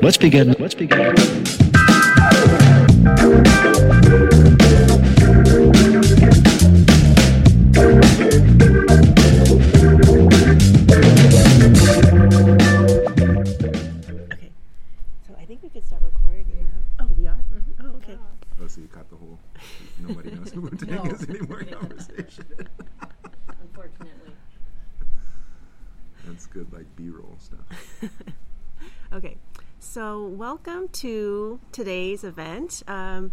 [0.00, 0.54] Let's begin.
[0.58, 1.33] Let's begin.
[30.94, 32.82] To today's event.
[32.86, 33.32] Um,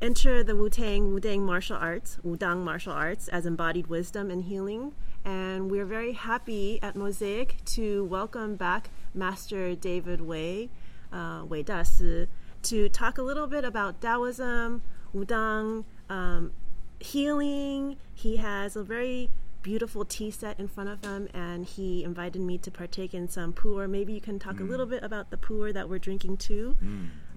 [0.00, 4.44] enter the Wu Tang Wu Tang martial arts, Wudang martial arts, as embodied wisdom and
[4.44, 4.92] healing.
[5.24, 10.70] And we're very happy at Mosaic to welcome back Master David Wei,
[11.12, 12.28] uh, Wei Dasi,
[12.64, 14.82] to talk a little bit about Taoism,
[15.14, 16.52] Wudang, um,
[17.00, 17.96] healing.
[18.14, 19.30] He has a very
[19.64, 23.52] beautiful tea set in front of him, and he invited me to partake in some
[23.52, 23.88] pu'er.
[23.88, 26.76] Maybe you can talk a little bit about the pu'er that we're drinking too.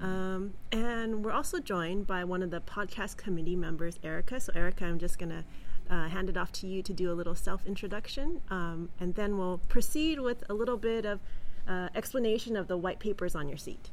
[0.02, 4.40] Um, and we're also joined by one of the podcast committee members, Erica.
[4.42, 5.44] So, Erica, I'm just going to
[5.90, 9.38] uh, hand it off to you to do a little self introduction, um, and then
[9.38, 11.22] we'll proceed with a little bit of
[11.68, 13.90] uh, explanation of the white papers on your seat.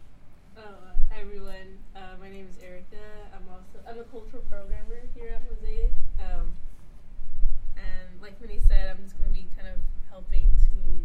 [0.56, 0.66] Oh, uh,
[1.10, 1.78] hi everyone.
[1.94, 2.96] Uh, my name is Erica.
[3.32, 5.92] I'm also I'm a cultural programmer here at Mosaic.
[6.18, 6.52] Um,
[7.76, 11.02] and like Minnie said, I'm just gonna be kind of helping to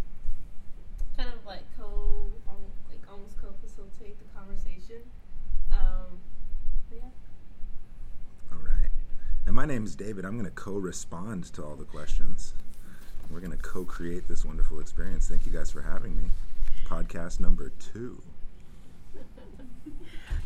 [1.17, 5.01] kind of like co al- like almost co-facilitate the conversation.
[5.71, 6.17] Um,
[6.89, 7.09] but yeah.
[8.53, 8.89] All right.
[9.49, 10.25] And my name is David.
[10.25, 12.53] I'm going to co respond to all the questions.
[13.31, 15.27] We're going to co create this wonderful experience.
[15.27, 16.25] Thank you guys for having me.
[16.87, 18.21] Podcast number two.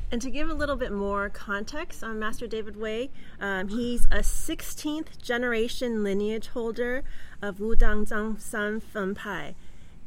[0.10, 3.10] And to give a little bit more context on Master David Wei,
[3.42, 7.04] um, he's a 16th generation lineage holder
[7.42, 9.54] of Wudang Zhang Sanfeng Pai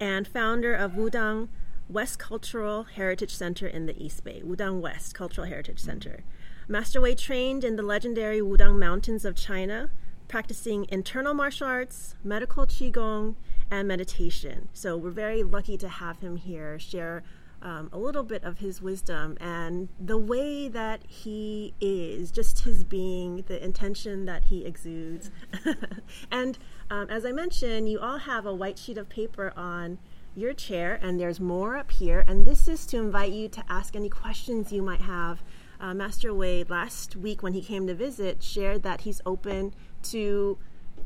[0.00, 1.48] and founder of Wudang
[1.90, 6.24] West Cultural Heritage Center in the East Bay, Wudang West Cultural Heritage Center.
[6.68, 9.88] Master Wei trained in the legendary Wudang Mountains of China,
[10.26, 13.36] practicing internal martial arts, medical qigong,
[13.70, 14.68] and meditation.
[14.72, 17.22] So we're very lucky to have him here share
[17.62, 22.82] um, a little bit of his wisdom and the way that he is, just his
[22.82, 25.30] being, the intention that he exudes.
[26.32, 26.58] and
[26.90, 29.98] um, as I mentioned, you all have a white sheet of paper on
[30.34, 32.24] your chair, and there's more up here.
[32.26, 35.42] And this is to invite you to ask any questions you might have.
[35.78, 40.58] Uh, Master Wei, last week when he came to visit, shared that he's open to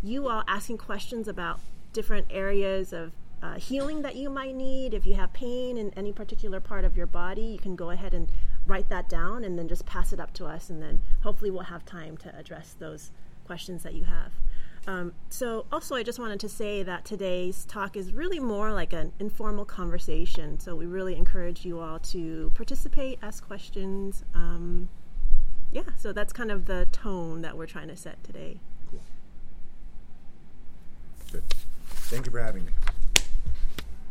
[0.02, 1.60] you all asking questions about
[1.92, 4.94] different areas of uh, healing that you might need.
[4.94, 8.14] If you have pain in any particular part of your body, you can go ahead
[8.14, 8.28] and
[8.66, 11.62] write that down and then just pass it up to us, and then hopefully we'll
[11.62, 13.10] have time to address those
[13.46, 14.32] questions that you have.
[14.86, 18.92] Um, so, also, I just wanted to say that today's talk is really more like
[18.92, 20.58] an informal conversation.
[20.58, 24.24] So, we really encourage you all to participate, ask questions.
[24.34, 24.88] Um,
[25.70, 28.58] yeah, so that's kind of the tone that we're trying to set today.
[28.90, 29.00] Cool.
[31.30, 31.44] Good.
[31.86, 32.72] Thank you for having me.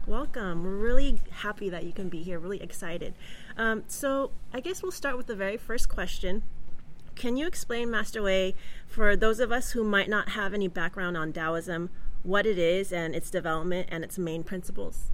[0.06, 0.63] Welcome.
[0.63, 3.16] We're really happy that you can be here, really excited.
[3.58, 6.44] Um, so, I guess we'll start with the very first question.
[7.19, 8.56] Can you explain, Master Wei,
[8.88, 11.90] for those of us who might not have any background on Taoism,
[12.24, 15.12] what it is and its development and its main principles?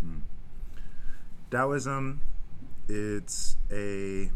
[1.49, 2.21] Taoism,
[2.87, 4.29] it's a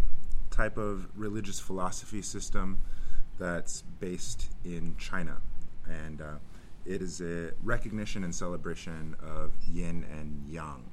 [0.49, 2.81] type of religious philosophy system
[3.37, 5.37] that's based in China.
[5.87, 6.35] And uh,
[6.87, 10.89] it is a recognition and celebration of yin and yang.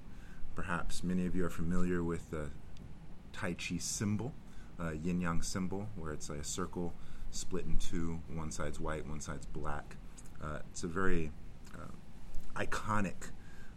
[0.54, 2.50] Perhaps many of you are familiar with the
[3.32, 4.34] Tai Chi symbol,
[5.02, 6.92] yin yang symbol, where it's a circle
[7.30, 8.20] split in two.
[8.34, 9.96] One side's white, one side's black.
[10.42, 11.32] Uh, it's a very
[11.74, 13.30] uh, iconic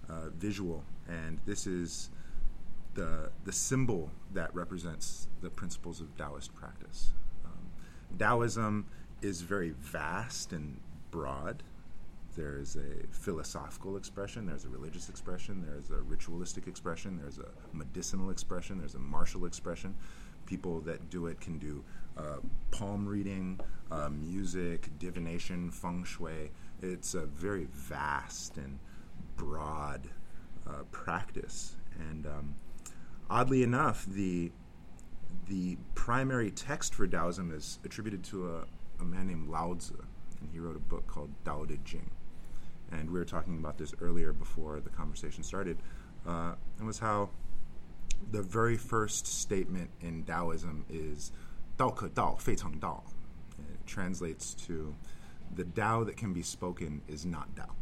[0.09, 2.09] uh, visual, and this is
[2.95, 7.13] the the symbol that represents the principles of Taoist practice.
[7.45, 7.69] Um,
[8.17, 8.85] Taoism
[9.21, 10.79] is very vast and
[11.11, 11.63] broad.
[12.35, 17.49] There is a philosophical expression, there's a religious expression, there's a ritualistic expression, there's a
[17.73, 19.95] medicinal expression, there's a martial expression.
[20.49, 21.83] People that do it can do
[22.17, 22.37] uh,
[22.71, 23.59] palm reading,
[23.91, 26.49] uh, music, divination, feng shui.
[26.81, 28.79] It's a very vast and
[29.37, 30.09] broad
[30.67, 31.75] uh, practice.
[32.09, 32.55] And um,
[33.29, 34.51] oddly enough, the
[35.47, 38.65] the primary text for Taoism is attributed to a,
[39.01, 40.03] a man named Lao Tzu,
[40.41, 42.09] and he wrote a book called Tao Te Ching.
[42.91, 45.77] And we were talking about this earlier before the conversation started.
[46.27, 47.29] Uh, it was how
[48.31, 51.31] the very first statement in Taoism is
[51.77, 53.01] "Dao ke Dao, Fei Chang Dao."
[53.57, 54.95] It translates to
[55.55, 57.75] the Tao that can be spoken is not Tao.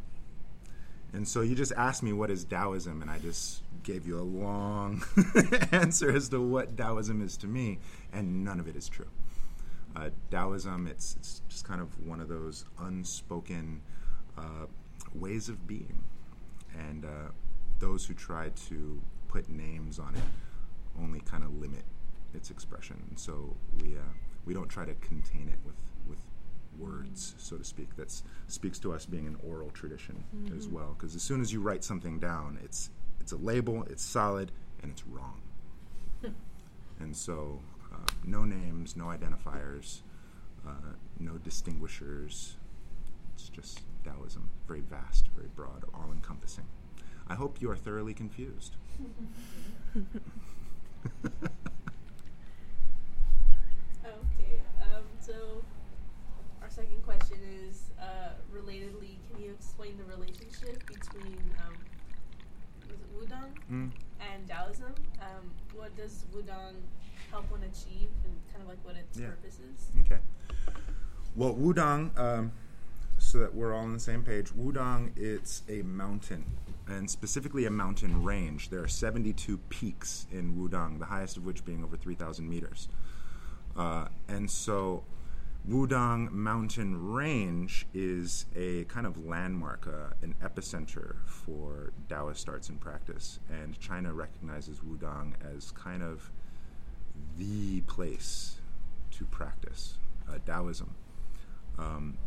[1.14, 4.22] And so you just asked me what is Taoism, and I just gave you a
[4.24, 5.04] long
[5.72, 7.80] answer as to what Taoism is to me,
[8.12, 9.10] and none of it is true.
[9.96, 13.82] Uh, Taoism, it's, it's just kind of one of those unspoken
[14.38, 14.68] uh,
[15.16, 16.04] ways of being.
[16.78, 17.32] And uh,
[17.80, 19.02] those who try to
[19.38, 20.24] put names on it
[21.00, 21.84] only kind of limit
[22.34, 22.98] its expression.
[23.10, 24.14] And so we, uh,
[24.46, 25.76] we don't try to contain it with,
[26.10, 26.20] with
[26.80, 27.96] words, so to speak.
[27.98, 28.12] That
[28.48, 30.58] speaks to us being an oral tradition mm-hmm.
[30.58, 30.96] as well.
[30.98, 32.90] Because as soon as you write something down, it's
[33.20, 34.52] it's a label, it's solid,
[34.82, 35.42] and it's wrong.
[37.00, 37.60] and so,
[37.94, 40.00] uh, no names, no identifiers,
[40.66, 42.56] uh, no distinguishers.
[43.36, 46.66] It's just Taoism, very vast, very broad, all encompassing.
[47.28, 48.78] I hope you are thoroughly confused.
[54.06, 55.64] okay, um, so
[56.62, 61.76] our second question is uh, relatedly, can you explain the relationship between um,
[62.90, 63.92] was it Wudang Mm.
[64.20, 64.94] and Taoism?
[65.22, 66.76] Um, what does Wudang
[67.32, 69.28] help one achieve, and kind of like what its Yeah.
[69.28, 69.92] purpose is?
[70.02, 70.20] Okay.
[71.36, 72.52] Well, Wudang, um,
[73.28, 76.46] so that we're all on the same page, Wudang, it's a mountain,
[76.88, 78.70] and specifically a mountain range.
[78.70, 82.88] There are 72 peaks in Wudang, the highest of which being over 3,000 meters.
[83.76, 85.04] Uh, and so,
[85.70, 92.80] Wudang Mountain Range is a kind of landmark, uh, an epicenter for Taoist arts and
[92.80, 93.40] practice.
[93.50, 96.32] And China recognizes Wudang as kind of
[97.38, 98.62] the place
[99.12, 99.98] to practice
[100.30, 100.96] uh, Taoism.
[101.78, 102.18] Um,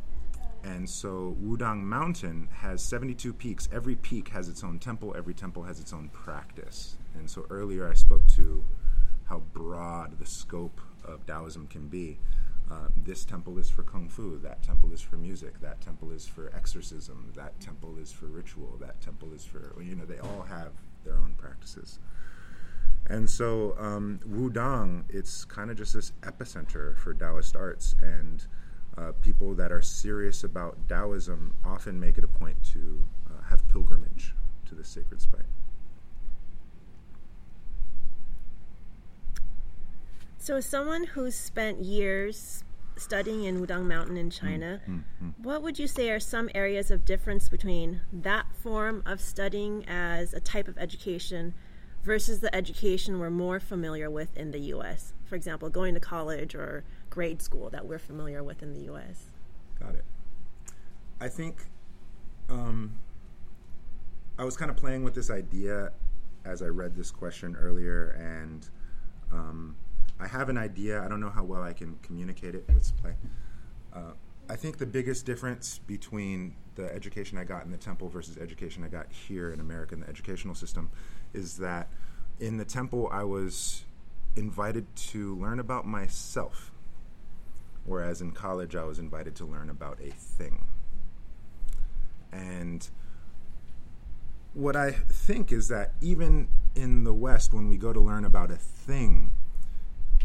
[0.65, 3.69] and so Wudang Mountain has 72 peaks.
[3.73, 6.97] Every peak has its own temple, every temple has its own practice.
[7.15, 8.65] And so earlier I spoke to
[9.25, 12.19] how broad the scope of Taoism can be.
[12.71, 16.27] Uh, this temple is for kung fu, that temple is for music, that temple is
[16.27, 20.43] for exorcism, that temple is for ritual, that temple is for, you know, they all
[20.43, 20.73] have
[21.05, 21.99] their own practices.
[23.09, 28.47] And so um, Wudang, it's kind of just this epicenter for Taoist arts, and
[29.00, 33.67] uh, people that are serious about Taoism often make it a point to uh, have
[33.69, 34.35] pilgrimage
[34.67, 35.41] to this sacred site.
[40.38, 42.64] So, as someone who's spent years
[42.97, 44.81] studying in Wudang Mountain in China,
[45.43, 50.35] what would you say are some areas of difference between that form of studying as
[50.35, 51.55] a type of education
[52.03, 55.14] versus the education we're more familiar with in the U.S.?
[55.31, 59.31] For example, going to college or grade school that we're familiar with in the U.S.
[59.79, 60.05] Got it.
[61.21, 61.67] I think
[62.49, 62.97] um,
[64.37, 65.93] I was kind of playing with this idea
[66.44, 68.69] as I read this question earlier, and
[69.31, 69.77] um,
[70.19, 71.00] I have an idea.
[71.00, 72.65] I don't know how well I can communicate it.
[72.69, 73.15] Let's play.
[73.94, 74.15] Uh,
[74.49, 78.82] I think the biggest difference between the education I got in the temple versus education
[78.82, 80.91] I got here in America in the educational system
[81.32, 81.88] is that
[82.41, 83.85] in the temple I was
[84.41, 86.73] invited to learn about myself,
[87.85, 90.65] whereas in college I was invited to learn about a thing.
[92.33, 92.89] And
[94.55, 98.51] what I think is that even in the West, when we go to learn about
[98.51, 99.33] a thing,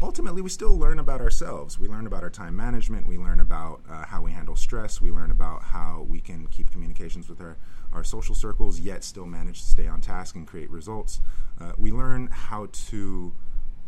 [0.02, 1.78] ultimately we still learn about ourselves.
[1.78, 3.06] We learn about our time management.
[3.06, 5.00] We learn about uh, how we handle stress.
[5.00, 7.56] We learn about how we can keep communications with our,
[7.92, 11.20] our social circles, yet still manage to stay on task and create results.
[11.60, 13.32] Uh, we learn how to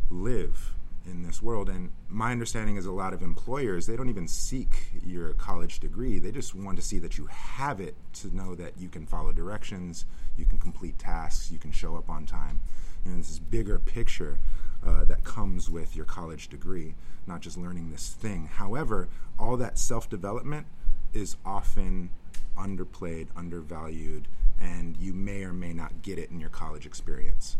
[0.09, 0.73] live
[1.05, 1.69] in this world.
[1.69, 6.19] And my understanding is a lot of employers, they don't even seek your college degree.
[6.19, 9.31] They just want to see that you have it to know that you can follow
[9.31, 10.05] directions,
[10.37, 12.61] you can complete tasks, you can show up on time.
[13.05, 14.39] You know, this bigger picture
[14.85, 16.95] uh, that comes with your college degree,
[17.27, 18.49] not just learning this thing.
[18.51, 20.67] However, all that self development
[21.13, 22.09] is often
[22.57, 24.27] underplayed, undervalued,
[24.59, 27.57] and you may or may not get it in your college experience.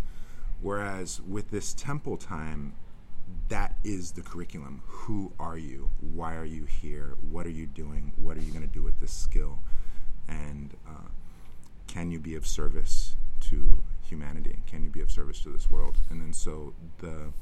[0.61, 2.73] Whereas with this temple time,
[3.49, 4.81] that is the curriculum.
[4.85, 5.91] Who are you?
[5.99, 7.15] Why are you here?
[7.29, 8.13] What are you doing?
[8.15, 9.59] What are you going to do with this skill?
[10.27, 11.09] And uh,
[11.87, 14.63] can you be of service to humanity?
[14.67, 15.97] Can you be of service to this world?
[16.09, 17.33] And then so the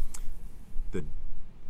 [0.92, 1.04] the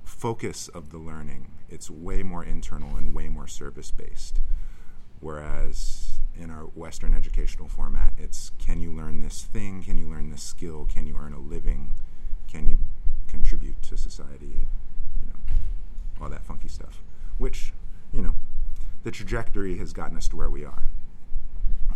[0.03, 4.39] focus of the learning it's way more internal and way more service based.
[5.19, 6.06] Whereas
[6.39, 9.83] in our Western educational format, it's can you learn this thing?
[9.83, 10.85] Can you learn this skill?
[10.85, 11.95] Can you earn a living?
[12.47, 12.77] Can you
[13.27, 14.67] contribute to society?
[15.19, 15.39] You know,
[16.21, 17.01] all that funky stuff.
[17.37, 17.73] Which,
[18.11, 18.35] you know,
[19.03, 20.83] the trajectory has gotten us to where we are.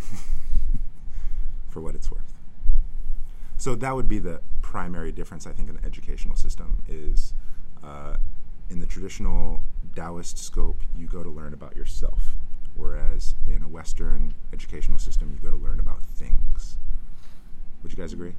[1.68, 2.34] For what it's worth.
[3.56, 7.32] So that would be the primary difference, I think, in the educational system is
[7.82, 8.16] uh,
[8.70, 9.62] in the traditional
[9.94, 12.34] Taoist scope, you go to learn about yourself.
[12.74, 16.78] Whereas in a Western educational system, you go to learn about things.
[17.82, 18.34] Would you guys agree?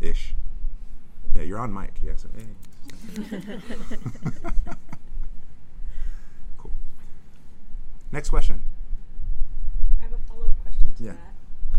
[0.00, 0.34] Ish.
[1.34, 1.94] Yeah, you're on mic.
[2.02, 2.24] Yes.
[2.36, 2.46] Hey.
[6.58, 6.72] cool.
[8.10, 8.62] Next question.
[10.00, 11.12] I have a follow up question to Yeah.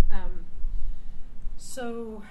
[0.10, 0.16] that.
[0.24, 0.46] Um,
[1.58, 2.24] so,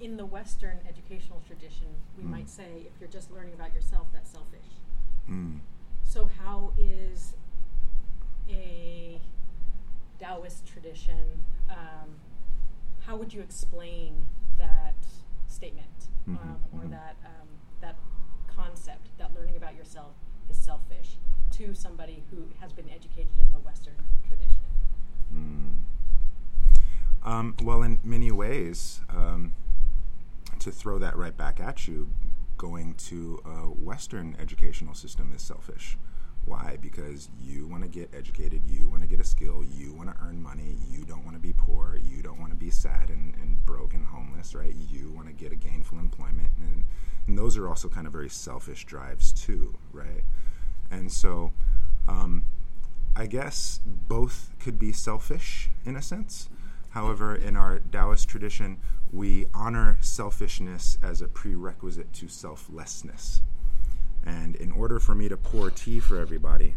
[0.00, 1.86] in the Western educational tradition,
[2.16, 2.30] we Mm.
[2.30, 4.80] might say if you're just learning about yourself, that's selfish.
[5.28, 5.60] Mm.
[6.14, 7.34] So, how is
[8.48, 9.20] a
[10.20, 11.42] Taoist tradition?
[11.68, 12.08] Um,
[13.04, 14.24] how would you explain
[14.56, 14.94] that
[15.48, 16.90] statement Mhm, um, or mhm.
[16.90, 17.48] that um,
[17.80, 17.96] that
[18.46, 20.14] concept that learning about yourself
[20.48, 21.18] is selfish
[21.50, 24.62] to somebody who has been educated in the Western tradition?
[25.34, 25.80] Mm.
[27.24, 29.52] Um, well, in many ways, um,
[30.60, 32.08] to throw that right back at you,
[32.64, 35.98] going to a Western educational system is selfish.
[36.46, 36.78] Why?
[36.80, 40.16] Because you want to get educated, you want to get a skill, you want to
[40.22, 43.34] earn money, you don't want to be poor, you don't want to be sad and,
[43.36, 44.74] and broke and homeless, right?
[44.90, 46.50] You want to get a gainful employment.
[46.58, 46.84] And,
[47.26, 50.24] and those are also kind of very selfish drives, too, right?
[50.90, 51.52] And so,
[52.08, 52.44] um,
[53.14, 56.48] I guess both could be selfish in a sense.
[56.94, 58.78] However, in our Taoist tradition,
[59.12, 63.42] we honor selfishness as a prerequisite to selflessness.
[64.24, 66.76] And in order for me to pour tea for everybody,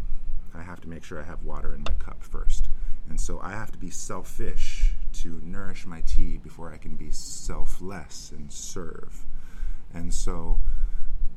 [0.52, 2.68] I have to make sure I have water in my cup first.
[3.08, 7.12] And so I have to be selfish to nourish my tea before I can be
[7.12, 9.24] selfless and serve.
[9.94, 10.58] And so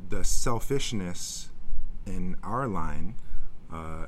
[0.09, 1.49] the selfishness
[2.07, 3.13] in our line
[3.71, 4.07] uh,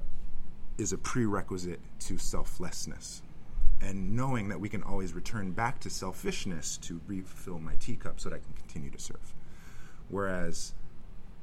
[0.79, 3.22] is a prerequisite to selflessness.
[3.83, 8.29] And knowing that we can always return back to selfishness to refill my teacup so
[8.29, 9.33] that I can continue to serve.
[10.09, 10.73] Whereas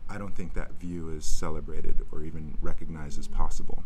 [0.08, 3.84] I don't think that view is celebrated or even recognized as possible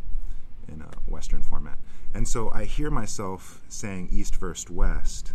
[0.69, 1.79] in a Western format.
[2.15, 5.33] And so I hear myself saying East versus West,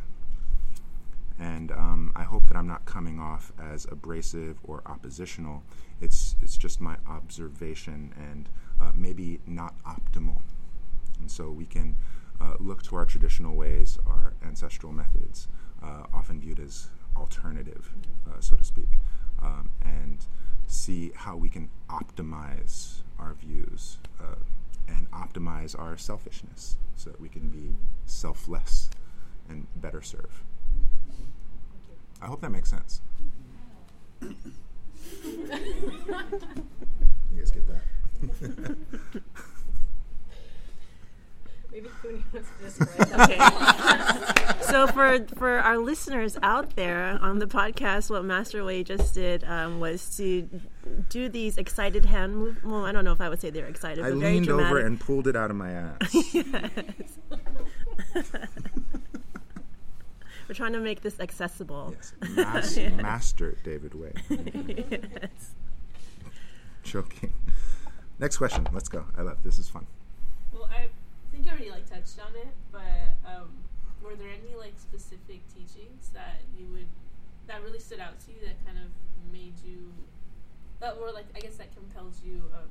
[1.37, 5.63] and um, I hope that I'm not coming off as abrasive or oppositional.
[6.01, 8.49] It's it's just my observation and
[8.81, 10.41] uh, maybe not optimal.
[11.19, 11.95] And so we can
[12.41, 15.47] uh, look to our traditional ways, our ancestral methods,
[15.83, 17.93] uh, often viewed as alternative,
[18.27, 18.89] uh, so to speak,
[19.41, 20.25] um, and
[20.67, 24.35] see how we can optimize our views uh,
[24.87, 28.89] and optimize our selfishness so that we can be selfless
[29.49, 30.43] and better serve.
[32.21, 33.01] I hope that makes sense.
[34.21, 34.29] you
[37.37, 38.77] guys get that?
[41.71, 44.57] Maybe Cooney wants to describe that.
[44.63, 49.43] so for for our listeners out there on the podcast, what Master Wei just did
[49.43, 50.49] um, was to
[51.09, 52.57] do these excited hand move.
[52.63, 54.71] Well, I don't know if I would say they're excited, I but leaned dramatic.
[54.71, 56.23] over and pulled it out of my ass.
[60.47, 61.95] We're trying to make this accessible.
[62.35, 64.13] yes, Mas- Master David Wei.
[64.29, 65.53] Yes.
[66.81, 67.33] Joking.
[68.17, 68.67] Next question.
[68.73, 69.05] Let's go.
[69.15, 69.59] I love this.
[69.59, 69.85] Is fun.
[70.51, 70.89] Well, I
[71.39, 73.49] think you already like touched on it, but um,
[74.03, 76.87] were there any like specific teachings that you would
[77.47, 78.91] that really stood out to you that kind of
[79.31, 79.91] made you
[80.79, 82.67] that were like I guess that compels you uh,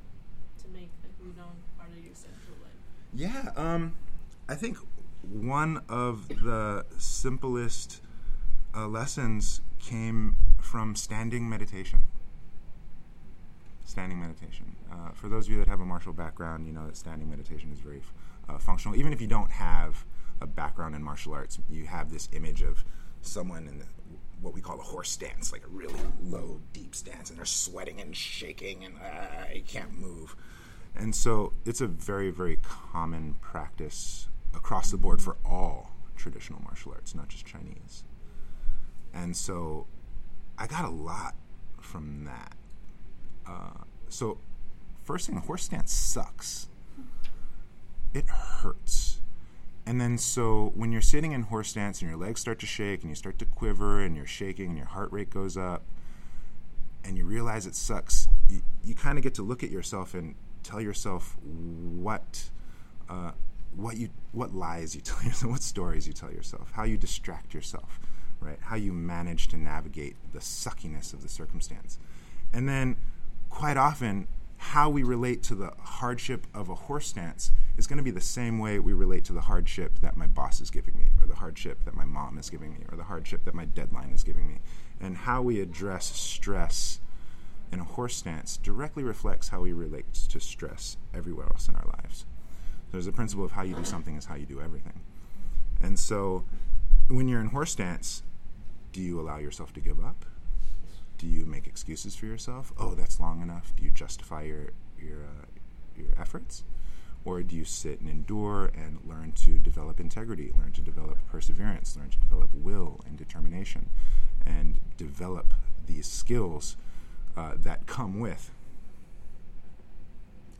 [0.61, 2.71] to make like Wudang part of your central life?
[3.13, 3.95] Yeah, um,
[4.47, 4.77] I think
[5.23, 8.01] one of the simplest
[8.75, 12.01] uh, lessons came from standing meditation.
[13.85, 14.75] Standing meditation.
[14.91, 17.71] Uh, for those of you that have a martial background, you know that standing meditation
[17.73, 18.01] is very
[18.49, 18.97] uh, functional.
[18.97, 20.05] Even if you don't have
[20.41, 22.83] a background in martial arts, you have this image of
[23.21, 23.85] someone in the,
[24.41, 27.99] what we call a horse stance, like a really low, deep stance, and they're sweating
[28.01, 30.35] and shaking, and uh, you can't move.
[30.95, 36.91] And so it's a very, very common practice across the board for all traditional martial
[36.91, 38.03] arts, not just Chinese.
[39.13, 39.87] And so
[40.57, 41.35] I got a lot
[41.79, 42.55] from that.
[43.47, 44.39] Uh, so,
[45.03, 46.67] first thing, the horse stance sucks.
[48.13, 49.21] It hurts.
[49.85, 53.01] And then, so when you're sitting in horse stance and your legs start to shake
[53.01, 55.83] and you start to quiver and you're shaking and your heart rate goes up
[57.03, 60.35] and you realize it sucks, you, you kind of get to look at yourself and
[60.63, 62.49] tell yourself what.
[63.09, 63.31] Uh,
[63.75, 67.53] what you what lies you tell yourself, what stories you tell yourself, how you distract
[67.53, 67.99] yourself,
[68.39, 68.57] right?
[68.61, 71.99] How you manage to navigate the suckiness of the circumstance.
[72.53, 72.97] And then
[73.49, 74.27] quite often
[74.59, 78.19] how we relate to the hardship of a horse stance is going to be the
[78.19, 81.35] same way we relate to the hardship that my boss is giving me or the
[81.35, 84.49] hardship that my mom is giving me or the hardship that my deadline is giving
[84.49, 84.59] me.
[84.99, 86.99] And how we address stress
[87.71, 91.85] in a horse stance directly reflects how we relate to stress everywhere else in our
[91.85, 92.25] lives.
[92.91, 94.99] There's a principle of how you do something is how you do everything.
[95.81, 96.43] And so
[97.07, 98.23] when you're in horse stance,
[98.91, 100.25] do you allow yourself to give up?
[101.19, 102.71] Do you make excuses for yourself?
[102.77, 103.73] Oh, that's long enough.
[103.75, 105.45] Do you justify your your uh,
[105.97, 106.63] your efforts?
[107.25, 111.97] Or do you sit and endure and learn to develop integrity, learn to develop perseverance,
[111.97, 113.89] learn to develop will and determination,
[114.45, 115.53] and develop
[115.85, 116.77] these skills
[117.35, 118.51] uh, that come with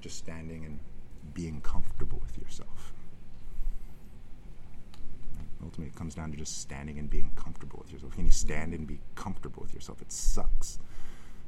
[0.01, 0.80] just standing and
[1.34, 2.94] being comfortable with yourself?
[5.62, 8.16] Ultimately, it comes down to just standing and being comfortable with yourself.
[8.16, 10.01] Can you stand and be comfortable with yourself?
[10.01, 10.80] It sucks.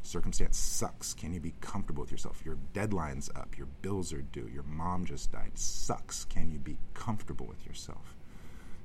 [0.03, 1.13] Circumstance sucks.
[1.13, 2.41] Can you be comfortable with yourself?
[2.43, 3.57] Your deadline's up.
[3.57, 4.49] Your bills are due.
[4.51, 5.51] Your mom just died.
[5.55, 6.25] Sucks.
[6.25, 8.15] Can you be comfortable with yourself?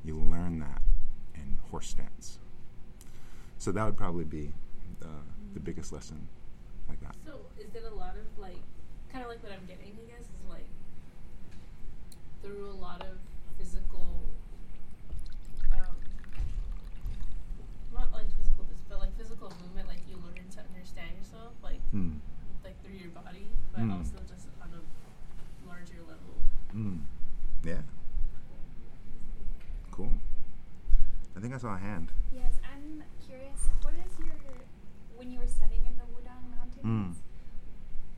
[0.04, 0.83] You learn that
[1.35, 2.38] in horse stance.
[3.59, 4.52] So that would probably be
[5.02, 5.06] uh,
[5.54, 6.28] the biggest lesson
[6.88, 7.16] like that.
[7.25, 8.61] So is it a lot of like,
[9.11, 9.97] kind of like what I'm getting?
[9.99, 10.68] I guess is like
[12.42, 13.18] through a lot of
[13.59, 14.23] physical,
[15.73, 15.97] um,
[17.92, 19.88] not like physical, dis- but like physical movement.
[19.88, 22.19] Like you learn to understand yourself, like Mm.
[22.62, 23.97] like through your body, but Mm.
[23.99, 24.83] also just on a
[25.69, 26.37] larger level.
[26.75, 27.00] Mm.
[27.65, 27.81] Yeah.
[29.91, 30.12] Cool.
[31.37, 32.12] I think I saw a hand.
[32.33, 33.61] Yes, I'm curious.
[33.83, 34.37] What is your
[35.17, 36.85] when you were studying in the Wudang Mountains?
[36.85, 37.15] Mm.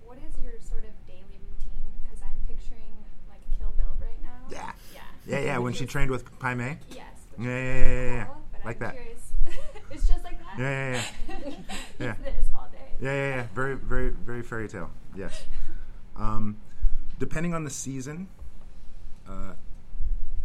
[0.04, 1.86] What is your sort of daily routine?
[2.02, 2.94] Because I'm picturing
[3.30, 4.42] like Kill Bill right now.
[4.50, 4.72] Yeah.
[4.92, 5.02] Yeah.
[5.26, 5.58] Yeah, yeah.
[5.58, 6.78] When she trained with Pai Mei.
[6.90, 7.06] Yes.
[7.38, 8.26] Yeah, yeah, yeah, yeah, yeah.
[8.64, 8.94] Like I'm that.
[8.94, 9.32] Curious.
[9.92, 10.58] it's just like that.
[10.58, 11.02] Yeah, yeah,
[11.46, 11.54] yeah.
[12.00, 12.14] Yeah.
[13.00, 13.46] Yeah, yeah, yeah.
[13.54, 14.90] Very, very, very fairy tale.
[15.14, 15.46] Yes.
[16.16, 16.58] Um,
[17.18, 18.28] depending on the season.
[19.28, 19.54] Uh,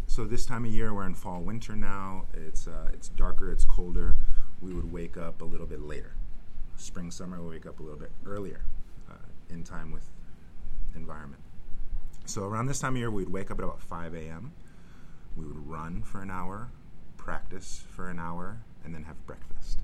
[0.07, 2.25] so this time of year, we're in fall, winter now.
[2.33, 4.15] It's uh, it's darker, it's colder.
[4.61, 6.13] We would wake up a little bit later.
[6.75, 8.61] Spring, summer, we wake up a little bit earlier,
[9.09, 9.15] uh,
[9.49, 10.09] in time with
[10.95, 11.41] environment.
[12.25, 14.53] So around this time of year, we'd wake up at about 5 a.m.
[15.35, 16.69] We would run for an hour,
[17.17, 19.79] practice for an hour, and then have breakfast.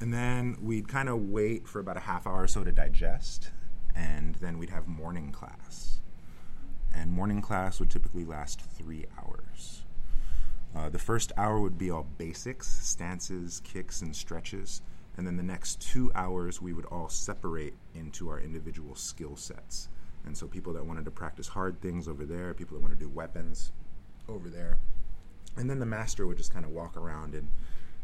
[0.00, 3.50] And then we'd kind of wait for about a half hour or so to digest,
[3.96, 6.00] and then we'd have morning class.
[6.94, 9.82] And morning class would typically last three hours.
[10.74, 14.82] Uh, the first hour would be all basics, stances, kicks, and stretches.
[15.16, 19.88] And then the next two hours, we would all separate into our individual skill sets.
[20.24, 23.04] And so, people that wanted to practice hard things over there, people that want to
[23.04, 23.72] do weapons
[24.28, 24.78] over there.
[25.56, 27.48] And then the master would just kind of walk around and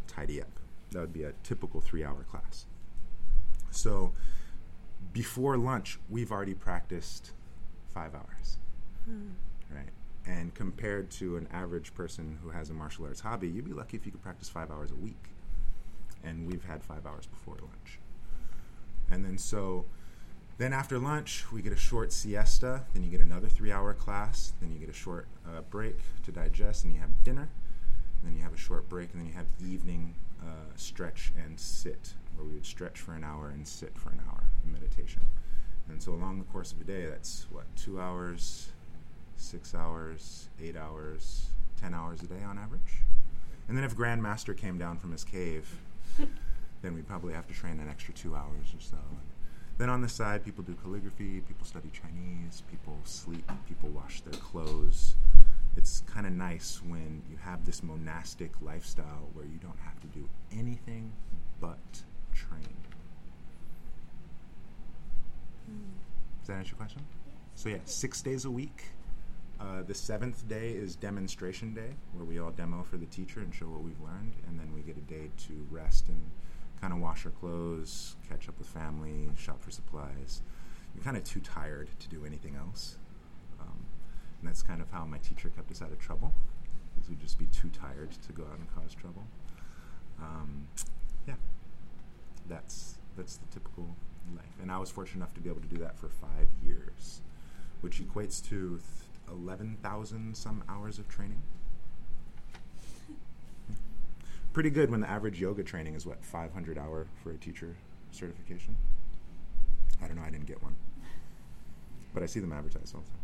[0.09, 0.59] tidy up.
[0.95, 2.67] That would be a typical three hour class.
[3.71, 4.13] So,
[5.13, 7.33] before lunch, we've already practiced
[7.93, 8.59] five hours.
[9.71, 9.91] Right?
[10.27, 13.97] And compared to an average person who has a martial arts hobby, you'd be lucky
[13.97, 15.31] if you could practice five hours a week.
[16.23, 17.99] And we've had five hours before lunch.
[19.11, 19.85] And then so,
[20.57, 22.85] then after lunch, we get a short siesta.
[22.95, 24.53] Then you get another three hour class.
[24.61, 27.49] Then you get a short uh, break to digest, and you have dinner.
[28.23, 32.15] Then you have a short break, and then you have evening uh, stretch and sit,
[32.37, 35.23] where we would stretch for an hour and sit for an hour in meditation.
[35.89, 38.69] And so, along the course of a day, that's what, two hours,
[39.37, 41.49] six hours, eight hours,
[41.81, 43.03] ten hours a day on average.
[43.69, 45.69] And then, if Grand Master came down from his cave,
[46.83, 48.99] then we'd probably have to train an extra two hours or so.
[49.77, 54.39] Then on the side, people do calligraphy, people study Chinese, people sleep, people wash their
[54.41, 55.17] clothes.
[55.77, 60.07] It's kind of nice when you have this monastic lifestyle where you don't have to
[60.09, 61.13] do anything
[61.61, 61.79] but
[62.33, 62.77] train.
[66.41, 67.03] Does that answer your question?
[67.55, 68.85] So yeah, six days a week.
[69.61, 73.55] Uh, the seventh day is demonstration day, where we all demo for the teacher and
[73.55, 76.21] show what we've learned, and then we get a day to rest and
[76.81, 80.43] kind of wash our clothes, catch up with family, shop for supplies.
[80.95, 82.99] You're kind of too tired to do anything else,
[84.45, 86.35] and that's kind of how my teacher kept us out of trouble,
[86.95, 89.25] because we'd just be too tired to go out and cause trouble.
[90.21, 90.69] Um,
[91.27, 91.37] yeah,
[92.47, 93.97] that's that's the typical
[94.37, 97.23] life, and I was fortunate enough to be able to do that for five years,
[97.81, 98.81] which equates to th-
[99.31, 101.41] eleven thousand some hours of training.
[104.53, 107.77] Pretty good when the average yoga training is what 500 hour for a teacher
[108.11, 108.77] certification.
[110.03, 110.23] I don't know.
[110.23, 110.77] I didn't get one,
[112.13, 113.24] but I see them advertised all the time.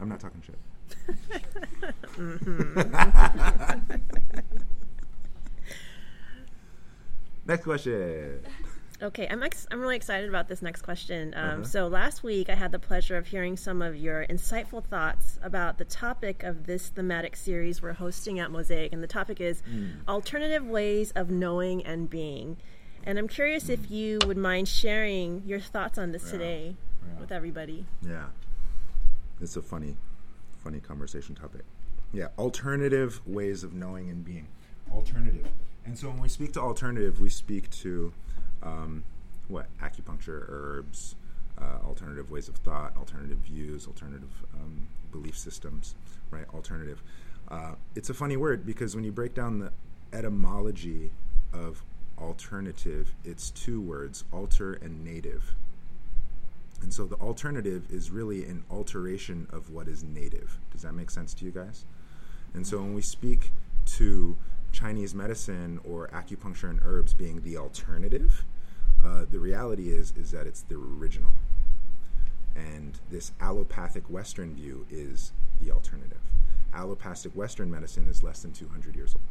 [0.00, 0.58] I'm not talking shit.
[7.46, 8.40] Next question.
[9.02, 11.34] Okay, I'm ex- I'm really excited about this next question.
[11.34, 11.64] Um, Uh-huh.
[11.64, 15.78] So last week I had the pleasure of hearing some of your insightful thoughts about
[15.78, 19.60] the topic of this thematic series we're hosting at Mosaic, and the topic is
[20.06, 22.58] alternative ways of knowing and being.
[23.04, 26.30] And I'm curious if you would mind sharing your thoughts on this Yeah.
[26.32, 26.76] today
[27.14, 27.20] Yeah.
[27.20, 27.86] with everybody.
[28.06, 28.26] Yeah.
[29.42, 29.96] It's a funny,
[30.62, 31.62] funny conversation topic.
[32.12, 34.46] Yeah, alternative ways of knowing and being.
[34.92, 35.46] Alternative.
[35.84, 38.12] And so when we speak to alternative, we speak to
[38.62, 39.02] um,
[39.48, 39.66] what?
[39.80, 41.16] Acupuncture, herbs,
[41.60, 45.96] uh, alternative ways of thought, alternative views, alternative um, belief systems,
[46.30, 46.44] right?
[46.54, 47.02] Alternative.
[47.48, 49.72] Uh, it's a funny word because when you break down the
[50.12, 51.10] etymology
[51.52, 51.82] of
[52.16, 55.54] alternative, it's two words alter and native.
[56.82, 60.58] And so the alternative is really an alteration of what is native.
[60.72, 61.84] Does that make sense to you guys?
[62.54, 63.52] And so when we speak
[63.86, 64.36] to
[64.72, 68.44] Chinese medicine or acupuncture and herbs being the alternative,
[69.02, 71.32] uh, the reality is is that it's the original.
[72.54, 76.20] And this allopathic Western view is the alternative.
[76.74, 79.22] Allopathic Western medicine is less than 200 years old.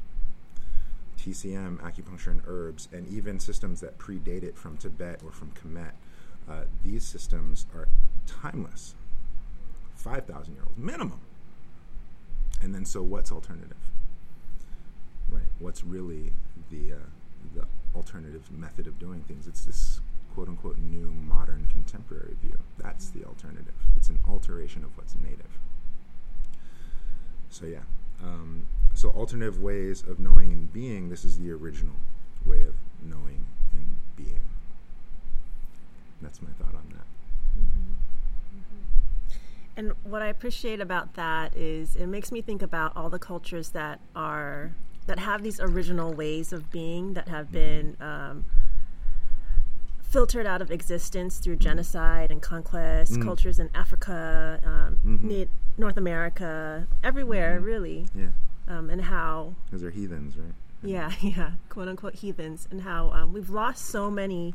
[1.18, 5.94] TCM, acupuncture and herbs, and even systems that predate it from Tibet or from Kemet,
[6.50, 7.88] uh, these systems are
[8.26, 8.96] timeless.
[9.96, 11.20] 5,000 year old minimum.
[12.62, 13.78] And then, so what's alternative?
[15.30, 15.48] Right?
[15.60, 16.34] What's really
[16.70, 16.98] the, uh,
[17.56, 19.48] the alternative method of doing things?
[19.48, 20.02] It's this
[20.34, 22.58] quote unquote new modern contemporary view.
[22.78, 23.74] That's the alternative.
[23.98, 25.58] It's an alteration of what's native.
[27.50, 27.84] So, yeah.
[28.24, 31.96] Um, so, alternative ways of knowing and being, this is the original
[32.46, 34.46] way of knowing and being.
[36.32, 37.06] That's my thought on that.
[39.76, 43.70] And what I appreciate about that is it makes me think about all the cultures
[43.70, 44.74] that are
[45.08, 48.46] that have these original ways of being that have been um,
[50.04, 53.14] filtered out of existence through genocide and conquest.
[53.14, 53.24] Mm.
[53.24, 55.24] Cultures in Africa, um, Mhm.
[55.24, 58.28] Na- North America, everywhere, really, Yeah,
[58.68, 60.54] um, and how because they're heathens, right?
[60.84, 64.54] yeah, yeah, quote unquote heathens, and how um, we've lost so many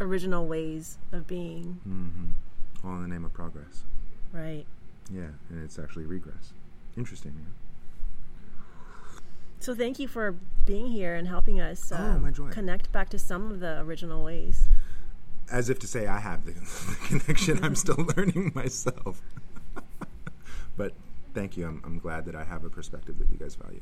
[0.00, 1.80] original ways of being.
[1.84, 3.84] hmm All in the name of progress.
[4.32, 4.64] Right.
[5.10, 6.52] Yeah, and it's actually regress.
[6.96, 7.34] Interesting.
[7.38, 7.52] Yeah?
[9.60, 13.50] So thank you for being here and helping us Oh, um, connect back to some
[13.50, 14.68] of the original ways.
[15.50, 17.64] As if to say I have the, the connection.
[17.64, 19.20] I'm still learning myself.
[20.76, 20.92] but
[21.34, 21.66] thank you.
[21.66, 23.80] I'm, I'm glad that I have a perspective that you guys value.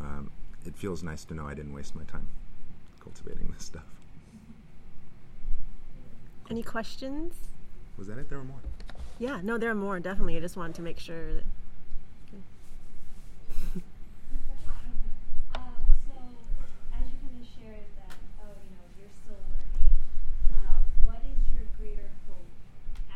[0.00, 0.30] Um,
[0.66, 2.28] it feels nice to know I didn't waste my time
[3.00, 3.84] cultivating this stuff.
[6.50, 7.34] Any questions?
[7.96, 8.28] Was that it?
[8.28, 8.60] There were more.
[9.18, 9.98] Yeah, no, there are more.
[10.00, 10.36] Definitely.
[10.36, 11.44] I just wanted to make sure that.
[15.54, 15.62] Um,
[16.08, 16.18] so,
[16.92, 19.88] as you kind of shared that, oh, you know, you're still learning,
[20.52, 22.50] uh, what is your greater hope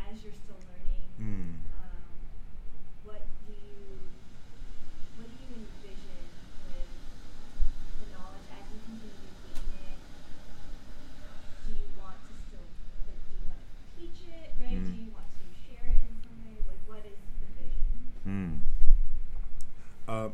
[0.08, 1.02] as you're still learning?
[1.18, 1.58] Mm.
[1.82, 2.14] Um,
[3.04, 3.98] what do you,
[5.18, 6.22] what do you envision
[6.70, 6.90] with
[8.00, 9.98] the knowledge as you continue to gain it?
[11.66, 12.66] Do you want to still,
[13.10, 13.66] like, do you want to
[13.98, 14.78] teach it, right?
[14.78, 14.86] Mm.
[14.86, 16.54] Do you want to share it in some way?
[16.70, 17.82] Like, what is the vision?
[18.24, 18.62] Mm.
[20.06, 20.30] Uh,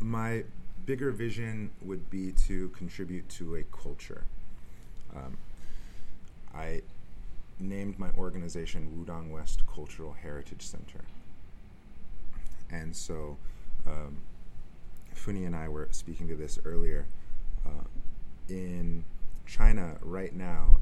[0.00, 0.44] my
[0.88, 4.24] bigger vision would be to contribute to a culture.
[5.14, 5.36] Um,
[6.54, 6.80] I
[7.60, 11.04] named my organization Wudang West Cultural Heritage Center.
[12.70, 13.36] And so,
[13.86, 14.22] um,
[15.14, 17.06] Funi and I were speaking to this earlier.
[17.66, 17.84] Uh,
[18.48, 19.04] in
[19.44, 20.78] China right now,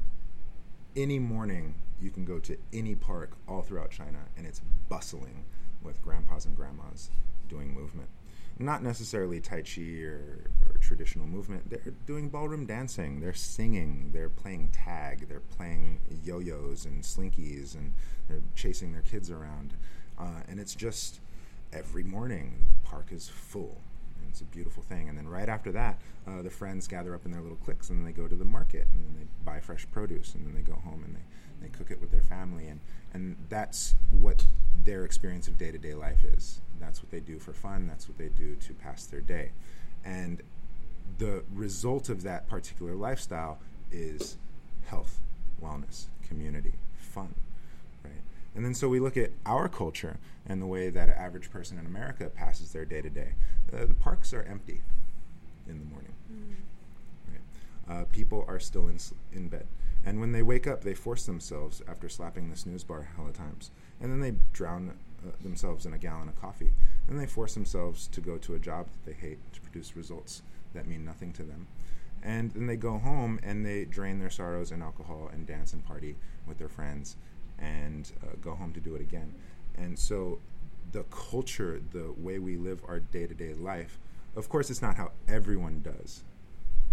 [0.95, 5.43] any morning you can go to any park all throughout China and it's bustling
[5.83, 7.09] with grandpas and grandmas
[7.49, 8.07] doing movement.
[8.59, 11.69] Not necessarily Tai Chi or, or traditional movement.
[11.69, 13.19] They're doing ballroom dancing.
[13.19, 14.09] They're singing.
[14.13, 15.27] They're playing tag.
[15.27, 17.93] They're playing yo yos and slinkies and
[18.27, 19.75] they're chasing their kids around.
[20.19, 21.19] Uh, and it's just
[21.71, 23.81] every morning the park is full.
[24.19, 25.09] And it's a beautiful thing.
[25.09, 27.99] And then right after that, uh, the friends gather up in their little cliques and
[27.99, 30.61] then they go to the market and then they buy fresh produce and then they
[30.61, 32.67] go home and they, they cook it with their family.
[32.67, 32.79] And,
[33.13, 34.43] and that's what
[34.83, 36.61] their experience of day to day life is.
[36.79, 37.87] That's what they do for fun.
[37.87, 39.51] That's what they do to pass their day.
[40.05, 40.41] And
[41.17, 43.59] the result of that particular lifestyle
[43.91, 44.37] is
[44.87, 45.19] health,
[45.61, 47.33] wellness, community, fun,
[48.03, 48.21] right?
[48.55, 51.77] And then so we look at our culture and the way that an average person
[51.77, 53.33] in America passes their day to day.
[53.71, 54.81] The parks are empty
[55.67, 56.13] in the morning.
[57.29, 57.97] Right?
[58.01, 58.97] Uh, people are still in,
[59.33, 59.67] in bed.
[60.05, 63.71] And when they wake up, they force themselves after slapping the snooze bar hella times.
[63.99, 64.93] And then they drown uh,
[65.41, 66.73] themselves in a gallon of coffee.
[67.07, 70.41] And they force themselves to go to a job that they hate to produce results
[70.73, 71.67] that mean nothing to them.
[72.23, 75.85] And then they go home and they drain their sorrows in alcohol and dance and
[75.85, 77.15] party with their friends
[77.59, 79.33] and uh, go home to do it again.
[79.75, 80.39] And so
[80.91, 83.99] the culture, the way we live our day to day life,
[84.35, 86.23] of course, it's not how everyone does,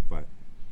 [0.08, 0.26] but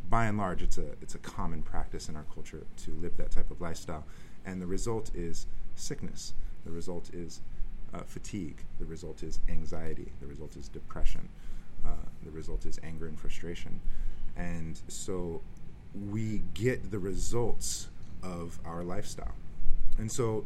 [0.09, 3.31] by and large, it's a it's a common practice in our culture to live that
[3.31, 4.05] type of lifestyle,
[4.45, 6.35] and the result is sickness.
[6.65, 7.41] The result is
[7.95, 8.65] uh, fatigue.
[8.79, 10.13] The result is anxiety.
[10.21, 11.29] The result is depression.
[11.85, 11.91] Uh,
[12.25, 13.81] the result is anger and frustration,
[14.37, 15.43] and so
[16.11, 17.89] we get the results
[18.23, 19.35] of our lifestyle.
[19.99, 20.45] And so,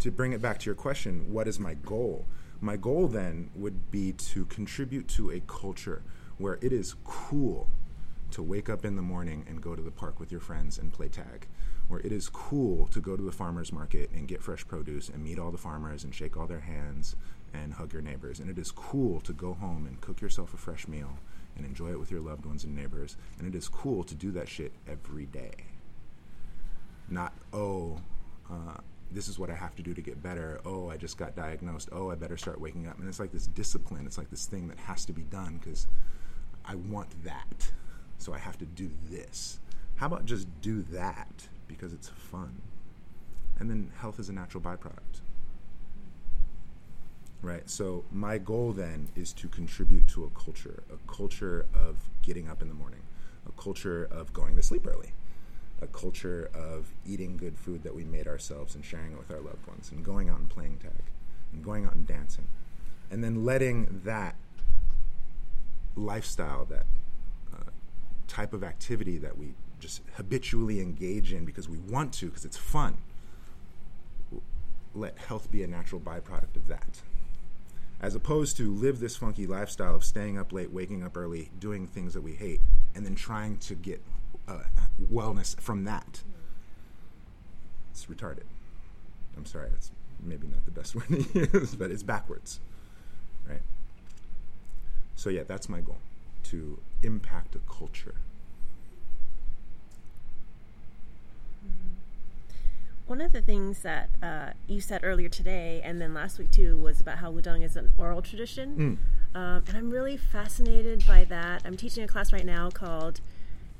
[0.00, 2.24] to bring it back to your question, what is my goal?
[2.60, 6.02] My goal then would be to contribute to a culture
[6.38, 7.68] where it is cool
[8.30, 10.92] to wake up in the morning and go to the park with your friends and
[10.92, 11.46] play tag,
[11.90, 15.24] where it is cool to go to the farmer's market and get fresh produce and
[15.24, 17.16] meet all the farmers and shake all their hands
[17.52, 18.38] and hug your neighbors.
[18.38, 21.18] And it is cool to go home and cook yourself a fresh meal
[21.56, 23.16] and enjoy it with your loved ones and neighbors.
[23.38, 25.50] And it is cool to do that shit every day.
[27.08, 27.98] Not, oh,
[28.48, 28.76] uh,
[29.10, 30.60] this is what I have to do to get better.
[30.64, 31.88] Oh, I just got diagnosed.
[31.90, 33.00] Oh, I better start waking up.
[33.00, 34.06] And it's like this discipline.
[34.06, 35.88] It's like this thing that has to be done because
[36.64, 37.72] I want that.
[38.18, 39.58] So I have to do this.
[39.96, 42.60] How about just do that because it's fun?
[43.58, 45.20] And then health is a natural byproduct.
[47.42, 47.68] Right.
[47.70, 52.60] So my goal then is to contribute to a culture, a culture of getting up
[52.60, 53.00] in the morning,
[53.48, 55.12] a culture of going to sleep early,
[55.80, 59.40] a culture of eating good food that we made ourselves and sharing it with our
[59.40, 61.04] loved ones, and going out and playing tag,
[61.52, 62.46] and going out and dancing,
[63.10, 64.36] and then letting that
[65.96, 66.84] lifestyle, that
[67.54, 67.70] uh,
[68.28, 72.56] type of activity that we just habitually engage in because we want to, because it's
[72.56, 72.98] fun,
[74.94, 77.00] let health be a natural byproduct of that
[78.02, 81.86] as opposed to live this funky lifestyle of staying up late, waking up early, doing
[81.86, 82.60] things that we hate,
[82.94, 84.00] and then trying to get
[84.48, 84.62] uh,
[85.12, 86.22] wellness from that.
[87.90, 88.44] It's retarded.
[89.36, 89.90] I'm sorry, that's
[90.22, 92.60] maybe not the best word to use, but it's backwards,
[93.46, 93.62] right?
[95.14, 95.98] So yeah, that's my goal
[96.44, 98.14] to impact a culture.
[103.10, 106.76] One of the things that uh, you said earlier today, and then last week too,
[106.76, 109.00] was about how wudang is an oral tradition,
[109.34, 111.62] um, and I'm really fascinated by that.
[111.64, 113.20] I'm teaching a class right now called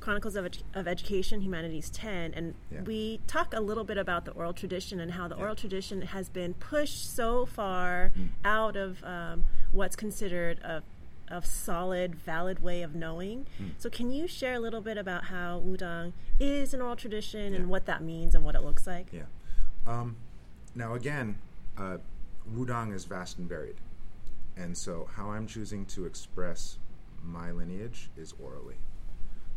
[0.00, 2.80] Chronicles of, Edu- of Education, Humanities 10, and Yeah.
[2.82, 5.42] we talk a little bit about the oral tradition and how the Yeah.
[5.42, 8.10] oral tradition has been pushed so far
[8.44, 10.82] out of um, what's considered a,
[11.30, 13.46] a solid, valid way of knowing.
[13.78, 17.60] So, can you share a little bit about how wudang is an oral tradition Yeah.
[17.60, 19.08] and what that means and what it looks like?
[19.12, 19.26] Yeah.
[19.86, 20.16] Um,
[20.74, 21.38] now, again,
[21.76, 21.98] uh,
[22.54, 23.76] Wudang is vast and varied.
[24.56, 26.78] And so, how I'm choosing to express
[27.22, 28.76] my lineage is orally.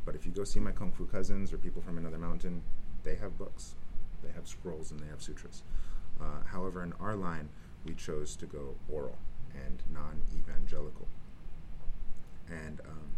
[0.06, 2.62] But if you go see my Kung Fu cousins or people from another mountain,
[3.04, 3.76] they have books,
[4.22, 5.64] they have scrolls, and they have sutras.
[6.22, 7.50] Uh, however, in our line,
[7.86, 9.18] we chose to go oral
[9.66, 11.08] and non evangelical.
[12.54, 13.10] And um,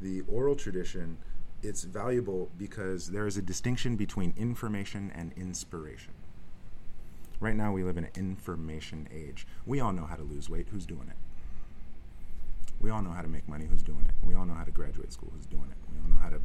[0.00, 1.18] the oral tradition
[1.62, 6.12] it's valuable because there is a distinction between information and inspiration.
[7.40, 9.46] Right now we live in an information age.
[9.64, 10.68] We all know how to lose weight.
[10.70, 11.16] Who's doing it?
[12.80, 13.66] We all know how to make money.
[13.66, 14.26] Who's doing it?
[14.26, 15.32] We all know how to graduate school.
[15.34, 15.76] Who's doing it?
[15.92, 16.40] We all know how to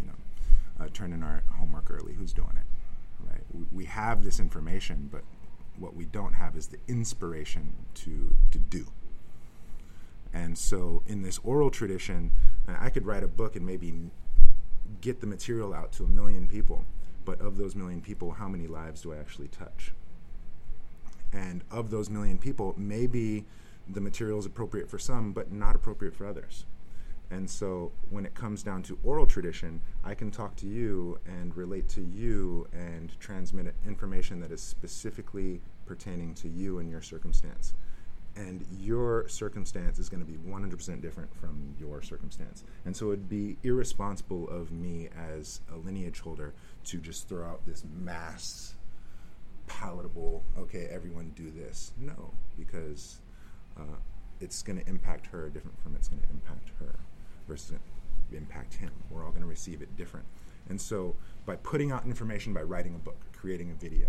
[0.00, 2.14] you know uh, turn in our homework early.
[2.14, 3.28] Who's doing it?
[3.28, 3.42] Right?
[3.52, 5.22] We, we have this information but
[5.78, 8.86] what we don't have is the inspiration to to do
[10.34, 12.32] and so, in this oral tradition,
[12.66, 13.94] I could write a book and maybe
[15.00, 16.84] get the material out to a million people.
[17.24, 19.92] But of those million people, how many lives do I actually touch?
[21.32, 23.46] And of those million people, maybe
[23.88, 26.66] the material is appropriate for some, but not appropriate for others.
[27.30, 31.56] And so, when it comes down to oral tradition, I can talk to you and
[31.56, 37.74] relate to you and transmit information that is specifically pertaining to you and your circumstance
[38.36, 42.64] and your circumstance is going to be 100% different from your circumstance.
[42.84, 46.52] And so it'd be irresponsible of me as a lineage holder
[46.86, 48.74] to just throw out this mass
[49.66, 51.92] palatable, okay, everyone do this.
[51.96, 53.20] No, because
[53.78, 53.96] uh,
[54.40, 56.94] it's going to impact her different from it's going to impact her
[57.46, 57.76] versus
[58.32, 58.90] impact him.
[59.10, 60.26] We're all going to receive it different.
[60.68, 61.14] And so
[61.46, 64.08] by putting out information, by writing a book, creating a video,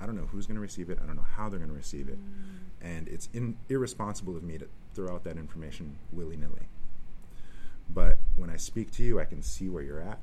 [0.00, 0.98] I don't know who's going to receive it.
[1.02, 2.18] I don't know how they're going to receive it.
[2.80, 6.68] And it's in, irresponsible of me to throw out that information willy nilly.
[7.92, 10.18] But when I speak to you, I can see where you're at.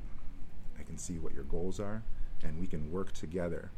[0.80, 2.04] I can see what your goals are.
[2.44, 3.72] And we can work together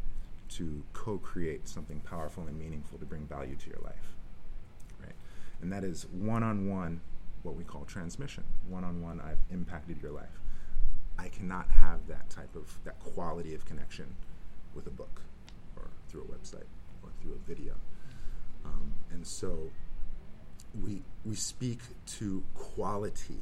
[0.50, 4.16] to co create something powerful and meaningful to bring value to your life.
[5.02, 5.16] Right?
[5.62, 7.02] And that is one on one,
[7.44, 8.44] what we call transmission.
[8.70, 10.40] One on one, I've impacted your life.
[11.18, 14.16] I cannot have that type of, that quality of connection
[14.74, 15.22] with a book
[16.10, 16.68] through a website
[17.04, 17.74] or through a video.
[18.66, 19.70] Um, and so
[20.84, 21.80] we, we speak
[22.18, 23.38] to quality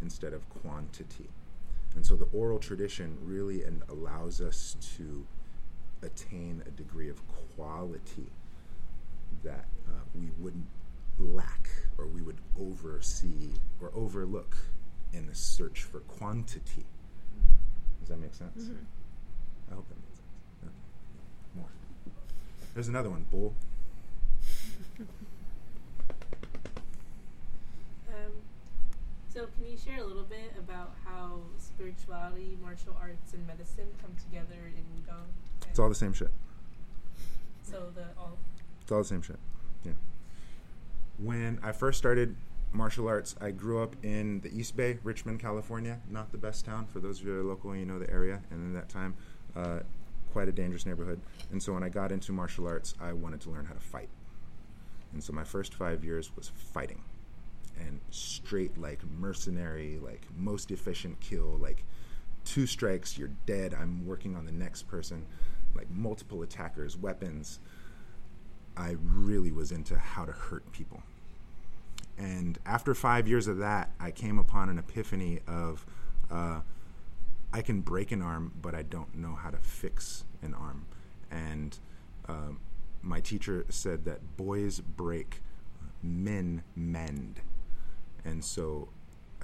[0.00, 1.28] instead of quantity.
[1.94, 5.26] And so the oral tradition really and allows us to
[6.02, 7.20] attain a degree of
[7.56, 8.26] quality
[9.44, 10.66] that uh, we wouldn't
[11.18, 14.56] lack or we would oversee or overlook
[15.12, 16.86] in the search for quantity.
[18.00, 18.70] Does that make sense?
[19.70, 20.30] I hope that makes sense.
[20.64, 20.72] Okay.
[21.56, 21.68] More.
[22.74, 23.54] There's another one, bull.
[28.08, 28.32] Um,
[29.32, 34.14] so, can you share a little bit about how spirituality, martial arts, and medicine come
[34.22, 35.24] together in Wudang?
[35.68, 36.30] It's all the same shit.
[37.62, 38.36] So the all.
[38.82, 39.38] It's all the same shit.
[39.84, 39.92] Yeah.
[41.18, 42.36] When I first started
[42.72, 46.00] martial arts, I grew up in the East Bay, Richmond, California.
[46.10, 48.10] Not the best town for those of you who are local and you know the
[48.10, 48.42] area.
[48.50, 49.14] And in that time,
[49.56, 49.80] uh,
[50.32, 51.20] quite a dangerous neighborhood.
[51.50, 54.08] And so when I got into martial arts, I wanted to learn how to fight.
[55.12, 57.02] And so my first five years was fighting.
[57.78, 61.84] And straight, like mercenary, like most efficient kill, like
[62.44, 63.74] two strikes, you're dead.
[63.74, 65.26] I'm working on the next person,
[65.74, 67.60] like multiple attackers, weapons.
[68.76, 71.02] I really was into how to hurt people.
[72.18, 75.84] And after five years of that, I came upon an epiphany of
[76.30, 76.60] uh,
[77.52, 80.86] I can break an arm, but I don't know how to fix an arm.
[81.30, 81.78] And
[82.28, 82.60] um,
[83.02, 85.42] my teacher said that boys break,
[86.02, 87.40] men mend.
[88.24, 88.88] And so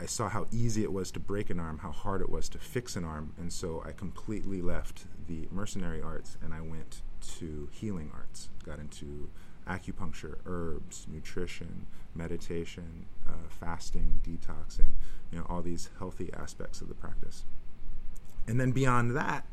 [0.01, 2.59] I saw how easy it was to break an arm, how hard it was to
[2.59, 3.33] fix an arm.
[3.37, 7.03] And so I completely left the mercenary arts and I went
[7.39, 9.29] to healing arts, got into
[9.69, 14.93] acupuncture, herbs, nutrition, meditation, uh, fasting, detoxing,
[15.31, 17.45] you know, all these healthy aspects of the practice.
[18.49, 19.45] And then beyond that,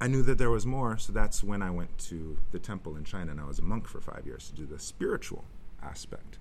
[0.00, 3.04] I knew that there was more, so that's when I went to the temple in
[3.04, 5.44] China and I was a monk for five years to do the spiritual
[5.82, 6.38] aspect.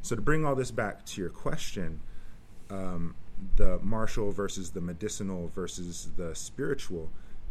[0.00, 2.00] So, to bring all this back to your question,
[2.70, 3.16] um,
[3.56, 7.10] the martial versus the medicinal versus the spiritual,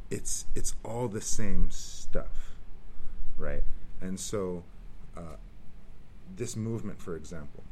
[0.10, 2.56] it's it's all the same stuff,
[3.38, 3.64] right?
[4.00, 4.64] And so,
[5.18, 5.36] uh,
[6.34, 7.65] this movement, for example,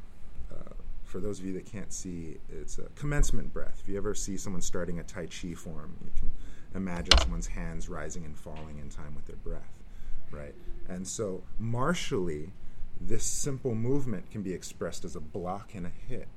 [1.13, 3.79] for those of you that can't see, it's a commencement breath.
[3.83, 6.31] If you ever see someone starting a Tai Chi form, you can
[6.73, 9.83] imagine someone's hands rising and falling in time with their breath,
[10.31, 10.55] right?
[10.89, 12.51] And so, martially,
[12.99, 16.27] this simple movement can be expressed as a block and a hit,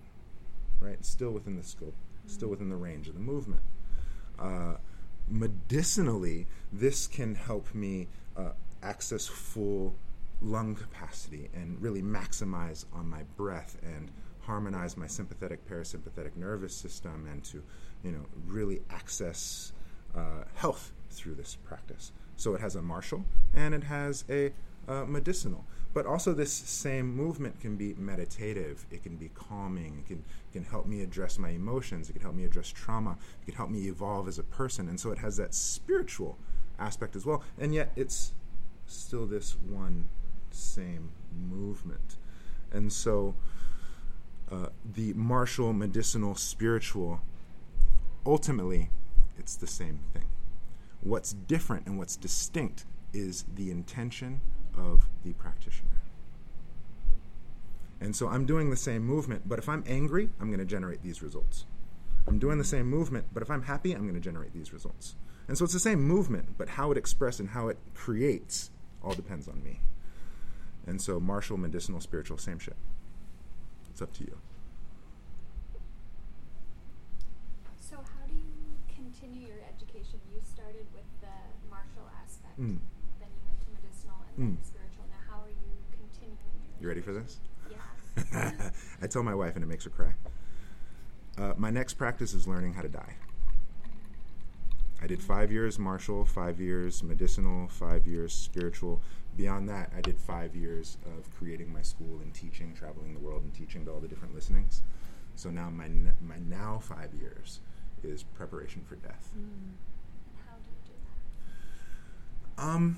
[0.79, 1.03] right?
[1.07, 3.63] Still within the scope, still within the range of the movement.
[4.39, 4.75] Uh,
[5.27, 8.51] medicinally, this can help me uh,
[8.83, 9.95] access full
[10.43, 14.11] lung capacity and really maximize on my breath and
[14.47, 17.63] harmonize my sympathetic parasympathetic nervous system and to
[18.03, 19.73] you know really access
[20.17, 22.13] uh, health through this practice.
[22.37, 24.53] So it has a martial and it has a
[24.89, 25.65] uh, medicinal.
[25.95, 28.85] But also this same movement can be meditative.
[28.91, 30.05] It can be calming.
[30.05, 32.11] It can, it can help me address my emotions.
[32.11, 33.17] It can help me address trauma.
[33.43, 34.89] It can help me evolve as a person.
[34.89, 36.37] And so it has that spiritual
[36.79, 37.43] aspect as well.
[37.59, 38.35] And yet it's
[38.87, 40.09] still this one
[40.51, 41.13] same
[41.51, 42.17] movement.
[42.73, 43.35] And so
[44.51, 47.21] uh, the martial, medicinal, spiritual,
[48.25, 48.91] ultimately,
[49.39, 50.27] it's the same thing.
[51.01, 54.41] What's different and what's distinct is the intention
[54.77, 56.03] of the practitioner.
[58.01, 61.03] And so I'm doing the same movement, but if I'm angry, I'm going to generate
[61.03, 61.65] these results.
[62.27, 65.17] I'm doing the same movement, but if I'm happy, I'm going to generate these results.
[65.49, 68.71] And so it's the same movement, but how it expresses and how it creates
[69.03, 69.81] all depends on me.
[70.87, 72.77] And so, martial, medicinal, spiritual, same shit.
[73.97, 74.37] It's up to you.
[77.81, 80.21] So how do you continue your education?
[80.31, 81.33] You started with the
[81.71, 82.77] martial aspect, Mm.
[83.19, 84.67] then you went to medicinal, and then Mm.
[84.67, 85.05] spiritual.
[85.09, 86.37] Now, how are you continuing
[86.69, 86.83] your?
[86.83, 87.41] You ready for this?
[87.71, 88.71] Yeah.
[89.01, 90.13] I tell my wife, and it makes her cry.
[91.39, 93.15] Uh, my next practice is learning how to die.
[95.01, 99.01] I did five years martial, five years medicinal, five years spiritual.
[99.37, 103.43] Beyond that, I did five years of creating my school and teaching, traveling the world
[103.43, 104.83] and teaching to all the different listenings.
[105.35, 105.89] So now my
[106.21, 107.61] my now five years
[108.03, 109.31] is preparation for death.
[110.47, 110.93] How do you do
[112.57, 112.63] that?
[112.63, 112.97] Um,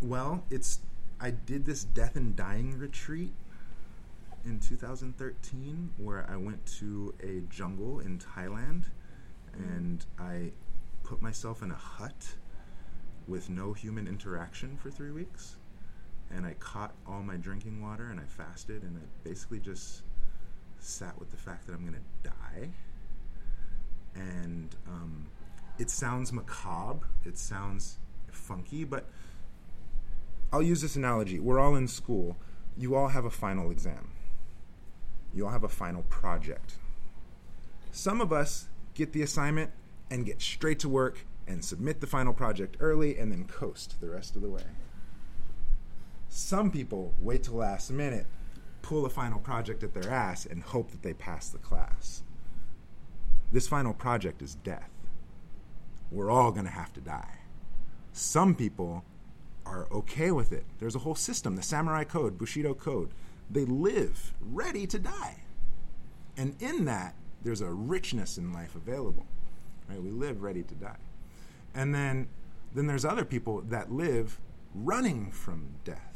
[0.00, 0.78] well, it's
[1.20, 3.32] I did this death and dying retreat
[4.44, 8.84] in 2013 where I went to a jungle in Thailand
[9.52, 10.52] and I
[11.02, 12.36] put myself in a hut
[13.26, 15.56] with no human interaction for 3 weeks
[16.30, 20.02] and I caught all my drinking water and I fasted and I basically just
[20.78, 22.70] sat with the fact that I'm going to die
[24.14, 25.26] and um,
[25.78, 27.98] it sounds macabre it sounds
[28.32, 29.06] funky but
[30.52, 31.38] I'll use this analogy.
[31.38, 32.36] We're all in school.
[32.76, 34.10] You all have a final exam.
[35.32, 36.74] You all have a final project.
[37.92, 39.70] Some of us get the assignment
[40.10, 44.08] and get straight to work and submit the final project early and then coast the
[44.08, 44.62] rest of the way.
[46.30, 48.26] Some people wait till last minute,
[48.82, 52.22] pull a final project at their ass, and hope that they pass the class.
[53.52, 54.90] This final project is death.
[56.10, 57.38] We're all going to have to die.
[58.12, 59.04] Some people
[59.66, 60.64] are okay with it.
[60.78, 63.10] There's a whole system, the samurai code, Bushido code.
[63.50, 65.42] They live ready to die.
[66.36, 69.26] And in that, there's a richness in life available.
[69.88, 70.00] Right?
[70.00, 70.98] We live ready to die.
[71.74, 72.28] And then
[72.72, 74.38] then there's other people that live
[74.74, 76.09] running from death.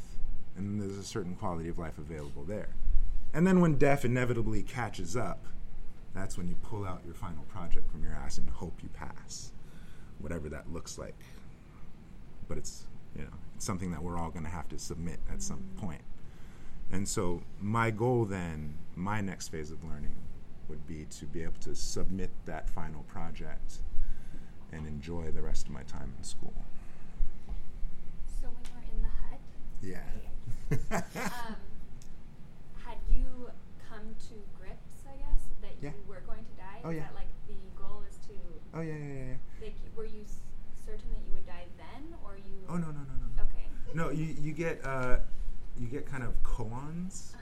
[0.56, 2.68] And there's a certain quality of life available there.
[3.32, 5.44] And then when death inevitably catches up,
[6.14, 9.50] that's when you pull out your final project from your ass and hope you pass.
[10.20, 11.18] Whatever that looks like.
[12.48, 12.84] But it's
[13.16, 16.02] you know, it's something that we're all gonna have to submit at some point.
[16.92, 20.14] And so my goal then, my next phase of learning
[20.68, 23.78] would be to be able to submit that final project
[24.72, 26.54] and enjoy the rest of my time in school.
[28.40, 29.40] So when you were in the hut,
[29.82, 30.02] Yeah.
[30.70, 31.56] Um,
[32.84, 33.50] had you
[33.88, 35.90] come to grips, I guess, that Yeah.
[35.90, 36.80] you were going to die?
[36.84, 37.02] Oh, yeah.
[37.02, 38.34] That like the goal is to
[38.74, 39.34] oh yeah, yeah, yeah, yeah.
[39.62, 40.40] like were you s-
[40.84, 42.58] certain that you would die then, or you?
[42.68, 43.28] Oh no, no, no, no.
[43.36, 43.42] no.
[43.44, 43.66] Okay.
[43.94, 45.18] No, you you get uh,
[45.78, 47.34] you get kind of koans.
[47.34, 47.40] Uh-huh.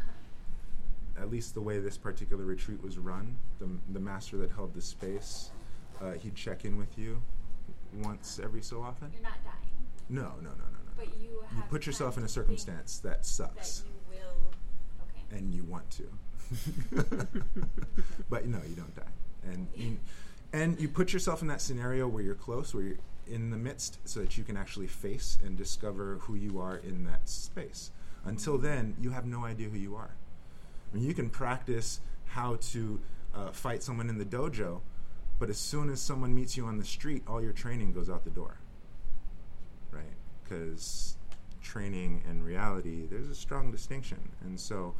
[1.22, 4.80] At least the way this particular retreat was run, the the master that held the
[4.80, 5.50] space,
[6.00, 7.20] uh, he'd check in with you
[8.02, 9.10] once every so often.
[9.12, 10.81] You're not dying, No, no, no, no, no.
[11.04, 11.44] But you.
[11.56, 13.84] You put yourself in a circumstance that that sucks.
[13.86, 14.52] you will.
[15.02, 15.38] Okay.
[15.38, 16.04] and you want to.
[18.30, 19.02] but no, you don't die.
[19.44, 19.98] And you,
[20.52, 22.96] and you put yourself in that scenario where you're close, where you're
[23.26, 27.04] in the midst, so that you can actually face and discover who you are in
[27.04, 27.90] that space.
[28.24, 30.10] Until then, you have no idea who you are.
[30.92, 33.00] I mean, you can practice how to
[33.34, 34.80] uh, fight someone in the dojo,
[35.38, 38.24] but as soon as someone meets you on the street, all your training goes out
[38.24, 38.58] the door.
[40.52, 41.16] Because
[41.62, 44.18] training and reality, there's a strong distinction.
[44.42, 44.94] And so,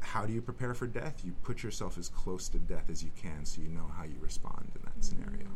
[0.00, 1.22] how do you prepare for death?
[1.24, 4.16] You put yourself as close to death as you can so you know how you
[4.20, 5.00] respond in that mm-hmm.
[5.02, 5.46] scenario.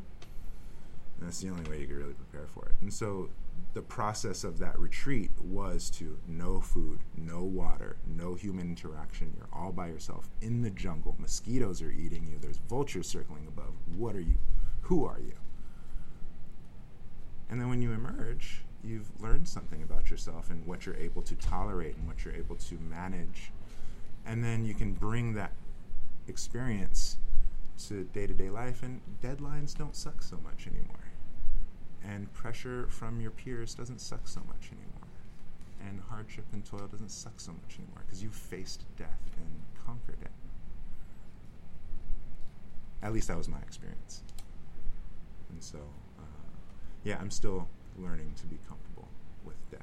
[1.19, 2.75] And that's the only way you can really prepare for it.
[2.83, 3.31] And so,
[3.75, 9.33] the process of that retreat was to no food, no water, no human interaction.
[9.37, 11.17] You're all by yourself in the jungle.
[11.19, 12.39] Mosquitoes are eating you.
[12.41, 13.75] There's vultures circling above.
[13.97, 14.37] What are you?
[14.83, 15.35] Who are you?
[17.51, 21.35] And then when you emerge, you've learned something about yourself and what you're able to
[21.37, 23.53] tolerate and what you're able to manage.
[24.27, 25.53] And then you can bring that
[26.29, 27.17] experience
[27.89, 30.97] to day to day life, and deadlines don't suck so much anymore.
[32.05, 35.09] And pressure from your peers doesn't suck so much anymore.
[35.89, 40.23] And hardship and toil doesn't suck so much anymore because you've faced death and conquered
[40.23, 40.31] it.
[43.03, 44.23] At least that was my experience.
[45.51, 45.79] And so,
[46.19, 46.23] uh,
[47.03, 47.69] yeah, I'm still
[47.99, 49.09] learning to be comfortable
[49.45, 49.81] with death.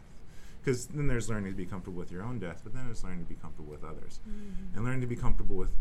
[0.61, 3.19] Because then there's learning to be comfortable with your own death, but then there's learning
[3.19, 4.19] to be comfortable with others.
[4.27, 4.75] Mm-hmm.
[4.75, 5.71] And learning to be comfortable with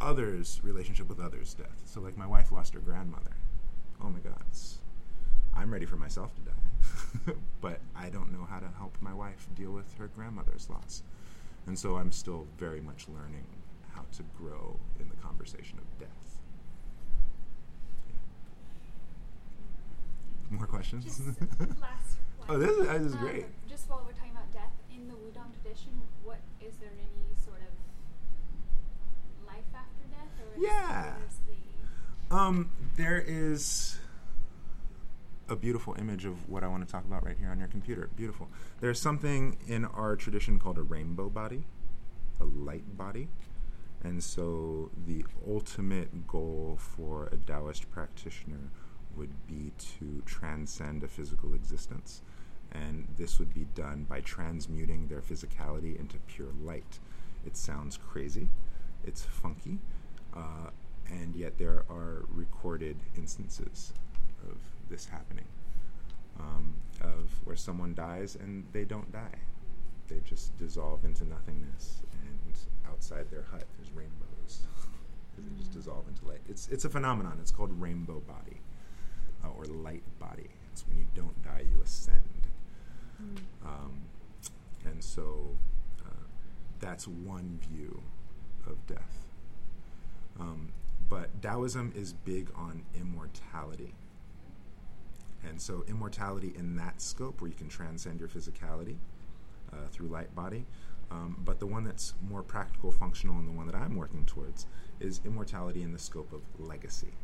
[0.00, 1.82] others' relationship with others' death.
[1.84, 3.36] So, like, my wife lost her grandmother.
[4.02, 4.34] Oh my God.
[5.54, 7.34] I'm ready for myself to die.
[7.60, 11.02] but I don't know how to help my wife deal with her grandmother's loss.
[11.66, 13.44] And so I'm still very much learning
[13.94, 16.08] how to grow in the conversation of death.
[18.08, 18.14] Yeah.
[20.50, 21.20] More questions?
[22.48, 23.46] Oh, this is, this is Um, great.
[23.68, 25.92] Just while we're talking about death, in the Wudang tradition,
[26.24, 31.14] what is there any sort of life after death, or Yeah.
[32.28, 34.00] the Um, there is
[35.48, 38.08] a beautiful image of what I want to talk about right here on your computer.
[38.16, 38.48] Beautiful.
[38.80, 41.66] There's something in our tradition called a rainbow body,
[42.40, 43.28] a light body.
[44.02, 48.70] And so the ultimate goal for a Taoist practitioner
[49.16, 52.22] would be to transcend a physical existence.
[52.72, 57.00] And this would be done by transmuting their physicality into pure light.
[57.44, 58.48] It sounds crazy,
[59.04, 59.78] it's funky,
[60.34, 60.70] uh,
[61.08, 63.92] and yet there are recorded instances
[64.48, 64.58] of
[64.88, 65.46] this happening
[66.38, 69.38] um, of where someone dies and they don't die.
[70.08, 72.38] They just dissolve into nothingness, and
[72.88, 74.66] outside their hut there's rainbows.
[75.38, 76.40] they just dissolve into light.
[76.48, 77.38] It's it's a phenomenon.
[77.40, 78.60] It's called rainbow body
[79.44, 80.50] uh, or light body.
[80.72, 82.22] It's when you don't die, you ascend.
[83.64, 84.02] Um,
[84.84, 85.56] and so
[86.04, 86.24] uh,
[86.78, 88.02] that's one view
[88.66, 89.26] of death.
[90.38, 90.72] Um,
[91.08, 93.94] but Taoism is big on immortality.
[95.46, 98.96] And so, immortality in that scope, where you can transcend your physicality,
[99.72, 100.66] uh, through light body.
[101.10, 104.66] Um, but the one that's more practical, functional, and the one that I'm working towards
[105.00, 107.14] is immortality in the scope of legacy.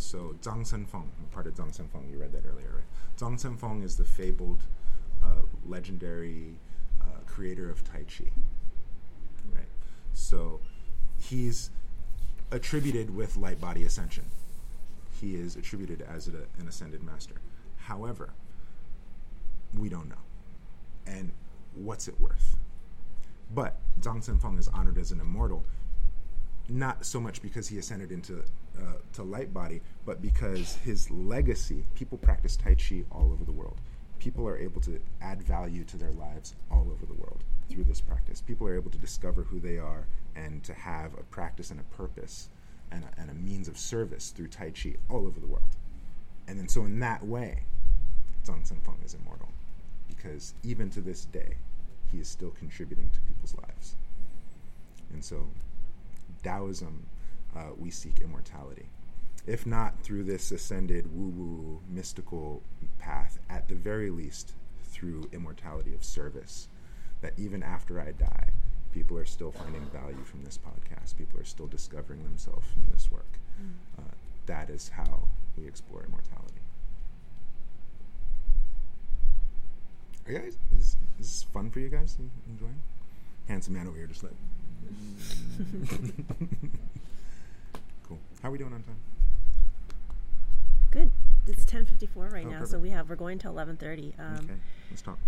[0.00, 3.18] So Zhang Sanfeng, part of Zhang Sanfeng, you read that earlier, right?
[3.18, 4.62] Zhang Sanfeng is the fabled,
[5.22, 6.56] uh, legendary
[7.02, 8.30] uh, creator of Tai Chi.
[9.54, 9.68] Right.
[10.14, 10.60] So
[11.18, 11.70] he's
[12.50, 14.24] attributed with light body ascension.
[15.20, 17.34] He is attributed as a, an ascended master.
[17.76, 18.30] However,
[19.78, 20.24] we don't know.
[21.06, 21.30] And
[21.74, 22.56] what's it worth?
[23.54, 25.66] But Zhang Sanfeng is honored as an immortal,
[26.70, 28.42] not so much because he ascended into
[28.78, 31.84] uh, to light body, but because his legacy.
[31.94, 33.80] People practice Tai Chi all over the world.
[34.18, 38.00] People are able to add value to their lives all over the world through this
[38.00, 38.40] practice.
[38.40, 40.06] People are able to discover who they are
[40.36, 42.48] and to have a practice and a purpose
[42.90, 45.76] and a, and a means of service through Tai Chi all over the world.
[46.48, 47.64] And then, so in that way,
[48.44, 49.48] Zhang Sanfeng is immortal
[50.08, 51.56] because even to this day,
[52.10, 53.94] he is still contributing to people's lives.
[55.12, 55.46] And so,
[56.42, 57.06] Taoism,
[57.56, 58.86] uh, we seek immortality.
[59.46, 62.62] If not through this ascended woo woo mystical
[62.98, 64.52] path, at the very least
[64.84, 66.68] through immortality of service.
[67.22, 68.50] That even after I die,
[68.92, 71.16] people are still finding value from this podcast.
[71.16, 73.38] People are still discovering themselves from this work.
[73.98, 74.14] Uh,
[74.46, 76.60] that is how we explore immortality.
[80.26, 80.56] Are you guys?
[80.76, 82.16] Is, is this fun for you guys?
[82.48, 82.80] Enjoying?
[83.48, 84.32] Handsome man over here, just like.
[88.42, 88.96] How are we doing on time?
[90.90, 91.10] Good.
[91.46, 94.14] It's 10:54 right Oh, now, so we have we're going till 11:30.
[94.18, 94.54] Um, okay,
[94.90, 95.18] let's talk.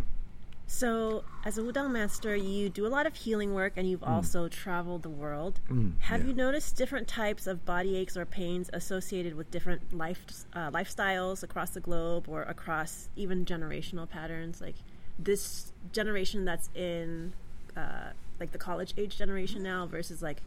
[0.67, 4.49] So, as a Wudang master, you do a lot of healing work, and you've also
[4.49, 5.61] traveled the world.
[5.69, 6.29] Mm, Have yeah.
[6.29, 11.43] you noticed different types of body aches or pains associated with different life uh, lifestyles
[11.43, 14.61] across the globe, or across even generational patterns?
[14.63, 14.77] Like
[15.19, 17.35] this generation that's in
[17.77, 18.11] uh,
[18.41, 20.43] like the college age generation now versus like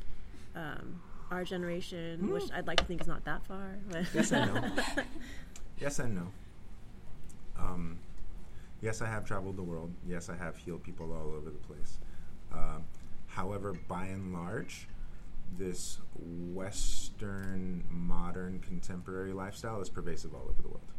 [0.55, 1.01] um,
[1.31, 3.77] our generation, which I'd like to think is not that far.
[3.89, 4.71] But Yes and no.
[5.79, 6.27] yes and no.
[7.57, 7.99] Um,
[8.81, 9.93] yes, I have traveled the world.
[10.05, 11.99] Yes, I have healed people all over the place.
[12.53, 12.83] Um,
[13.27, 14.87] however, by and large,
[15.57, 20.91] this Western, modern, contemporary lifestyle is pervasive all over the world.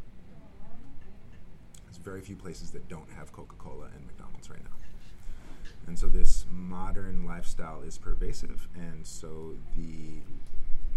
[1.84, 4.70] There's very few places that don't have Coca Cola and McDonald's right now.
[5.86, 10.22] And so this modern lifestyle is pervasive, and so the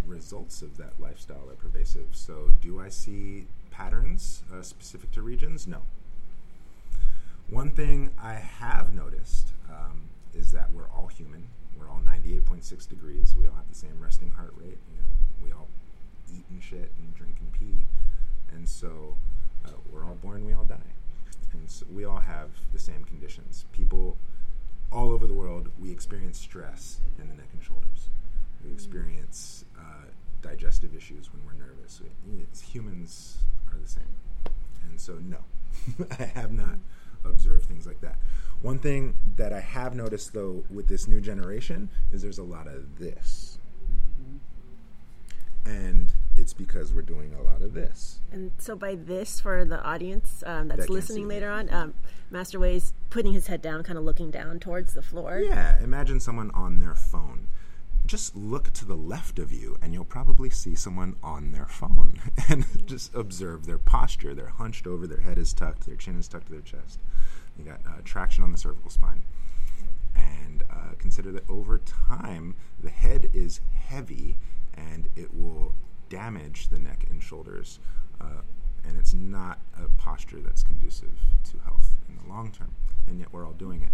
[0.08, 2.08] results of that lifestyle are pervasive.
[2.12, 5.68] So, do I see patterns uh, specific to regions?
[5.68, 5.84] No.
[7.50, 11.48] One thing I have noticed um, is that we're all human.
[11.78, 13.36] We're all 98.6 degrees.
[13.36, 14.78] We all have the same resting heart rate.
[14.92, 15.68] You know, we all
[16.36, 17.86] eat and shit and drink and pee,
[18.54, 19.18] and so
[19.66, 20.46] uh, we're all born.
[20.46, 20.78] We all die,
[21.54, 23.66] and so we all have the same conditions.
[23.72, 24.18] People
[24.92, 28.10] all over the world, we experience stress in the neck and shoulders.
[28.64, 30.06] We experience uh,
[30.42, 32.02] digestive issues when we're nervous.
[32.42, 33.38] It's, humans
[33.72, 34.04] are the same.
[34.90, 35.38] And so, no,
[36.20, 36.78] I have not
[37.24, 38.18] observed things like that.
[38.62, 42.68] One thing that I have noticed, though, with this new generation is there's a lot
[42.68, 43.58] of this.
[45.66, 48.20] And it's because we're doing a lot of this.
[48.32, 51.94] And so, by this, for the audience um, that's can't listening later on, um,
[52.32, 55.40] Master Wei's putting his head down, kind of looking down towards the floor.
[55.40, 57.48] Yeah, imagine someone on their phone.
[58.06, 62.22] Just look to the left of you, and you'll probably see someone on their phone.
[62.50, 64.34] And just observe their posture.
[64.34, 67.00] They're hunched over, their head is tucked, their chin is tucked to their chest.
[67.58, 69.22] You got uh, traction on the cervical spine.
[70.16, 74.38] And uh, consider that over time, the head is heavy
[74.74, 75.74] and it will
[76.10, 77.80] damage the neck and shoulders.
[78.20, 78.42] Uh,
[78.88, 81.20] and it's not a posture that's conducive
[81.52, 82.74] to health in the long term.
[83.08, 83.90] And yet, we're all doing it.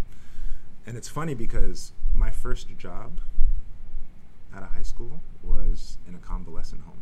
[0.86, 3.20] And it's funny because my first job
[4.56, 7.02] out of high school was in a convalescent home.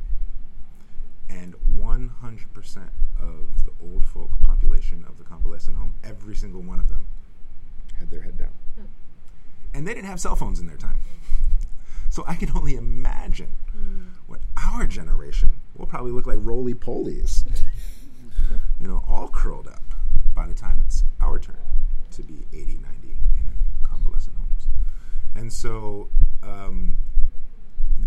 [1.29, 6.89] And 100% of the old folk population of the convalescent home, every single one of
[6.89, 7.05] them,
[7.95, 8.53] had their head down.
[8.75, 8.85] Hmm.
[9.73, 10.99] And they didn't have cell phones in their time.
[12.09, 14.01] So I can only imagine hmm.
[14.27, 17.43] what our generation will probably look like roly polies.
[18.79, 19.83] you know, all curled up
[20.35, 21.55] by the time it's our turn
[22.11, 23.07] to be 80, 90
[23.39, 23.53] in
[23.83, 24.67] convalescent homes.
[25.35, 26.09] And so
[26.43, 26.97] um,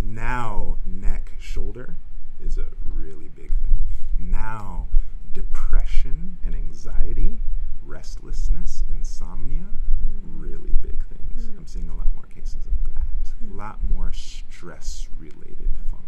[0.03, 1.97] now neck, shoulder
[2.41, 3.79] is a really big thing.
[4.19, 4.89] Now,
[5.33, 7.41] depression and anxiety,
[7.83, 9.67] restlessness, insomnia,
[10.03, 10.21] mm.
[10.25, 11.49] really big things.
[11.57, 11.69] I'm mm.
[11.69, 13.53] seeing a lot more cases of that.
[13.53, 16.06] A lot more stress related funk.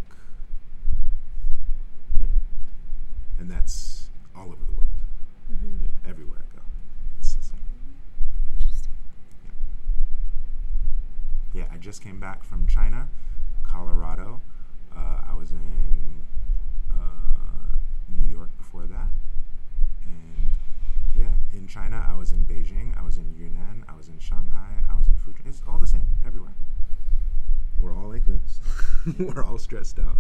[3.39, 4.89] and that's all over the world,
[5.53, 5.85] mm-hmm.
[5.85, 6.63] yeah, everywhere I go.
[7.17, 7.61] Interesting.
[11.55, 11.63] Yeah.
[11.63, 13.09] yeah, I just came back from China,
[13.63, 14.41] Colorado.
[14.95, 16.23] Uh, I was in
[16.93, 17.75] uh,
[18.09, 19.09] New York before that,
[20.05, 20.53] and
[21.17, 24.83] yeah, in China I was in Beijing, I was in Yunnan, I was in Shanghai,
[24.91, 25.47] I was in Fujian.
[25.47, 26.55] It's all the same everywhere.
[27.81, 28.61] We're all like this.
[29.19, 30.19] We're all stressed out.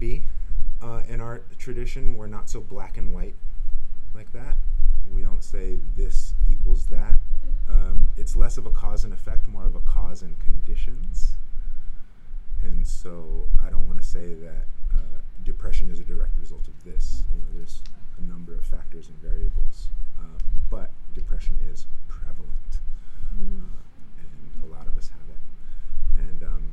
[0.00, 0.24] Be.
[0.82, 3.34] Uh, in our tradition, we're not so black and white
[4.14, 4.56] like that.
[5.14, 7.14] We don't say this equals that.
[7.68, 11.36] Um, it's less of a cause and effect, more of a cause and conditions.
[12.62, 16.84] And so I don't want to say that uh, depression is a direct result of
[16.84, 17.22] this.
[17.34, 17.82] You know, there's
[18.18, 19.88] a number of factors and variables,
[20.18, 20.38] uh,
[20.70, 22.80] but depression is prevalent,
[23.32, 23.44] uh,
[24.18, 26.28] and a lot of us have it.
[26.28, 26.72] And um,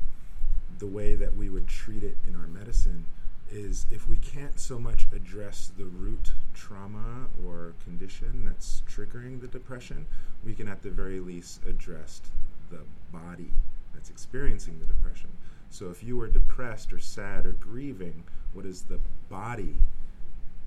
[0.79, 3.05] the way that we would treat it in our medicine
[3.51, 9.47] is if we can't so much address the root trauma or condition that's triggering the
[9.47, 10.05] depression,
[10.43, 12.21] we can at the very least address
[12.69, 12.79] the
[13.11, 13.51] body
[13.93, 15.29] that's experiencing the depression.
[15.69, 18.23] So if you are depressed or sad or grieving,
[18.53, 19.77] what is the body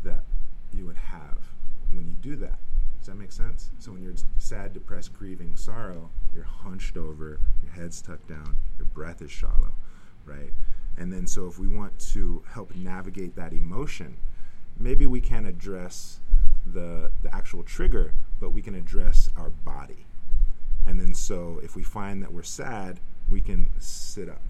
[0.05, 0.25] that
[0.73, 1.39] you would have
[1.93, 2.59] when you do that?
[2.99, 3.71] Does that make sense?
[3.79, 8.87] So when you're sad, depressed, grieving, sorrow, you're hunched over, your head's tucked down, your
[8.87, 9.73] breath is shallow,
[10.27, 10.53] right?
[11.01, 14.19] And then so if we want to help navigate that emotion,
[14.79, 16.21] maybe we can't address
[16.67, 20.07] the the actual trigger, but we can address our body.
[20.87, 24.43] And then so if we find that we're sad, we can sit up.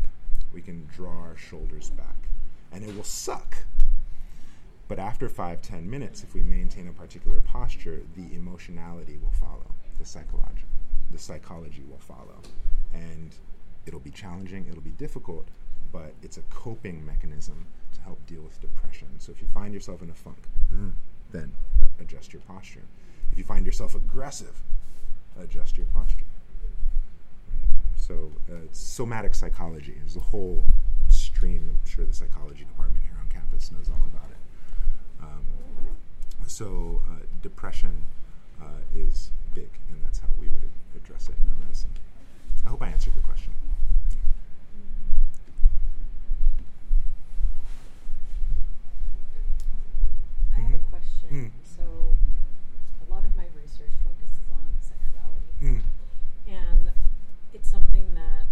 [0.52, 2.28] We can draw our shoulders back.
[2.72, 3.56] And it will suck.
[4.88, 9.72] But after five, ten minutes, if we maintain a particular posture, the emotionality will follow.
[10.00, 10.64] The psychology
[11.12, 12.40] the psychology will follow.
[12.92, 13.34] And
[13.86, 15.48] it'll be challenging, it'll be difficult,
[15.92, 19.08] but it's a coping mechanism to help deal with depression.
[19.18, 20.38] So if you find yourself in a funk,
[20.72, 20.92] mm,
[21.32, 21.52] then
[22.00, 22.82] adjust your posture.
[23.32, 24.62] If you find yourself aggressive,
[25.40, 26.24] adjust your posture.
[27.96, 30.64] So uh, somatic psychology is a whole
[31.08, 31.68] stream.
[31.70, 35.22] I'm sure the psychology department here on campus knows all about it.
[35.22, 35.44] Um,
[36.46, 38.04] so uh, depression
[38.60, 38.64] uh,
[38.94, 40.62] is big, and that's how we would
[40.96, 41.90] address it in medicine.
[42.64, 43.52] I hope I answered your question.
[50.56, 51.19] I have a question.
[51.30, 51.50] Mm.
[51.64, 55.82] So, a lot of my research focuses on sexuality, Mm.
[56.48, 56.92] and
[57.54, 58.46] it's something that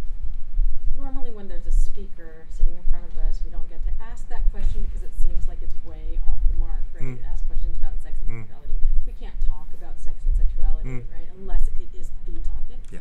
[0.97, 4.29] normally when there's a speaker sitting in front of us, we don't get to ask
[4.29, 7.03] that question because it seems like it's way off the mark, right?
[7.03, 7.19] Mm.
[7.19, 8.43] To ask questions about sex and Mm.
[8.47, 8.75] sexuality.
[9.07, 11.13] We can't talk about sex and sexuality, Mm.
[11.13, 11.29] right?
[11.37, 12.79] Unless it is the topic.
[12.91, 13.01] Yeah.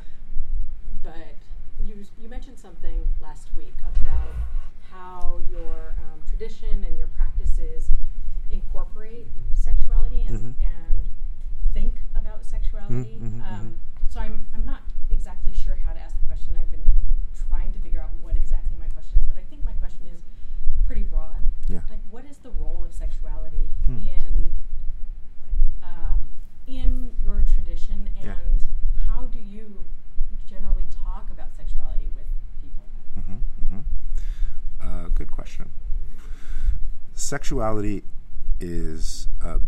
[1.04, 1.36] But
[1.80, 4.34] you you mentioned something last week about
[4.92, 7.92] how your um, tradition and your practices
[8.52, 10.56] incorporate sexuality and, Mhm.
[10.64, 11.10] and
[11.74, 13.20] think about sexuality.
[13.20, 16.56] mhm, um, So I'm I'm not exactly sure how to ask the question.
[16.56, 16.92] I've been
[17.50, 20.22] trying to figure out what exactly my question is, but I think my question is
[20.86, 21.42] pretty broad.
[21.68, 21.82] Yeah.
[21.90, 23.98] Like, what is the role of sexuality Hmm.
[23.98, 24.52] in
[25.84, 26.28] um,
[26.66, 28.36] in your tradition, and Yeah.
[29.08, 29.84] how do you
[30.48, 32.26] generally talk about sexuality with
[32.62, 32.86] people?
[33.16, 33.38] hmm
[33.70, 33.82] hmm
[34.80, 35.70] Uh, good question.
[37.14, 38.04] Sexuality
[38.62, 39.60] is a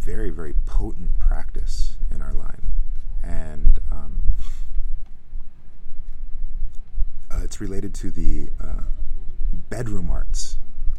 [0.00, 2.70] very, very potent practice in our line,
[3.22, 4.22] and um,
[7.30, 8.82] uh, it's related to the uh,
[9.70, 10.58] bedroom arts,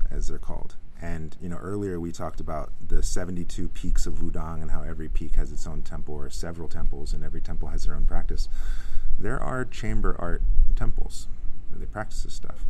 [0.10, 0.76] as they're called.
[1.02, 5.10] And you know, earlier we talked about the 72 peaks of Wudang and how every
[5.10, 8.48] peak has its own temple or several temples, and every temple has their own practice.
[9.20, 10.42] There are chamber art
[10.76, 11.28] temples
[11.70, 12.66] where they practice this stuff.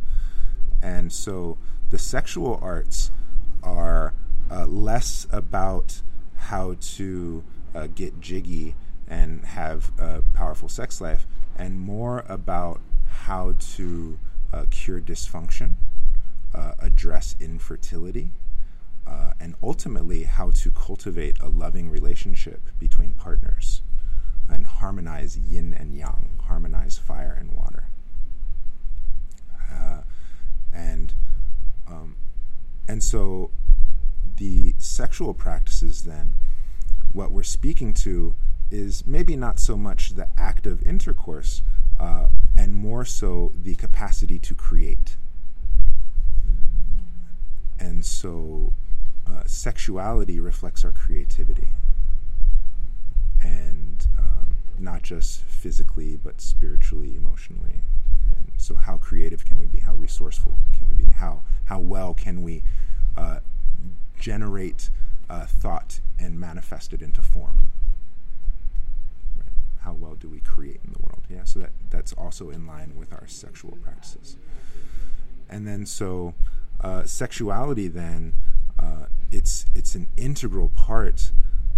[0.82, 1.58] And so
[1.90, 3.10] the sexual arts
[3.62, 4.14] are
[4.50, 6.02] uh, less about
[6.36, 8.74] how to uh, get jiggy
[9.08, 14.18] and have a powerful sex life, and more about how to
[14.52, 15.74] uh, cure dysfunction,
[16.96, 18.30] address infertility,
[19.06, 23.82] uh, and ultimately how to cultivate a loving relationship between partners
[24.48, 27.90] and harmonize yin and yang, harmonize fire and water.
[29.70, 30.00] Uh,
[30.72, 31.12] and
[31.86, 32.16] um,
[32.88, 33.50] and so
[34.36, 36.34] the sexual practices then
[37.12, 38.34] what we're speaking to
[38.70, 41.62] is maybe not so much the act of intercourse
[42.00, 42.26] uh,
[42.56, 45.16] and more so the capacity to create
[47.78, 48.72] and so
[49.26, 51.68] uh, sexuality reflects our creativity
[53.42, 57.80] and um, not just physically but spiritually emotionally
[58.34, 62.14] and so how creative can we be how resourceful can we be how how well
[62.14, 62.62] can we
[63.16, 63.40] uh,
[64.18, 64.90] generate
[65.28, 67.70] uh, thought and manifest it into form.
[69.36, 69.48] Right?
[69.80, 71.22] How well do we create in the world?
[71.28, 74.36] Yeah, so that, that's also in line with our sexual practices.
[75.48, 76.34] And then, so
[76.86, 78.32] uh, sexuality, then,
[78.78, 81.32] uh, it's, it's an integral part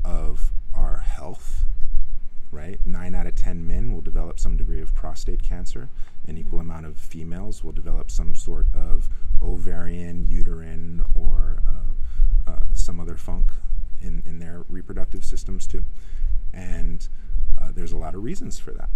[0.04, 1.64] of our health,
[2.52, 2.78] right?
[2.84, 5.88] Nine out of 10 men will develop some degree of prostate cancer.
[6.26, 9.08] An equal amount of females will develop some sort of
[9.42, 13.50] ovarian, uterine, or uh, uh, some other funk
[14.02, 15.84] in, in their reproductive systems too.
[16.52, 17.08] And
[17.58, 18.90] uh, there's a lot of reasons for that.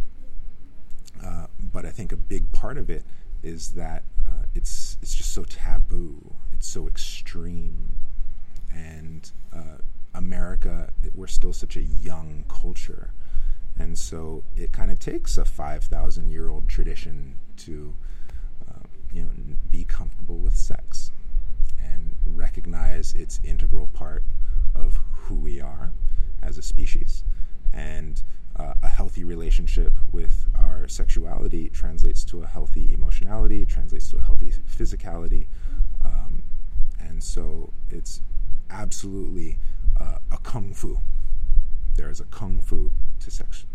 [1.24, 3.02] Uh, but I think a big part of it
[3.42, 4.02] is that
[4.33, 6.35] uh, it's it's just so taboo.
[6.53, 7.97] It's so extreme,
[8.72, 9.78] and uh,
[10.14, 13.11] America, we're still such a young culture,
[13.78, 17.95] and so it kind of takes a five thousand year old tradition to
[18.68, 19.30] uh, you know
[19.70, 21.11] be comfortable with sex
[21.83, 24.24] and recognize its integral part
[24.74, 25.91] of who we are
[26.43, 27.24] as a species.
[27.72, 28.22] And
[28.57, 34.22] uh, a healthy relationship with our sexuality translates to a healthy emotionality, translates to a
[34.22, 35.46] healthy physicality.
[36.05, 36.42] Um,
[37.00, 38.20] and so it's
[38.70, 39.59] absolutely
[40.00, 40.98] uh, a kung fu.
[41.96, 42.90] There is a kung fu
[43.20, 43.66] to sex.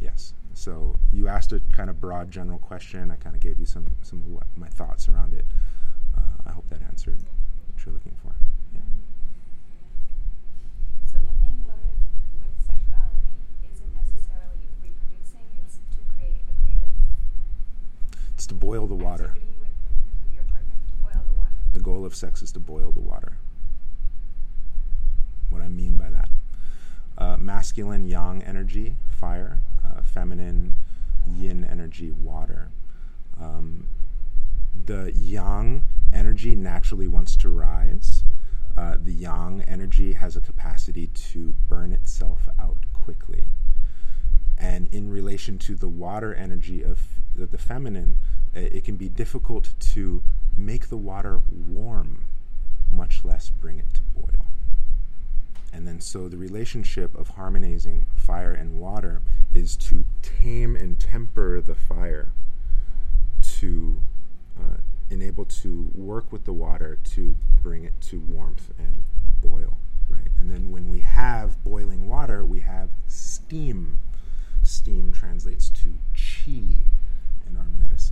[0.00, 0.34] Yes.
[0.54, 3.10] So you asked a kind of broad general question.
[3.10, 5.46] I kind of gave you some, some of what my thoughts around it.
[6.16, 7.20] Uh, I hope that answered
[7.68, 8.34] what you're looking for.
[8.74, 8.80] Yeah.
[11.06, 11.96] So the main motive
[12.36, 13.32] with sexuality
[13.64, 16.92] isn't necessarily reproducing; it's to create a creative
[18.42, 19.26] It's to boil the water.
[19.26, 23.34] activity with your partner to boil the goal of sex is to boil the water.
[25.48, 26.28] What I mean by that
[27.16, 30.74] uh, masculine, yang energy, fire, uh, feminine,
[31.32, 32.72] yin energy, water.
[33.40, 33.86] Um,
[34.86, 38.24] the yang energy naturally wants to rise.
[38.76, 43.44] Uh, the yang energy has a capacity to burn itself out quickly.
[44.58, 48.18] And in relation to the water energy of the, the feminine,
[48.54, 50.22] it can be difficult to
[50.56, 52.26] make the water warm,
[52.90, 54.46] much less bring it to boil.
[55.72, 59.22] And then, so the relationship of harmonizing fire and water
[59.54, 62.28] is to tame and temper the fire,
[63.60, 64.02] to
[64.58, 64.78] uh,
[65.08, 69.04] enable to work with the water to bring it to warmth and
[69.40, 69.78] boil,
[70.10, 70.28] right?
[70.38, 73.98] And then, when we have boiling water, we have steam.
[74.62, 76.84] Steam translates to chi
[77.48, 78.11] in our medicine.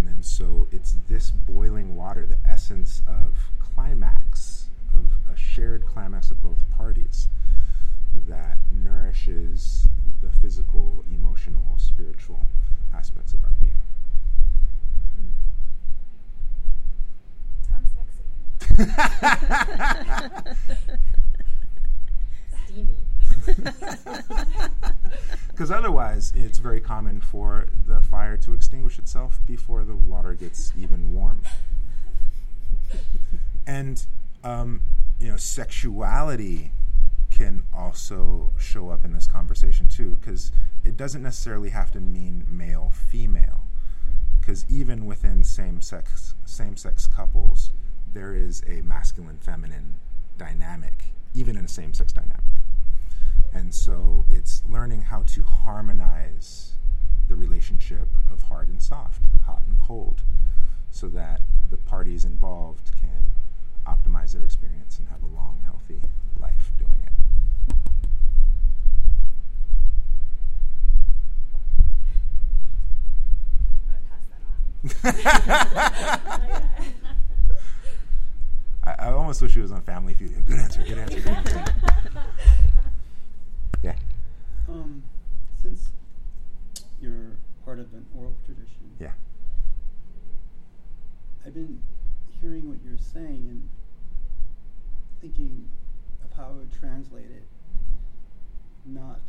[0.00, 6.30] And then, so it's this boiling water, the essence of climax, of a shared climax
[6.30, 7.28] of both parties,
[8.26, 9.86] that nourishes
[10.22, 12.46] the physical, emotional, spiritual
[12.94, 13.76] aspects of our being.
[17.68, 18.24] Sounds sexy.
[22.64, 23.09] Steamy.
[25.60, 30.72] Because otherwise, it's very common for the fire to extinguish itself before the water gets
[30.74, 31.42] even warm.
[33.66, 34.02] And,
[34.42, 34.80] um,
[35.20, 36.72] you know, sexuality
[37.30, 40.50] can also show up in this conversation too, because
[40.82, 43.66] it doesn't necessarily have to mean male female.
[44.40, 47.72] Because even within same sex same sex couples,
[48.14, 49.96] there is a masculine feminine
[50.38, 52.59] dynamic, even in a same sex dynamic.
[53.52, 56.72] And so it's learning how to harmonize
[57.28, 60.22] the relationship of hard and soft, hot and cold,
[60.90, 61.40] so that
[61.70, 63.32] the parties involved can
[63.86, 66.00] optimize their experience and have a long, healthy
[66.40, 67.12] life doing it.
[73.86, 74.42] I'm gonna pass that
[76.44, 76.60] on.
[78.84, 80.46] I, I almost wish it was on Family Feud.
[80.46, 81.64] Good answer, good answer, good answer.
[83.82, 83.94] yeah.
[84.68, 85.02] Um,
[85.62, 85.90] since
[87.00, 89.12] you're part of an oral tradition, Yeah.
[91.46, 91.80] I've been
[92.40, 93.68] hearing what you're saying and
[95.20, 95.68] thinking
[96.24, 97.44] of how I would translate it,
[98.86, 99.20] not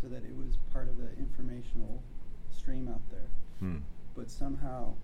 [0.00, 2.02] so that it was part of the informational
[2.50, 3.28] stream out there,
[3.60, 3.78] Hmm.
[4.14, 4.94] but somehow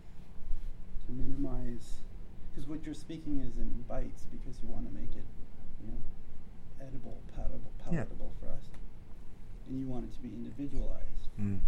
[1.07, 2.01] to minimize,
[2.51, 5.25] because what you're speaking is in bites because you want to make it,
[5.81, 5.99] you know,
[6.81, 8.05] edible, palatable, Yeah.
[8.41, 8.65] for us,
[9.69, 11.29] and you want it to be individualized.
[11.39, 11.61] Mm.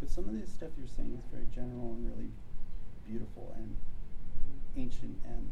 [0.00, 2.30] But some of this stuff you're saying is very general and really
[3.06, 3.76] beautiful and
[4.76, 5.48] ancient and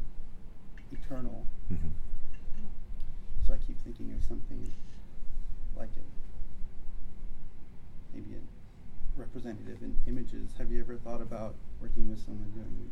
[0.93, 1.47] eternal.
[1.69, 1.89] hmm
[3.47, 4.71] So I keep thinking of something
[5.77, 6.05] like it.
[8.15, 10.55] Maybe a representative in images.
[10.59, 12.91] Have you ever thought about working with someone doing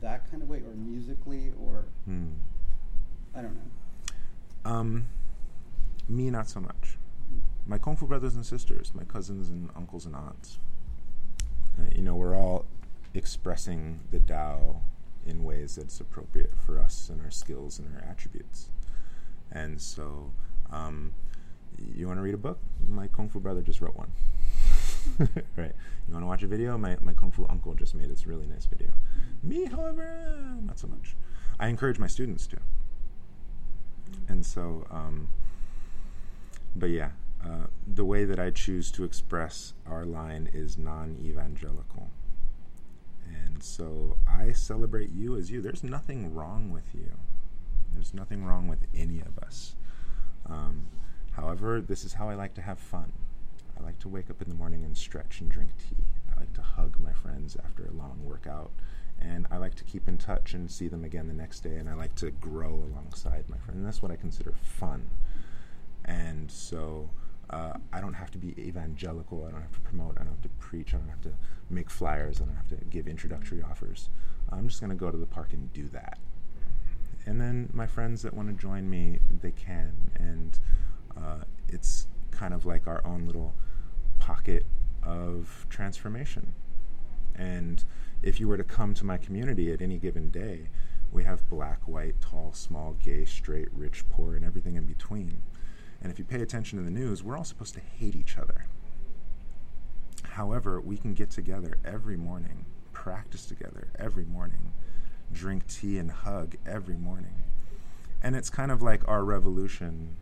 [0.00, 2.34] that kind of way, or musically, or Mm.
[3.34, 4.70] I don't know.
[4.70, 5.06] Um,
[6.08, 6.98] me, not so much.
[7.66, 10.58] My Kung Fu brothers and sisters, my cousins and uncles and aunts.
[11.78, 12.66] Uh, you know, we're all
[13.14, 14.82] expressing the Tao
[15.26, 18.70] in ways that's appropriate for us and our skills and our attributes.
[19.50, 20.32] And so,
[20.70, 21.12] um,
[21.94, 22.58] you want to read a book?
[22.88, 24.10] My Kung Fu brother just wrote one.
[25.56, 25.72] right.
[26.08, 26.76] You want to watch a video?
[26.76, 28.90] My, my Kung Fu uncle just made this really nice video.
[29.42, 31.16] Me, however, not so much.
[31.60, 32.56] I encourage my students to.
[34.28, 35.28] And so, um,
[36.74, 37.10] but yeah,
[37.44, 42.10] uh, the way that I choose to express our line is non evangelical.
[43.26, 45.60] And so I celebrate you as you.
[45.60, 47.12] There's nothing wrong with you,
[47.92, 49.74] there's nothing wrong with any of us.
[50.46, 50.86] Um,
[51.32, 53.12] however, this is how I like to have fun.
[53.78, 56.04] I like to wake up in the morning and stretch and drink tea.
[56.34, 58.70] I like to hug my friends after a long workout.
[59.20, 61.76] And I like to keep in touch and see them again the next day.
[61.76, 63.78] And I like to grow alongside my friends.
[63.78, 65.08] And that's what I consider fun.
[66.04, 67.10] And so
[67.50, 69.44] uh, I don't have to be evangelical.
[69.46, 70.16] I don't have to promote.
[70.18, 70.94] I don't have to preach.
[70.94, 71.32] I don't have to
[71.70, 72.40] make flyers.
[72.40, 74.08] I don't have to give introductory offers.
[74.50, 76.18] I'm just going to go to the park and do that.
[77.26, 80.10] And then my friends that want to join me, they can.
[80.16, 80.58] And
[81.16, 83.54] uh, it's kind of like our own little
[84.18, 84.66] pocket
[85.02, 86.54] of transformation.
[87.34, 87.84] And
[88.22, 90.68] if you were to come to my community at any given day,
[91.12, 95.42] we have black, white, tall, small, gay, straight, rich, poor, and everything in between.
[96.02, 98.66] And if you pay attention to the news, we're all supposed to hate each other.
[100.24, 104.72] However, we can get together every morning, practice together every morning,
[105.32, 107.44] drink tea and hug every morning.
[108.22, 110.16] And it's kind of like our revolution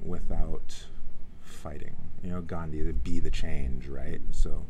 [0.00, 0.86] without
[1.40, 1.96] fighting.
[2.22, 4.20] You know, Gandhi, the be the change, right?
[4.30, 4.66] So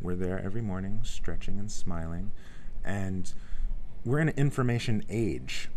[0.00, 2.30] we're there every morning, stretching and smiling.
[2.84, 3.32] And
[4.04, 5.68] we're in an information age.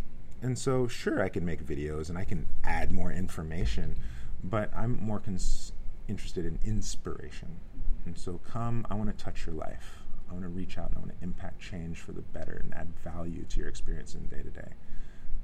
[0.42, 3.98] And so, sure, I can make videos and I can add more information,
[4.44, 5.74] but I'm more cons-
[6.08, 7.60] interested in inspiration.
[8.06, 10.04] And so, come, I want to touch your life.
[10.30, 12.74] I want to reach out and I want to impact change for the better and
[12.74, 14.74] add value to your experience in day to day.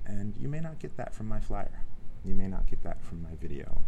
[0.05, 1.81] And you may not get that from my flyer.
[2.23, 3.81] You may not get that from my video,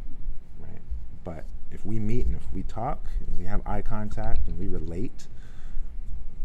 [0.60, 0.82] right?
[1.24, 4.68] But if we meet and if we talk and we have eye contact and we
[4.68, 5.28] relate,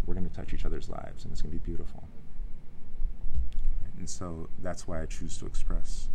[0.04, 2.08] we're going to touch each other's lives and it's going to be beautiful.
[3.98, 6.08] And so that's why I choose to express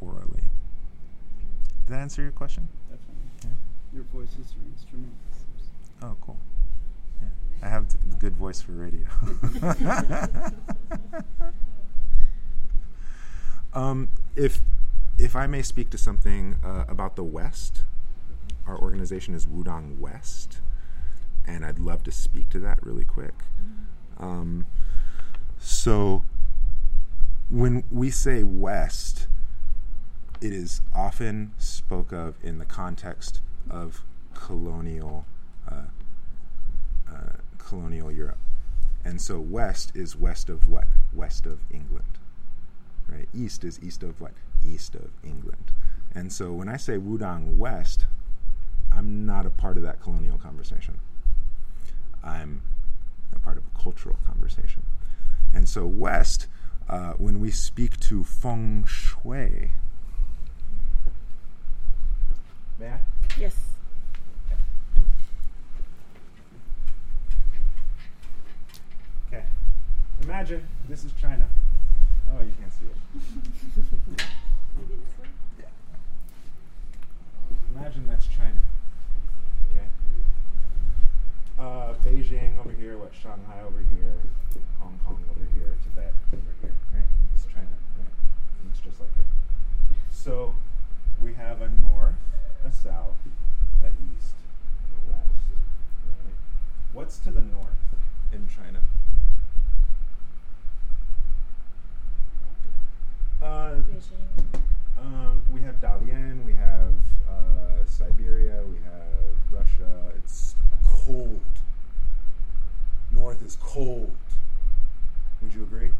[0.00, 0.50] orally.
[1.86, 2.68] Did that answer your question?
[2.88, 3.14] Definitely.
[3.42, 3.50] Yeah.
[3.92, 5.44] Your voices are instruments.
[6.02, 6.38] Oh, cool.
[7.20, 7.28] Yeah.
[7.62, 9.06] I have the good voice for radio.
[13.74, 14.60] um, if
[15.18, 17.82] if I may speak to something uh, about the West,
[18.66, 20.60] our organization is Wudang West,
[21.46, 23.34] and I'd love to speak to that really quick.
[24.18, 24.66] Um,
[25.58, 26.24] so,
[27.50, 29.28] when we say West,
[30.44, 33.40] it is often spoke of in the context
[33.70, 35.24] of colonial
[35.66, 35.86] uh,
[37.10, 38.36] uh, colonial Europe,
[39.06, 40.86] and so West is west of what?
[41.14, 42.18] West of England,
[43.08, 43.26] right?
[43.34, 44.32] East is east of what?
[44.62, 45.72] East of England,
[46.14, 48.04] and so when I say Wudang West,
[48.92, 50.98] I'm not a part of that colonial conversation.
[52.22, 52.60] I'm
[53.34, 54.82] a part of a cultural conversation,
[55.54, 56.48] and so West,
[56.86, 59.70] uh, when we speak to feng shui.
[62.78, 62.98] May I?
[63.38, 63.54] Yes.
[69.28, 69.44] Okay.
[70.22, 71.46] Imagine this is China.
[72.32, 72.96] Oh, you can't see it.
[74.76, 75.28] Maybe this one?
[75.58, 75.66] Yeah.
[77.76, 78.60] Imagine that's China.
[79.70, 79.86] Okay.
[81.58, 84.14] Uh, Beijing over here, what Shanghai over here,
[84.80, 87.04] Hong Kong over here, Tibet over here, right?
[87.34, 87.68] It's China,
[87.98, 88.08] right?
[88.64, 89.26] Looks just like it.
[90.10, 90.54] So
[91.22, 92.14] we have a north,
[92.66, 93.16] a south,
[93.82, 94.34] a east,
[94.96, 95.48] a west.
[96.24, 96.34] Right?
[96.92, 97.68] What's to the north
[98.32, 98.80] in China?
[103.42, 104.62] Uh, Beijing.
[104.98, 106.94] um, we have Dalian, we have
[107.28, 110.12] uh, Siberia, we have Russia.
[110.16, 110.54] It's
[111.04, 111.40] cold.
[113.12, 114.16] North is cold.
[115.42, 115.90] Would you agree?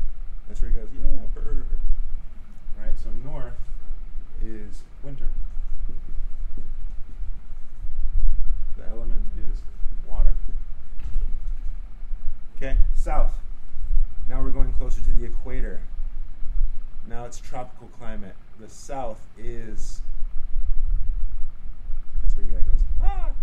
[0.48, 1.66] That's where he goes, yeah, bird.
[2.78, 2.94] Right?
[3.02, 3.52] So north
[4.42, 5.26] is winter.
[8.76, 9.60] The element is
[10.08, 10.34] water.
[12.56, 13.32] Okay, south.
[14.28, 15.80] Now we're going closer to the equator.
[17.06, 18.34] Now it's tropical climate.
[18.58, 20.00] The south is.
[22.22, 22.80] That's where you guy goes.
[23.02, 23.34] Hot.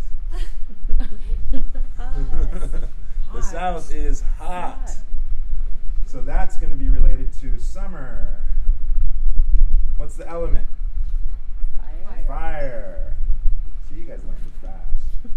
[3.34, 3.44] the Hot.
[3.44, 4.80] south is hot.
[4.80, 4.90] Hot.
[6.08, 8.38] So that's going to be related to summer.
[9.98, 10.68] What's the element?
[11.78, 12.24] Fire.
[12.28, 13.16] Fire.
[13.88, 15.01] See, you guys learned it fast.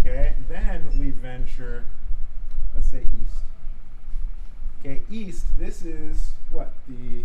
[0.00, 1.84] Okay, then we venture,
[2.74, 3.42] let's say east.
[4.80, 6.72] Okay, east, this is what?
[6.88, 7.24] The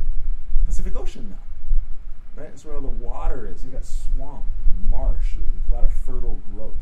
[0.65, 2.41] Pacific Ocean now.
[2.41, 2.49] Right?
[2.49, 3.63] That's where all the water is.
[3.63, 4.43] You got swamp,
[4.91, 5.37] marsh,
[5.69, 6.73] a lot of fertile growth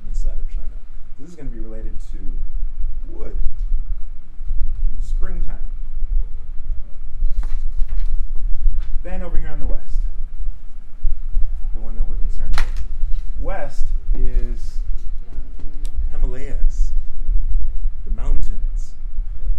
[0.00, 0.66] in this side of China.
[1.20, 3.36] This is going to be related to wood.
[5.02, 5.58] Springtime.
[9.02, 10.00] Then over here on the west,
[11.74, 12.84] the one that we're concerned with.
[13.42, 14.80] West is
[16.10, 16.92] Himalayas,
[18.04, 18.94] the mountains.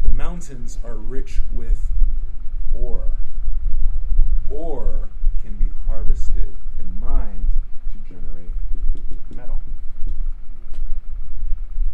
[0.04, 1.92] The mountains are rich with
[2.74, 3.12] ore.
[4.50, 5.10] Ore
[5.42, 7.48] can be harvested and mined
[7.92, 8.52] to generate
[9.36, 9.60] metal.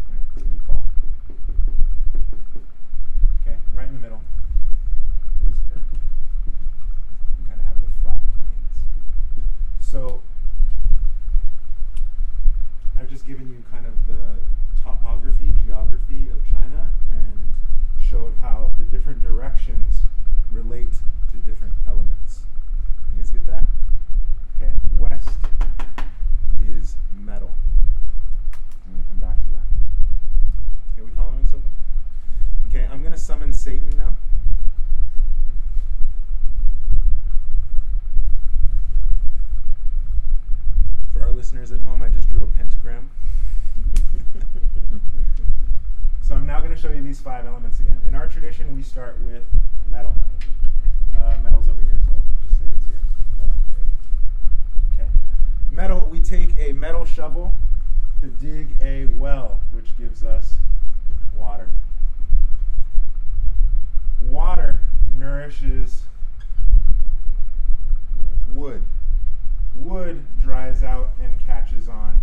[0.10, 0.78] Right.
[3.42, 4.22] Okay, right in the middle
[7.52, 8.76] kind of have the flat plains.
[9.80, 10.22] So
[12.98, 14.40] I've just given you kind of the
[14.82, 17.54] topography, geography of China, and
[18.02, 20.02] showed how the different directions
[20.52, 20.94] relate
[21.32, 22.46] to different elements.
[23.12, 23.68] You guys get that?
[24.56, 24.72] Okay.
[24.98, 25.38] West
[26.68, 27.54] is metal.
[28.88, 29.68] I'm going to come back to that.
[30.94, 32.70] Okay, we following so far?
[32.70, 34.16] Okay, I'm going to summon Satan now.
[41.14, 43.10] For our listeners at home, I just drew a pentagram.
[46.22, 48.00] so I'm now going to show you these five elements again.
[48.08, 49.44] In our tradition, we start with
[49.90, 50.16] metal.
[51.14, 53.02] Uh, metal's over here, so I'll just say it's here.
[53.38, 53.56] Metal.
[54.94, 55.10] Okay.
[55.72, 57.54] Metal, we take a metal shovel
[58.22, 60.56] to dig a well, which gives us
[61.38, 61.68] water.
[64.22, 64.80] Water
[65.18, 66.04] nourishes
[68.54, 68.86] wood.
[69.82, 72.20] Wood dries out and catches on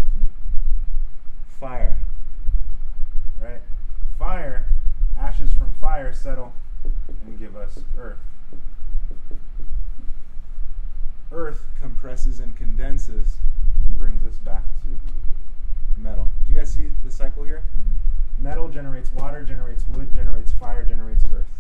[1.61, 1.99] fire.
[3.41, 3.61] Right?
[4.19, 4.67] Fire,
[5.19, 6.53] ashes from fire settle
[7.27, 8.19] and give us earth.
[11.33, 13.37] Earth compresses and condenses
[13.85, 16.29] and brings us back to metal.
[16.47, 17.63] Do you guys see the cycle here?
[17.77, 18.45] Mm-hmm.
[18.45, 21.51] Metal generates water, generates wood, generates fire, generates earth.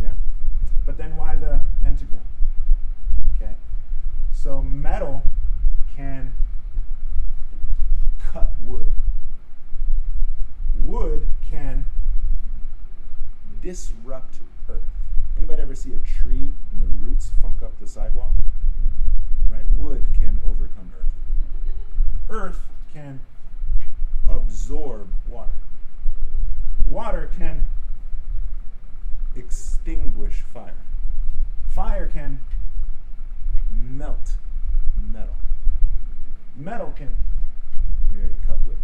[0.00, 0.12] Yeah?
[0.84, 2.20] But then why the pentagram?
[3.36, 3.54] Okay?
[4.42, 5.22] So metal
[5.96, 6.32] can
[8.18, 8.90] cut wood.
[10.84, 11.86] Wood can
[13.60, 14.82] disrupt earth.
[15.36, 18.32] Anybody ever see a tree and the roots funk up the sidewalk?
[19.48, 19.62] Right?
[19.78, 21.74] Wood can overcome earth.
[22.28, 22.62] Earth
[22.92, 23.20] can
[24.28, 25.52] absorb water.
[26.90, 27.64] Water can
[29.36, 30.74] extinguish fire.
[31.68, 32.40] Fire can
[33.90, 34.36] melt
[35.12, 35.36] metal.
[36.56, 37.14] Metal can
[38.46, 38.76] cut wood?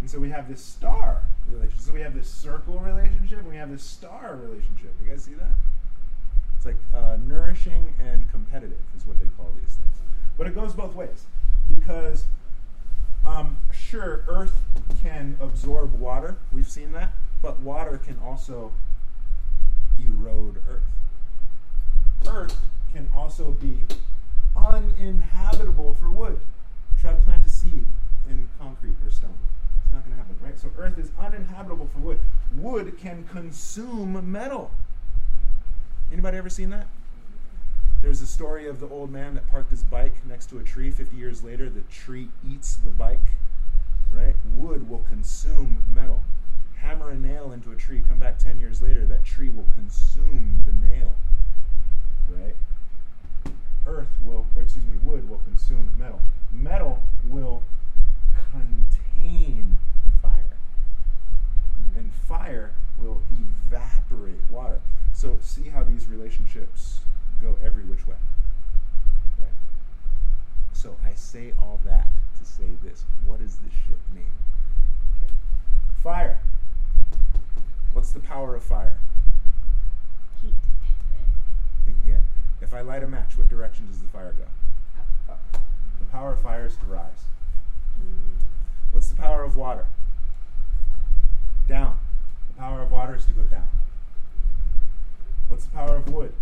[0.00, 1.80] And so we have this star relationship.
[1.80, 4.94] So we have this circle relationship and we have this star relationship.
[5.02, 5.52] You guys see that?
[6.56, 9.96] It's like uh, nourishing and competitive is what they call these things.
[10.38, 11.26] But it goes both ways
[11.68, 12.24] because
[13.26, 14.62] um, sure, Earth
[15.02, 16.36] can absorb water.
[16.52, 17.12] We've seen that,
[17.42, 18.72] but water can also
[19.98, 20.82] erode Earth.
[22.26, 22.58] Earth
[22.92, 23.80] can also be
[24.56, 26.40] uninhabitable for wood.
[27.00, 27.86] Try to plant a seed
[28.28, 29.36] in concrete or stone.
[29.84, 30.58] It's not going to happen, right?
[30.58, 32.20] So Earth is uninhabitable for wood.
[32.56, 34.70] Wood can consume metal.
[36.12, 36.86] Anybody ever seen that?
[38.02, 40.90] There's a story of the old man that parked his bike next to a tree.
[40.90, 43.36] 50 years later, the tree eats the bike,
[44.12, 44.34] right?
[44.56, 46.22] Wood will consume metal.
[46.80, 50.64] Hammer a nail into a tree, come back 10 years later, that tree will consume
[50.66, 51.14] the nail,
[52.30, 52.56] right?
[53.86, 56.20] Earth will, or excuse me, wood will consume metal.
[56.52, 57.62] Metal will
[58.52, 59.78] contain
[60.22, 60.56] fire.
[61.96, 63.22] And fire will
[63.68, 64.80] evaporate water.
[65.12, 67.00] So see how these relationships
[67.40, 68.16] go every which way.
[69.38, 69.48] Right?
[70.72, 72.06] So I say all that
[72.38, 73.04] to say this.
[73.26, 74.30] What does this shit mean?
[75.22, 75.32] Okay.
[76.02, 76.38] Fire.
[77.92, 78.96] What's the power of fire?
[80.42, 80.54] Heat.
[81.84, 82.22] Think again.
[82.60, 85.32] If I light a match, what direction does the fire go?
[85.32, 85.40] Up.
[85.98, 87.24] The power of fire is to rise.
[87.98, 88.44] Mm.
[88.92, 89.86] What's the power of water?
[91.68, 91.98] Down.
[92.48, 93.68] The power of water is to go down.
[95.48, 96.32] What's the power of wood?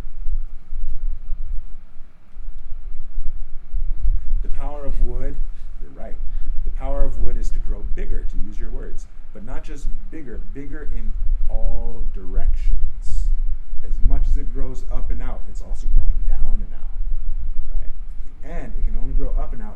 [4.43, 5.37] The power of wood,
[5.81, 6.17] you're right.
[6.65, 9.07] The power of wood is to grow bigger, to use your words.
[9.33, 11.13] But not just bigger, bigger in
[11.49, 13.29] all directions.
[13.85, 17.95] as much as it grows up and out, it's also growing down and out, right?
[18.45, 19.15] And it can only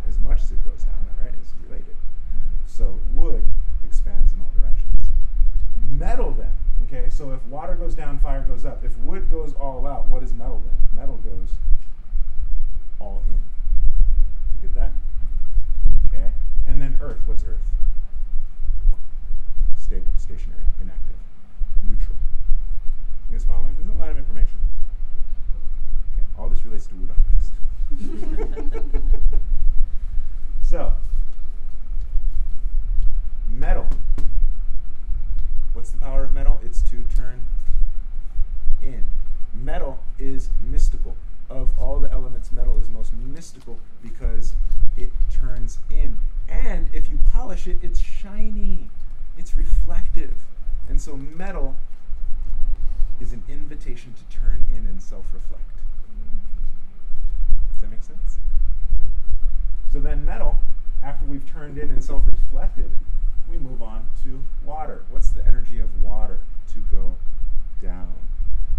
[0.09, 1.34] as much as it grows down out, right?
[1.40, 1.94] It's related.
[2.66, 3.44] So wood
[3.84, 5.11] expands in all directions.
[5.90, 6.53] Metal then,
[6.84, 7.09] okay?
[7.11, 8.84] So if water goes down, fire goes up.
[8.84, 11.03] If wood goes all out, what is metal then?
[11.03, 11.50] Metal goes
[12.98, 13.34] all in.
[13.34, 14.92] Did you get that?
[16.09, 16.30] Okay.
[16.66, 17.61] And then earth, what's earth?
[19.76, 21.16] Stable, stationary, inactive,
[21.86, 22.16] neutral.
[23.28, 23.76] You guys following?
[23.78, 24.59] There's a lot of information.
[26.14, 26.24] Okay.
[26.38, 27.53] All this relates to Wudang West.
[30.62, 30.94] so,
[33.50, 33.88] metal.
[35.72, 36.61] What's the power of metal?
[36.64, 37.42] It's to turn
[38.82, 39.05] in.
[39.55, 41.16] Metal is mystical.
[41.48, 44.55] Of all the elements, metal is most mystical because
[44.96, 46.18] it turns in.
[46.48, 48.88] And if you polish it, it's shiny,
[49.38, 50.34] it's reflective.
[50.88, 51.76] And so, metal
[53.20, 55.62] is an invitation to turn in and self reflect.
[57.72, 58.38] Does that make sense?
[59.92, 60.56] So, then metal,
[61.04, 62.90] after we've turned in and self reflected,
[63.50, 65.02] we move on to water.
[65.10, 66.38] What's the energy of water
[66.72, 67.16] to go
[67.82, 68.14] down?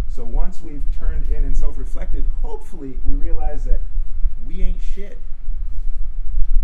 [0.10, 3.82] So once we've turned in and self reflected, hopefully we realize that
[4.48, 5.20] we ain't shit.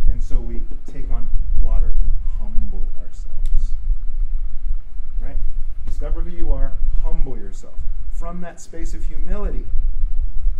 [0.09, 1.29] And so we take on
[1.61, 3.73] water and humble ourselves.
[5.21, 5.37] Right?
[5.85, 6.73] Discover who you are,
[7.03, 7.75] humble yourself.
[8.13, 9.65] From that space of humility,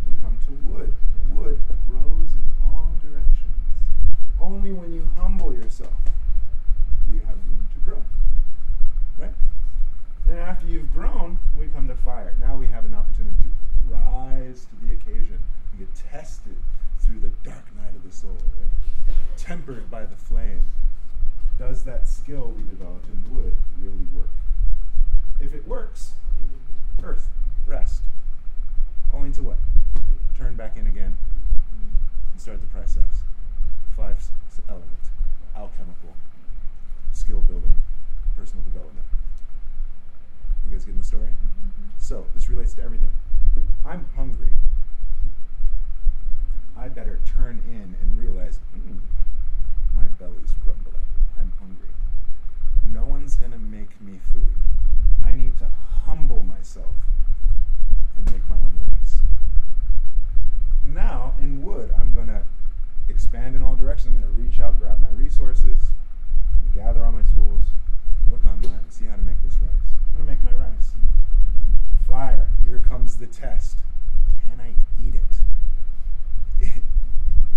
[0.08, 0.94] we come to wood.
[1.30, 1.60] Wood
[1.90, 3.49] grows in all directions.
[4.42, 5.94] Only when you humble yourself
[7.06, 8.04] do you have room to grow.
[9.18, 9.34] Right?
[10.26, 12.36] Then after you've grown, we come to fire.
[12.40, 15.40] Now we have an opportunity to rise to the occasion
[15.72, 16.56] and get tested
[17.00, 19.16] through the dark night of the soul, right?
[19.38, 20.64] Tempered by the flame.
[21.58, 24.30] Does that skill we developed in wood really work?
[25.40, 26.14] If it works,
[27.04, 27.30] earth,
[27.66, 28.04] rest.
[29.14, 29.58] Only to what?
[30.38, 31.18] Turn back in again
[32.32, 33.24] and start the process.
[34.00, 34.32] Five s-
[34.70, 35.04] element,
[35.58, 36.16] alchemical,
[37.12, 37.76] skill building,
[38.38, 39.06] personal development.
[40.66, 41.28] You guys getting the story?
[41.98, 43.12] So, this relates to everything.
[43.86, 44.52] I'm hungry.
[46.78, 49.00] I better turn in and realize, "Mm,
[49.94, 51.04] my belly's grumbling.
[51.38, 51.94] I'm hungry.
[52.86, 54.56] No one's going to make me food.
[55.26, 55.68] I need to
[56.06, 56.96] humble myself
[58.16, 59.22] and make my own rice.
[60.86, 62.44] Now, in wood, I'm going to
[63.10, 64.16] expand in all directions.
[64.16, 65.90] I'm going to reach out, grab my resources,
[66.74, 67.66] gather all my tools,
[68.24, 69.72] and look online and see how to make this rice.
[70.18, 70.92] I'm going to make my rice.
[72.08, 73.80] Fire, here comes the test.
[74.50, 74.74] Can I
[75.06, 76.72] eat it?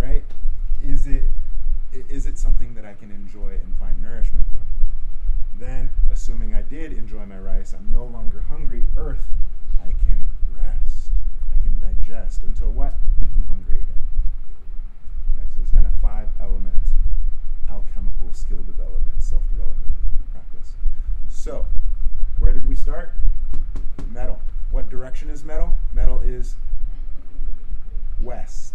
[0.01, 0.25] right?
[0.83, 1.25] Is it
[1.95, 4.63] i- is it something that I can enjoy and find nourishment from?
[5.59, 8.87] Then, assuming I did enjoy my rice, I'm no longer hungry.
[8.97, 9.27] Earth,
[9.81, 10.27] I can
[10.57, 11.11] rest.
[11.55, 12.95] I can digest until what?
[13.21, 14.03] I'm hungry again.
[15.39, 16.75] Right, so this kind of five element
[17.69, 19.91] alchemical skill development, self development
[20.33, 20.75] practice.
[21.29, 21.67] So,
[22.39, 23.13] where did we start?
[24.11, 24.41] Metal.
[24.71, 25.77] What direction is metal?
[25.93, 26.57] Metal is
[28.21, 28.75] west.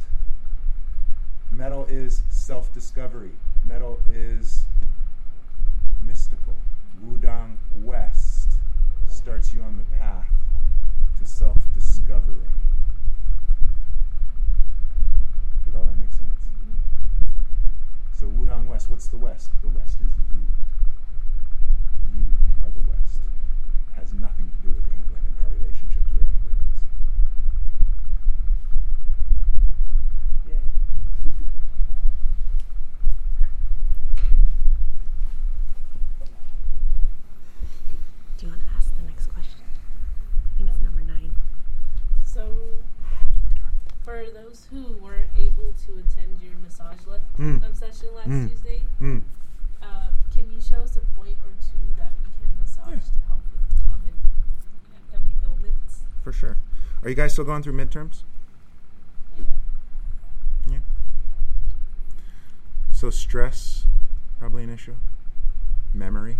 [1.51, 3.31] Metal is self discovery.
[3.65, 4.65] Metal is
[6.03, 6.53] mystical.
[7.05, 8.53] Wudang West
[9.07, 10.27] starts you on the path
[11.19, 12.33] to self discovery.
[15.65, 16.45] Did all that make sense?
[18.19, 19.51] So Wudang West, what's the West?
[19.61, 20.41] The West is you.
[22.17, 22.25] You
[22.65, 23.21] are the West.
[23.95, 26.81] Has nothing to do with England and our relationship to where England is.
[30.49, 30.59] Yay.
[38.37, 39.65] Do you want to ask the next question?
[39.65, 41.33] I think it's number nine.
[42.23, 42.53] So,
[44.03, 47.63] for those who weren't able to attend your massage le- Mm.
[47.65, 48.49] um, session last Mm.
[48.49, 49.23] Tuesday, Mm.
[49.81, 52.99] uh, can you show us a point or two that we can massage Yeah.
[52.99, 54.13] to help with common
[55.15, 56.03] um, ailments?
[56.23, 56.57] For sure.
[57.07, 58.23] Are you guys still going through midterms?
[60.69, 60.79] Yeah.
[62.91, 63.85] So stress,
[64.39, 64.97] probably an issue.
[65.93, 66.35] Memory,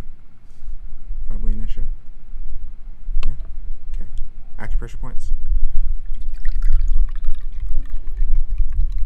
[1.30, 1.86] probably an issue.
[3.26, 3.36] Yeah.
[3.94, 4.10] Okay.
[4.60, 5.32] Acupressure points.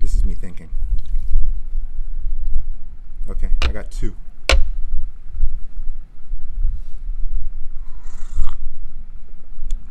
[0.02, 0.72] This is me thinking.
[3.30, 4.16] Okay, I got two.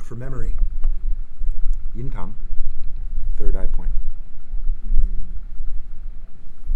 [0.03, 0.57] For memory,
[1.95, 2.35] yin tang,
[3.37, 3.91] third eye point.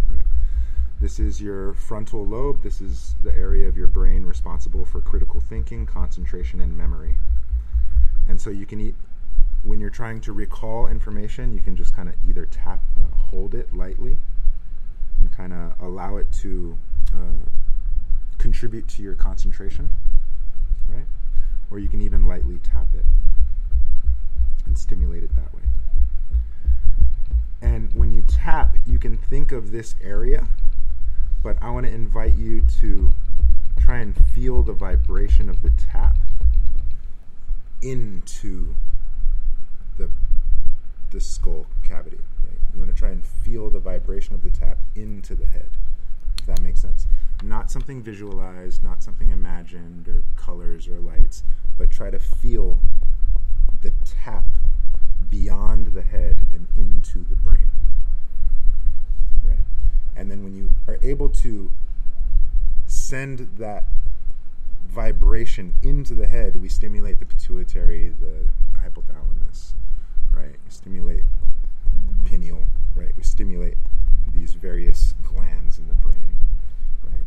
[0.09, 0.21] Right.
[0.99, 2.63] This is your frontal lobe.
[2.63, 7.15] This is the area of your brain responsible for critical thinking, concentration, and memory.
[8.27, 8.95] And so you can eat
[9.63, 13.53] when you're trying to recall information, you can just kind of either tap, uh, hold
[13.53, 14.17] it lightly,
[15.19, 16.77] and kind of allow it to
[17.13, 17.49] uh,
[18.37, 19.89] contribute to your concentration,
[20.87, 21.07] right?
[21.69, 23.05] Or you can even lightly tap it
[24.65, 25.63] and stimulate it that way.
[27.61, 30.47] And when you tap, you can think of this area,
[31.45, 33.13] but I want to invite you to
[33.79, 36.17] try and feel the vibration of the tap
[37.83, 38.75] into
[39.97, 40.09] the
[41.11, 42.17] the skull cavity.
[42.43, 42.57] Right?
[42.73, 45.69] You want to try and feel the vibration of the tap into the head.
[46.39, 47.05] If that makes sense.
[47.43, 51.43] Not something visualized, not something imagined or colors or lights,
[51.77, 52.79] but try to feel
[53.83, 54.45] the tap
[55.29, 57.67] beyond the head and into the brain.
[60.15, 61.71] And then when you are able to
[62.87, 63.85] send that
[64.87, 68.47] vibration into the head, we stimulate the pituitary, the
[68.79, 69.73] hypothalamus,
[70.31, 70.51] right?
[70.51, 71.23] You stimulate
[72.25, 72.63] pineal,
[72.95, 73.11] right?
[73.17, 73.77] We stimulate
[74.33, 76.35] these various glands in the brain,
[77.03, 77.23] right?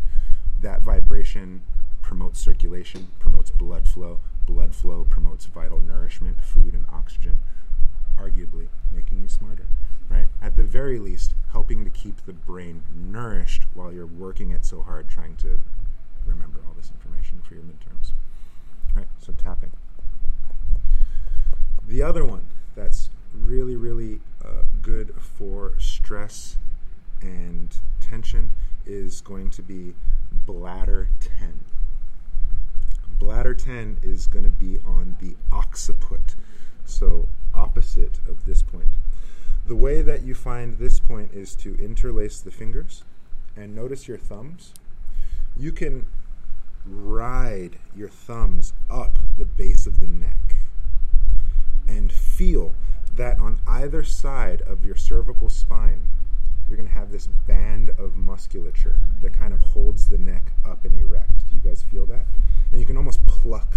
[0.62, 1.62] That vibration
[2.02, 4.20] promotes circulation, promotes blood flow.
[4.46, 7.40] Blood flow promotes vital nourishment, food and oxygen,
[8.18, 9.66] arguably making you smarter,
[10.10, 10.26] right?
[10.42, 14.82] At the very least, helping to keep the brain nourished while you're working it so
[14.82, 15.60] hard trying to
[16.26, 18.12] remember all this information for your midterms.
[18.94, 19.08] Right?
[19.18, 19.70] So tapping.
[21.86, 22.42] The other one
[22.74, 26.58] that's really, really uh, good for stress
[27.20, 28.52] and tension
[28.86, 29.94] is going to be
[30.46, 31.60] bladder 10.
[33.18, 36.36] Bladder 10 is going to be on the occiput,
[36.84, 38.88] so opposite of this point.
[39.66, 43.04] The way that you find this point is to interlace the fingers
[43.56, 44.72] and notice your thumbs.
[45.56, 46.06] You can
[46.86, 50.56] ride your thumbs up the base of the neck
[51.86, 52.74] and feel
[53.16, 56.06] that on either side of your cervical spine,
[56.68, 60.84] you're going to have this band of musculature that kind of holds the neck up
[60.84, 61.48] and erect.
[61.48, 62.26] Do you guys feel that?
[62.70, 63.74] And you can almost pluck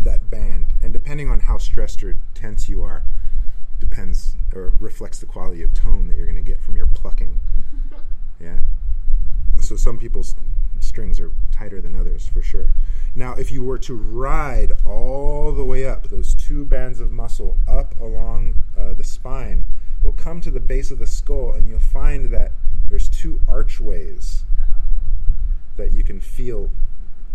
[0.00, 0.68] that band.
[0.82, 3.04] And depending on how stressed or tense you are,
[3.96, 7.38] depends or reflects the quality of tone that you're going to get from your plucking.
[8.38, 8.58] Yeah?
[9.62, 10.34] So some people's
[10.80, 12.68] strings are tighter than others for sure.
[13.14, 17.56] Now, if you were to ride all the way up, those two bands of muscle
[17.66, 19.64] up along uh, the spine,
[20.02, 22.52] you'll come to the base of the skull and you'll find that
[22.90, 24.44] there's two archways
[25.78, 26.70] that you can feel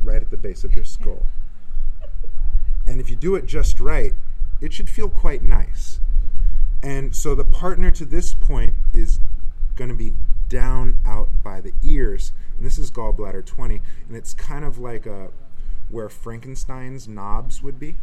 [0.04, 1.26] right at the base of your skull.
[2.86, 4.14] And if you do it just right,
[4.60, 6.01] it should feel quite nice.
[6.84, 9.20] And so the partner to this point is
[9.76, 10.14] going to be
[10.50, 12.32] down out by the ears.
[12.58, 13.82] And this is gallbladder 20.
[14.08, 15.30] And it's kind of like a,
[15.90, 17.96] where Frankenstein's knobs would be,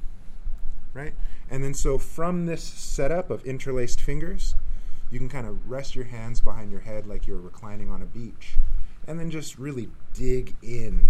[0.93, 1.15] right?
[1.51, 4.55] And then so from this setup of interlaced fingers,
[5.11, 8.07] you can kind of rest your hands behind your head like you're reclining on a
[8.07, 8.57] beach.
[9.07, 11.09] And then just really dig in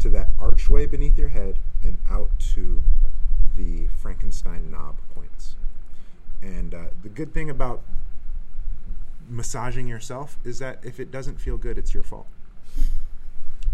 [0.00, 2.84] to that archway beneath your head and out to
[3.56, 5.56] the Frankenstein knob points.
[6.42, 7.82] And uh, the good thing about
[9.28, 12.26] massaging yourself is that if it doesn't feel good, it's your fault.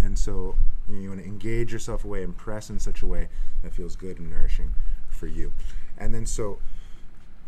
[0.03, 0.57] And so
[0.89, 3.29] you, know, you want to engage yourself away and press in such a way
[3.63, 4.75] that feels good and nourishing
[5.09, 5.53] for you.
[5.97, 6.59] And then so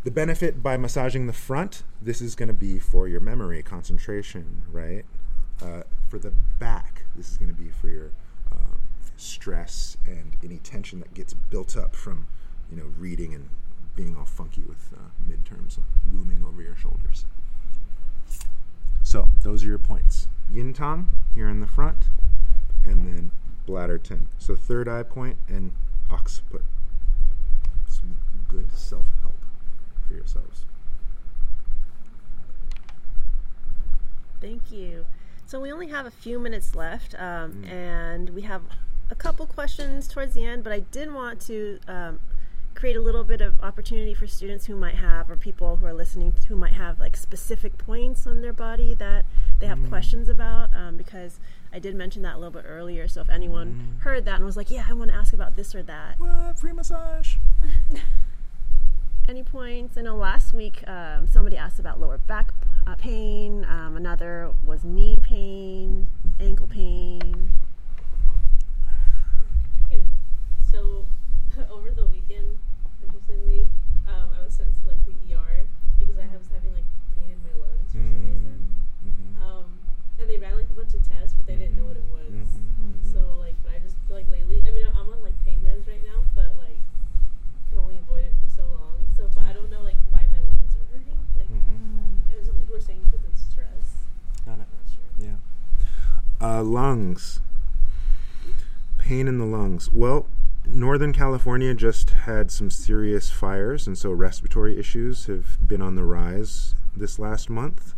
[0.05, 4.63] the benefit by massaging the front, this is going to be for your memory, concentration,
[4.71, 5.05] right?
[5.61, 8.13] Uh, for the back, this is going to be for your
[8.51, 8.81] um,
[9.17, 12.29] stress and any tension that gets built up from,
[12.71, 13.51] you know, reading and
[13.99, 15.77] being all funky with uh, midterms
[16.13, 17.27] looming over your shoulders.
[19.03, 20.29] So those are your points.
[20.49, 22.05] Yin Tang here in the front,
[22.87, 23.33] and then
[23.67, 24.29] bladder 10.
[24.39, 25.73] So third eye point and
[26.13, 26.63] occiput.
[27.89, 29.35] Some good self help
[30.07, 30.65] for yourselves.
[34.41, 35.07] Thank you.
[35.45, 38.63] So we only have a few minutes left, um, and we have
[39.11, 40.63] a couple questions towards the end.
[40.63, 42.21] But I did want to um,
[42.79, 45.93] create a little bit of opportunity for students who might have, or people who are
[45.93, 49.25] listening who might have like specific points on their body that
[49.59, 50.73] they have questions about.
[50.73, 51.41] Um, because
[51.73, 53.09] I did mention that a little bit earlier.
[53.09, 55.75] So if anyone heard that and was like, "Yeah, I want to ask about this
[55.75, 56.61] or that," What?
[56.61, 57.35] Free massage?
[59.29, 59.99] any points?
[59.99, 62.53] I know last week um, somebody asked about lower back
[62.87, 63.67] uh, pain.
[63.69, 66.07] Um, another was knee pain,
[66.39, 67.59] ankle pain.
[70.71, 71.07] So
[71.71, 72.59] over the weekend,
[73.29, 73.69] recently.
[74.09, 75.69] Um, I was sent to like the ER
[76.01, 78.57] because I was having like pain in my lungs for some reason.
[79.05, 79.43] Mm, mm-hmm.
[79.45, 79.67] Um,
[80.19, 82.33] and they ran like a bunch of tests, but they didn't know what it was.
[82.33, 82.89] Mm-hmm.
[82.89, 83.13] mm-hmm.
[83.13, 84.65] So like, but I just like lately.
[84.67, 86.81] I mean, I'm, on like pain meds right now, but like
[87.69, 88.97] can only avoid it for so long.
[89.17, 91.21] So, but I don't know like why my lungs are hurting.
[91.37, 92.33] Like, mm-hmm.
[92.33, 94.09] and some people were saying because it's stress.
[94.49, 94.69] Got it.
[94.89, 95.13] Sure.
[95.21, 95.37] Yeah.
[96.41, 97.41] Uh, lungs.
[98.97, 99.93] Pain in the lungs.
[99.93, 100.27] Well,
[100.71, 106.05] Northern California just had some serious fires, and so respiratory issues have been on the
[106.05, 107.95] rise this last month.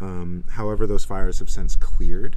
[0.00, 2.36] Um, however, those fires have since cleared,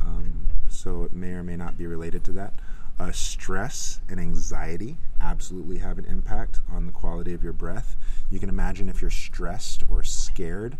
[0.00, 2.54] um, so it may or may not be related to that.
[2.98, 7.96] Uh, stress and anxiety absolutely have an impact on the quality of your breath.
[8.30, 10.78] You can imagine if you're stressed or scared,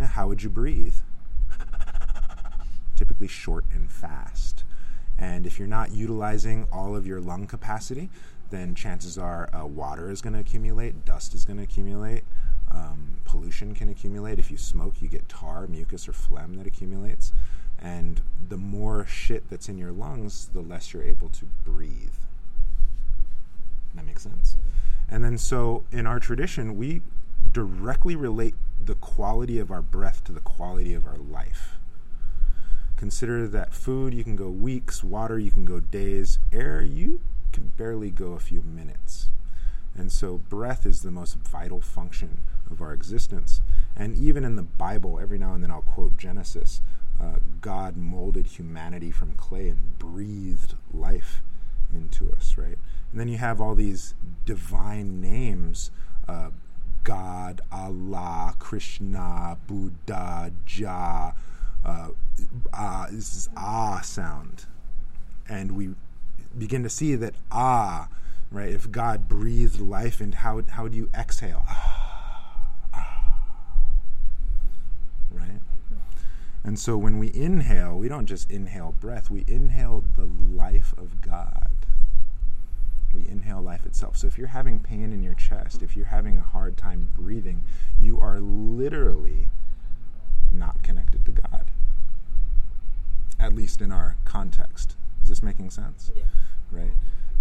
[0.00, 0.94] eh, how would you breathe?
[2.96, 4.64] Typically short and fast.
[5.18, 8.08] And if you're not utilizing all of your lung capacity,
[8.50, 12.24] then chances are uh, water is going to accumulate, dust is going to accumulate,
[12.70, 14.38] um, pollution can accumulate.
[14.38, 17.32] If you smoke, you get tar, mucus, or phlegm that accumulates.
[17.80, 22.14] And the more shit that's in your lungs, the less you're able to breathe.
[23.94, 24.56] That makes sense.
[25.08, 27.02] And then, so in our tradition, we
[27.52, 28.54] directly relate
[28.84, 31.77] the quality of our breath to the quality of our life.
[32.98, 37.20] Consider that food, you can go weeks, water, you can go days, air, you
[37.52, 39.28] can barely go a few minutes.
[39.96, 43.60] And so, breath is the most vital function of our existence.
[43.96, 46.80] And even in the Bible, every now and then I'll quote Genesis
[47.20, 51.40] uh, God molded humanity from clay and breathed life
[51.94, 52.78] into us, right?
[53.10, 54.14] And then you have all these
[54.44, 55.90] divine names
[56.28, 56.50] uh,
[57.04, 61.34] God, Allah, Krishna, Buddha, Jah.
[61.84, 62.08] Uh,
[62.72, 64.66] ah, this is ah sound.
[65.48, 65.90] And we
[66.56, 68.08] begin to see that ah,
[68.50, 68.70] right?
[68.70, 71.64] If God breathed life and how, how do you exhale?
[71.68, 73.38] Ah, ah,
[75.30, 75.60] right?
[76.64, 81.20] And so when we inhale, we don't just inhale breath, we inhale the life of
[81.20, 81.70] God.
[83.14, 84.18] We inhale life itself.
[84.18, 87.62] So if you're having pain in your chest, if you're having a hard time breathing,
[87.98, 89.48] you are literally
[90.52, 91.66] not connected to God.
[93.38, 94.96] At least in our context.
[95.22, 96.10] Is this making sense?
[96.14, 96.24] Yeah.
[96.70, 96.92] Right?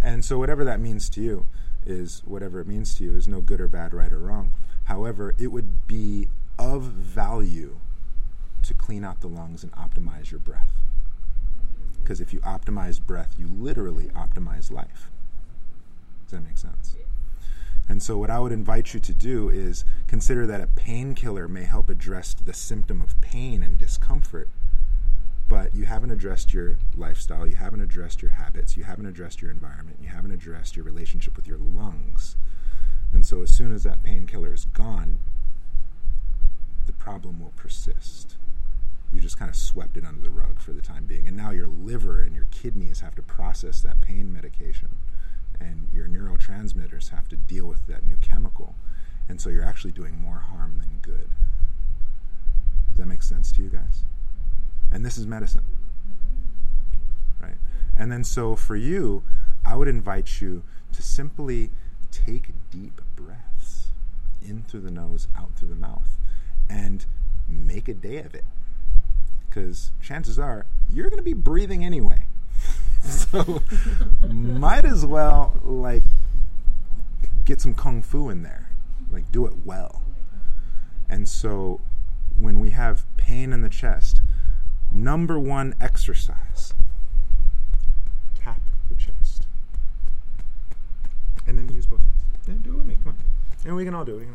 [0.02, 1.46] And so whatever that means to you
[1.86, 3.12] is whatever it means to you.
[3.12, 4.52] There's no good or bad, right or wrong.
[4.86, 6.28] However, it would be
[6.60, 7.78] of value
[8.64, 10.72] to clean out the lungs and optimize your breath.
[12.02, 15.10] Because if you optimize breath, you literally optimize life.
[16.26, 16.96] Does that make sense?
[17.89, 21.64] And so, what I would invite you to do is consider that a painkiller may
[21.64, 24.49] help address the symptom of pain and discomfort,
[25.47, 29.51] but you haven't addressed your lifestyle, you haven't addressed your habits, you haven't addressed your
[29.51, 32.35] environment, you haven't addressed your relationship with your lungs.
[33.14, 35.19] And so, as soon as that painkiller is gone,
[36.85, 38.35] the problem will persist.
[39.14, 41.27] You just kind of swept it under the rug for the time being.
[41.27, 44.89] And now your liver and your kidneys have to process that pain medication,
[45.60, 48.76] and your neurotransmitters have to deal with that new chemical.
[49.30, 51.30] And so you're actually doing more harm than good.
[52.90, 54.04] Does that make sense to you guys?
[54.92, 55.64] And this is medicine.
[57.42, 57.58] Right?
[57.98, 59.24] And then so for you,
[59.66, 60.64] I would invite you
[60.94, 61.72] to simply
[62.12, 63.88] take deep breaths
[64.42, 66.18] in through the nose, out through the mouth,
[66.70, 67.06] and
[67.48, 68.46] make a day of it.
[69.48, 72.28] Because chances are you're going to be breathing anyway.
[73.03, 73.61] so
[74.30, 76.03] might as well like
[77.45, 78.69] get some kung fu in there.
[79.11, 80.02] Like do it well.
[81.10, 81.82] And so
[82.38, 84.22] when we have pain in the chest,
[84.91, 86.74] number one exercise
[88.36, 89.48] tap the chest.
[91.45, 92.14] And then use both hands.
[92.48, 92.98] Yeah, do it with me.
[93.03, 93.18] Come on.
[93.65, 94.28] And we can all do it.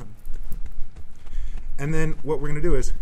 [1.79, 2.93] And then what we're going to do is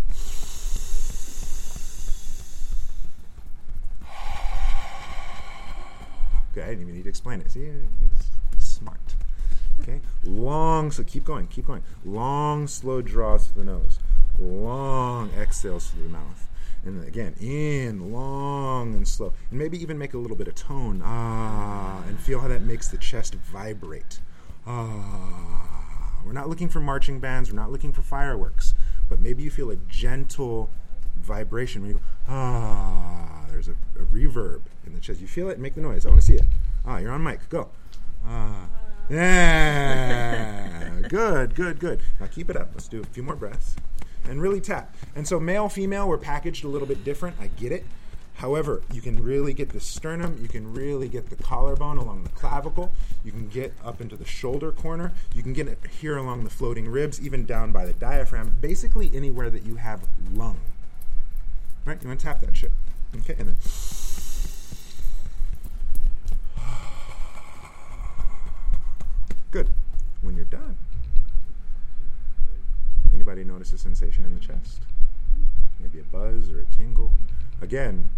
[6.52, 7.52] Okay, I didn't even need to explain it.
[7.52, 7.70] See,
[8.02, 9.14] it's smart.
[9.80, 10.90] Okay, long.
[10.90, 11.82] So keep going, keep going.
[12.04, 13.98] Long, slow draws to the nose.
[14.38, 16.48] Long exhales through the mouth.
[16.84, 19.32] And again, in, long and slow.
[19.50, 21.02] And maybe even make a little bit of tone.
[21.04, 24.20] Ah, and feel how that makes the chest vibrate.
[24.66, 25.70] Ah.
[26.24, 28.74] We're not looking for marching bands, we're not looking for fireworks.
[29.08, 30.70] But maybe you feel a gentle
[31.16, 35.20] vibration when you go, ah, there's a, a reverb in the chest.
[35.20, 35.58] You feel it?
[35.58, 36.06] Make the noise.
[36.06, 36.46] I want to see it.
[36.86, 37.46] Ah, you're on mic.
[37.48, 37.68] Go.
[38.24, 38.68] Ah.
[39.10, 41.00] Yeah.
[41.08, 42.00] good, good, good.
[42.18, 42.70] Now keep it up.
[42.72, 43.76] Let's do a few more breaths.
[44.24, 44.94] And really tap.
[45.14, 47.36] And so male, female, we're packaged a little bit different.
[47.40, 47.84] I get it.
[48.34, 52.30] However, you can really get the sternum, you can really get the collarbone along the
[52.30, 52.90] clavicle,
[53.22, 56.48] you can get up into the shoulder corner, you can get it here along the
[56.48, 60.56] floating ribs, even down by the diaphragm, basically anywhere that you have lung.
[61.84, 62.00] Right?
[62.00, 62.72] You want to tap that shit.
[63.18, 63.56] Okay, and then.
[69.50, 69.68] Good.
[70.22, 70.76] When you're done,
[73.12, 74.82] anybody notice a sensation in the chest?
[75.80, 77.10] Maybe a buzz or a tingle.
[77.60, 78.10] Again,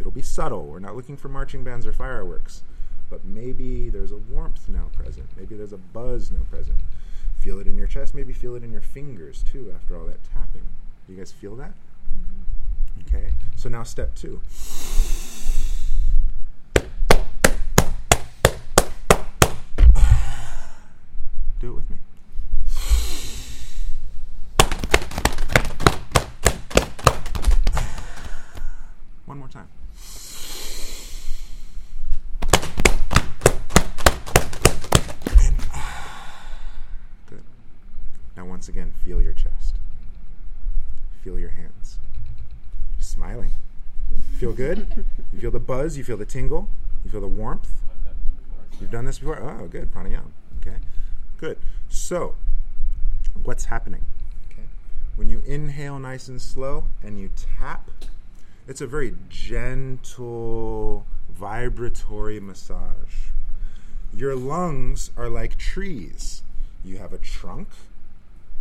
[0.00, 0.64] It'll be subtle.
[0.64, 2.62] We're not looking for marching bands or fireworks.
[3.10, 5.26] But maybe there's a warmth now present.
[5.36, 6.78] Maybe there's a buzz now present.
[7.38, 8.14] Feel it in your chest.
[8.14, 10.66] Maybe feel it in your fingers too after all that tapping.
[11.06, 11.74] Do you guys feel that?
[12.08, 13.16] Mm-hmm.
[13.16, 13.32] Okay.
[13.60, 14.40] So now step two.
[21.60, 21.96] Do it with me.
[29.26, 29.68] One more time.
[35.38, 36.16] And, ah,
[37.28, 37.42] good.
[38.38, 39.76] Now, once again, feel your chest.
[41.22, 41.79] Feel your hands.
[43.10, 43.50] Smiling.
[44.38, 45.04] Feel good?
[45.32, 46.68] You feel the buzz, you feel the tingle,
[47.04, 47.68] you feel the warmth.
[48.80, 49.40] You've done this before?
[49.42, 49.92] Oh, good.
[49.92, 50.30] Pranayama.
[50.60, 50.76] Okay.
[51.36, 51.58] Good.
[51.88, 52.36] So,
[53.42, 54.06] what's happening?
[54.50, 54.62] Okay.
[55.16, 57.90] When you inhale nice and slow and you tap,
[58.68, 63.32] it's a very gentle, vibratory massage.
[64.14, 66.42] Your lungs are like trees.
[66.84, 67.70] You have a trunk,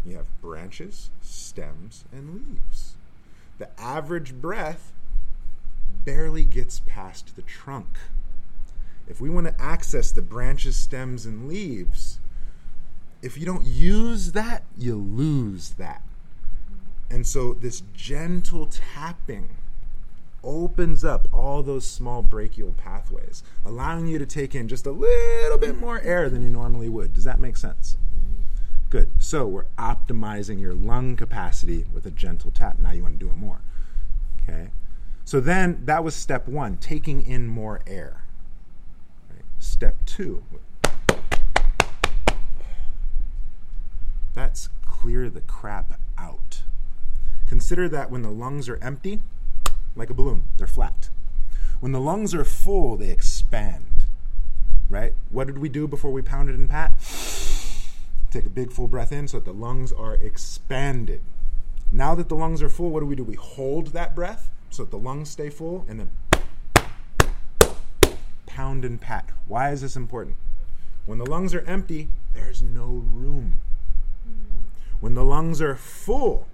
[0.03, 2.95] you have branches, stems, and leaves.
[3.59, 4.93] The average breath
[6.05, 7.97] barely gets past the trunk.
[9.07, 12.19] If we want to access the branches, stems, and leaves,
[13.21, 16.01] if you don't use that, you lose that.
[17.11, 19.57] And so this gentle tapping
[20.41, 25.57] opens up all those small bronchial pathways, allowing you to take in just a little
[25.57, 27.13] bit more air than you normally would.
[27.13, 27.97] Does that make sense?
[28.89, 29.11] Good.
[29.19, 32.79] So we're optimizing your lung capacity with a gentle tap.
[32.79, 33.61] Now you want to do it more.
[34.41, 34.69] Okay.
[35.25, 38.23] So then that was step one, taking in more air.
[39.29, 39.43] Right.
[39.59, 40.43] Step two.
[44.33, 46.63] That's clear the crap out.
[47.45, 49.19] Consider that when the lungs are empty,
[49.95, 51.09] like a balloon, they're flat.
[51.79, 54.05] When the lungs are full, they expand.
[54.89, 55.13] Right?
[55.29, 56.93] What did we do before we pounded and pat?
[58.31, 61.21] Take a big full breath in so that the lungs are expanded.
[61.91, 63.23] Now that the lungs are full, what do we do?
[63.23, 66.11] We hold that breath so that the lungs stay full and then
[68.45, 69.29] pound and pat.
[69.47, 70.35] Why is this important?
[71.05, 73.55] When the lungs are empty, there's no room.
[74.99, 76.47] When the lungs are full,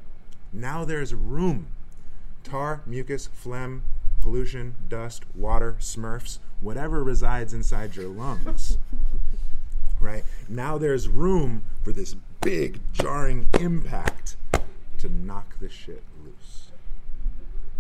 [0.53, 1.67] now there's room.
[2.43, 3.83] Tar, mucus, phlegm,
[4.21, 8.77] pollution, dust, water, smurfs, whatever resides inside your lungs.
[9.99, 10.23] right?
[10.49, 14.37] Now there's room for this big jarring impact
[14.99, 16.69] to knock this shit loose.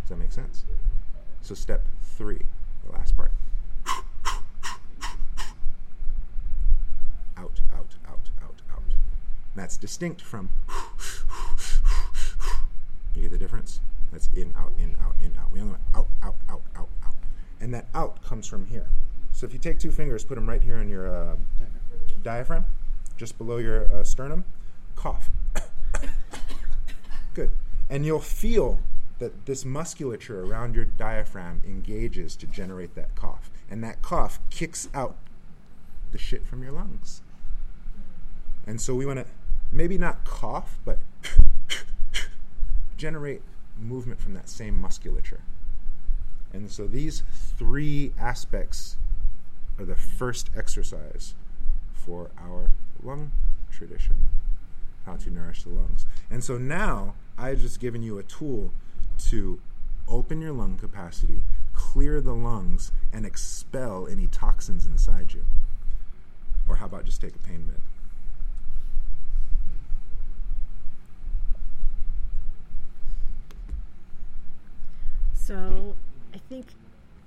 [0.01, 0.65] Does that make sense?
[1.41, 2.41] So, step three,
[2.85, 3.31] the last part.
[7.37, 8.83] Out, out, out, out, out.
[9.55, 10.49] That's distinct from.
[13.15, 13.79] You get the difference?
[14.11, 15.51] That's in, out, in, out, in, out.
[15.51, 17.15] We only went out, out, out, out, out.
[17.61, 18.87] And that out comes from here.
[19.31, 21.35] So if you take two fingers, put them right here on your uh,
[22.25, 22.65] diaphragm,
[23.15, 24.43] just below your uh, sternum,
[24.95, 25.29] cough.
[27.33, 27.51] Good.
[27.89, 28.79] And you'll feel
[29.19, 33.49] that this musculature around your diaphragm engages to generate that cough.
[33.69, 35.15] And that cough kicks out
[36.11, 37.21] the shit from your lungs.
[38.67, 39.25] And so we want to
[39.71, 40.99] maybe not cough, but
[42.97, 43.43] generate
[43.79, 45.41] movement from that same musculature.
[46.51, 47.21] And so these
[47.57, 48.97] three aspects
[49.77, 51.35] are the first exercise
[52.05, 52.69] for our
[53.03, 53.31] lung
[53.71, 54.15] tradition,
[55.05, 56.05] how to nourish the lungs.
[56.29, 58.71] And so now I've just given you a tool
[59.29, 59.59] to
[60.07, 61.41] open your lung capacity,
[61.73, 65.45] clear the lungs, and expel any toxins inside you.
[66.67, 67.81] Or how about just take a pain med?
[75.33, 75.95] So,
[76.33, 76.65] I think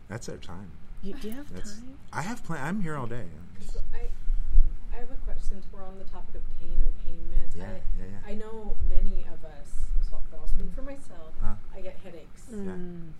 [0.08, 0.70] That's our time.
[1.02, 1.98] you do you have That's, time.
[2.12, 2.64] I have plan.
[2.64, 3.26] I'm here all day.
[3.72, 4.08] So I,
[5.38, 5.62] I have a question.
[5.62, 8.30] Since we're on the topic of pain and pain meds, Yeah, I, yeah, yeah.
[8.30, 9.70] I know many of us.
[10.08, 11.32] So I'll speak for myself.
[11.42, 11.54] Uh.
[11.74, 13.12] I get headaches, Mm.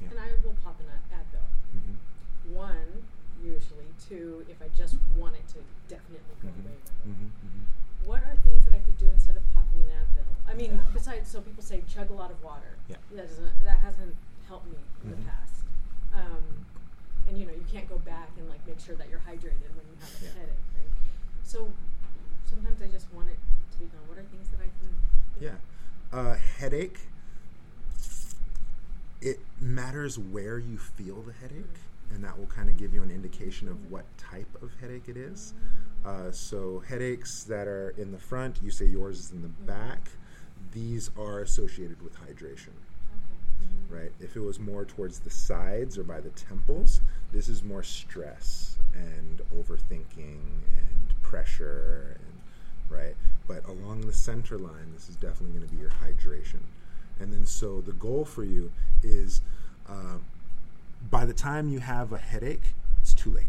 [0.00, 0.08] Yeah.
[0.10, 1.46] and I will pop an Ad- Advil.
[1.76, 2.54] Mhm.
[2.54, 3.02] One,
[3.42, 3.86] usually.
[4.08, 5.58] Two, if I just want it to
[5.88, 6.64] definitely go Mhm.
[6.64, 6.76] away.
[6.76, 7.08] With it.
[7.08, 8.06] Mhm, mhm.
[8.06, 10.24] What are things that I could do instead of popping an Advil?
[10.50, 12.76] I mean, besides, so people say chug a lot of water.
[12.88, 12.96] Yeah.
[13.12, 13.64] That doesn't.
[13.64, 14.16] That hasn't
[14.48, 15.64] helped me in the past.
[16.12, 16.66] Um,
[17.30, 19.86] and you know, you can't go back and like make sure that you're hydrated when
[19.86, 20.30] you have a Yeah.
[20.40, 20.90] headache, right?
[21.44, 21.72] So
[22.44, 23.38] sometimes I just want it
[23.72, 24.06] to be gone.
[24.08, 24.90] What are things that I can?
[25.38, 25.44] Do?
[25.46, 25.56] Yeah.
[26.12, 26.98] Uh, headache.
[29.22, 31.78] It matters where you feel the headache,
[32.12, 35.16] and that will kind of give you an indication of what type of headache it
[35.16, 35.54] is.
[36.04, 40.08] Uh, so, headaches that are in the front, you say yours is in the back,
[40.72, 42.72] these are associated with hydration.
[43.90, 44.12] Right?
[44.20, 47.00] If it was more towards the sides or by the temples,
[47.32, 50.38] this is more stress and overthinking
[50.78, 53.16] and pressure, and, right?
[53.48, 56.60] But along the center line, this is definitely going to be your hydration.
[57.18, 58.70] And then, so the goal for you
[59.02, 59.40] is
[59.88, 60.18] uh,
[61.10, 63.46] by the time you have a headache, it's too late.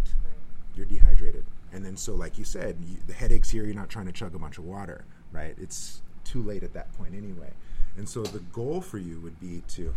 [0.76, 1.46] You're dehydrated.
[1.72, 4.36] And then, so like you said, you, the headache's here, you're not trying to chug
[4.36, 5.56] a bunch of water, right?
[5.60, 7.52] It's too late at that point anyway.
[7.98, 9.94] And so the goal for you would be to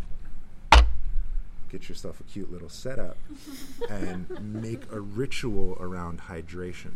[1.75, 3.17] get yourself a cute little setup
[3.91, 6.93] and make a ritual around hydration.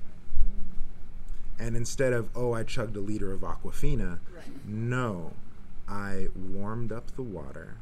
[1.59, 4.21] And instead of, oh, I chugged a liter of Aquafina,
[4.65, 5.33] no,
[5.89, 7.79] I warmed up the water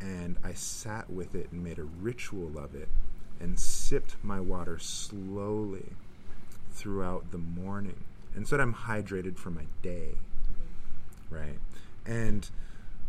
[0.00, 2.88] and I sat with it and made a ritual of it
[3.38, 5.92] and sipped my water slowly
[6.72, 8.04] throughout the morning.
[8.34, 11.34] And so that I'm hydrated for my day, mm-hmm.
[11.34, 11.58] right?
[12.04, 12.50] And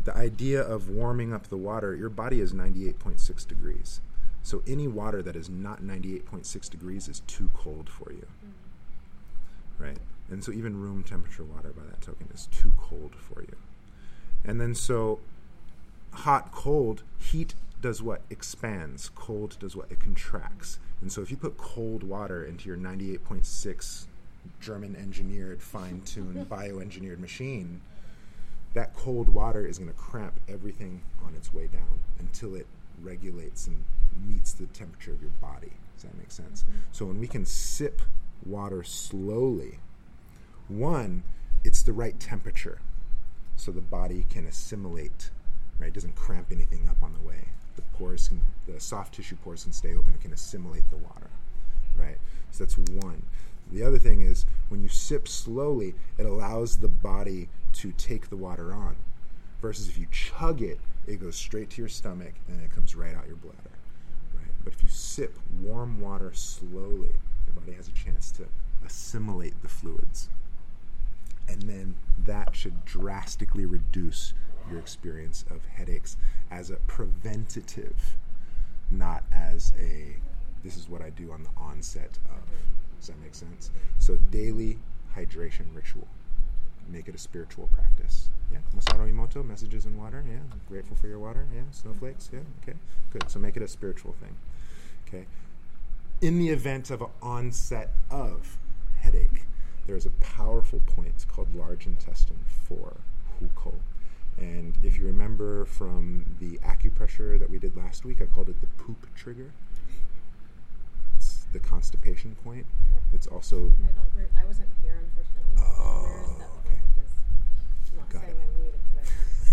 [0.04, 4.00] the idea of warming up the water, your body is 98.6 degrees.
[4.42, 9.84] So any water that is not 98.6 degrees is too cold for you, mm-hmm.
[9.84, 9.98] right?
[10.30, 13.56] And so even room temperature water by that token is too cold for you.
[14.44, 15.20] And then so
[16.12, 18.22] hot, cold, heat does what?
[18.30, 19.10] Expands.
[19.14, 19.90] Cold does what?
[19.90, 20.78] It contracts.
[21.00, 24.06] And so if you put cold water into your 98.6
[24.60, 27.80] German engineered, fine tuned, bioengineered machine,
[28.74, 32.66] that cold water is going to cramp everything on its way down until it
[33.02, 33.84] regulates and
[34.26, 35.72] meets the temperature of your body.
[35.94, 36.62] Does that make sense?
[36.62, 36.78] Mm-hmm.
[36.92, 38.00] So when we can sip
[38.44, 39.78] water slowly,
[40.68, 41.22] one,
[41.64, 42.78] it's the right temperature
[43.56, 45.30] so the body can assimilate,
[45.78, 45.88] right?
[45.88, 47.48] It doesn't cramp anything up on the way.
[47.76, 50.14] The pores can, the soft tissue pores can stay open.
[50.14, 51.30] It can assimilate the water,
[51.96, 52.18] right?
[52.50, 53.22] So that's one.
[53.70, 58.36] The other thing is when you sip slowly, it allows the body to take the
[58.36, 58.96] water on.
[59.60, 63.14] Versus if you chug it, it goes straight to your stomach and it comes right
[63.14, 63.78] out your bladder.
[64.34, 64.50] Right?
[64.64, 67.12] But if you sip warm water slowly,
[67.46, 68.46] your body has a chance to
[68.84, 70.28] assimilate the fluids.
[71.48, 74.32] And then that should drastically reduce
[74.70, 76.16] your experience of headaches
[76.50, 78.16] as a preventative,
[78.90, 80.16] not as a
[80.62, 82.42] this is what I do on the onset of.
[82.98, 83.70] Does that make sense?
[83.98, 84.78] So daily
[85.16, 86.06] hydration ritual.
[86.88, 88.28] Make it a spiritual practice.
[88.50, 88.58] Yeah.
[88.76, 90.24] Masaru Emoto, messages in water.
[90.28, 90.38] Yeah.
[90.68, 91.46] Grateful for your water.
[91.54, 91.62] Yeah.
[91.70, 92.30] Snowflakes.
[92.32, 92.40] Yeah.
[92.62, 92.76] Okay.
[93.12, 93.30] Good.
[93.30, 94.36] So make it a spiritual thing.
[95.08, 95.26] Okay.
[96.20, 98.58] In the event of an onset of
[99.00, 99.46] headache,
[99.86, 102.38] there's a powerful point called large intestine
[102.68, 102.96] 4,
[103.42, 103.74] Hegu.
[104.38, 108.60] And if you remember from the acupressure that we did last week, I called it
[108.60, 109.50] the poop trigger.
[111.16, 112.66] It's the constipation point.
[113.12, 114.28] It's also I don't.
[114.40, 115.54] I wasn't here, unfortunately.
[115.58, 116.78] Oh, Where is that okay.
[116.94, 118.36] Because I'm not Got it.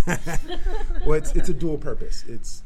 [0.08, 0.40] It,
[1.06, 2.24] well, it's it's a dual purpose.
[2.28, 2.64] It's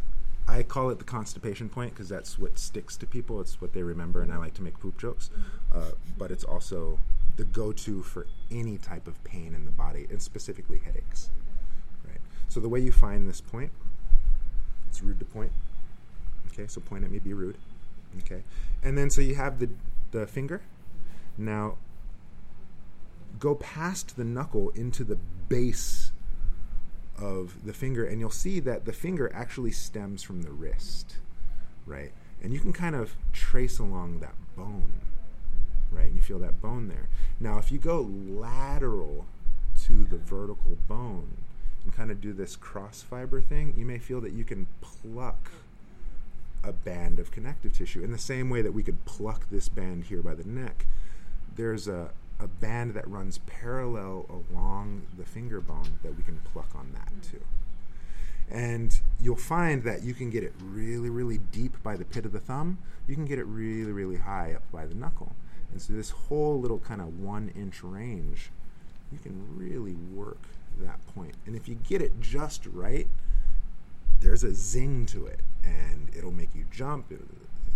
[0.47, 3.39] I call it the constipation point because that's what sticks to people.
[3.41, 5.29] It's what they remember, and I like to make poop jokes.
[5.73, 6.99] Uh, but it's also
[7.35, 11.29] the go-to for any type of pain in the body, and specifically headaches.
[12.07, 12.19] Right.
[12.49, 13.71] So the way you find this point,
[14.89, 15.51] it's rude to point.
[16.51, 17.57] Okay, so point at me, be rude.
[18.19, 18.43] Okay,
[18.83, 19.69] and then so you have the
[20.11, 20.61] the finger.
[21.37, 21.77] Now
[23.39, 25.17] go past the knuckle into the
[25.49, 26.11] base
[27.19, 31.17] of the finger, and you'll see that the finger actually stems from the wrist,
[31.85, 32.11] right?
[32.41, 34.91] And you can kind of trace along that bone,
[35.91, 36.07] right?
[36.07, 37.07] And you feel that bone there.
[37.39, 39.25] Now, if you go lateral
[39.85, 41.37] to the vertical bone
[41.83, 45.51] and kind of do this cross fiber thing, you may feel that you can pluck
[46.63, 50.05] a band of connective tissue in the same way that we could pluck this band
[50.05, 50.85] here by the neck.
[51.55, 52.11] There's a
[52.43, 57.11] a band that runs parallel along the finger bone that we can pluck on that
[57.13, 57.31] mm.
[57.31, 57.41] too.
[58.51, 62.33] And you'll find that you can get it really, really deep by the pit of
[62.33, 62.77] the thumb.
[63.07, 65.33] You can get it really, really high up by the knuckle.
[65.71, 68.51] And so this whole little kind of one inch range,
[69.11, 70.41] you can really work
[70.79, 71.35] that point.
[71.45, 73.07] And if you get it just right,
[74.19, 77.11] there's a zing to it, and it'll make you jump.
[77.11, 77.21] It-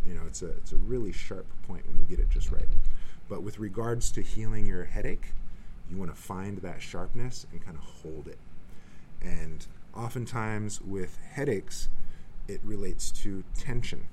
[0.07, 2.63] you know, it's a it's a really sharp point when you get it just right.
[2.63, 2.96] Mm-hmm.
[3.29, 5.33] But with regards to healing your headache,
[5.89, 8.39] you want to find that sharpness and kind of hold it.
[9.21, 11.89] And oftentimes with headaches,
[12.47, 14.07] it relates to tension.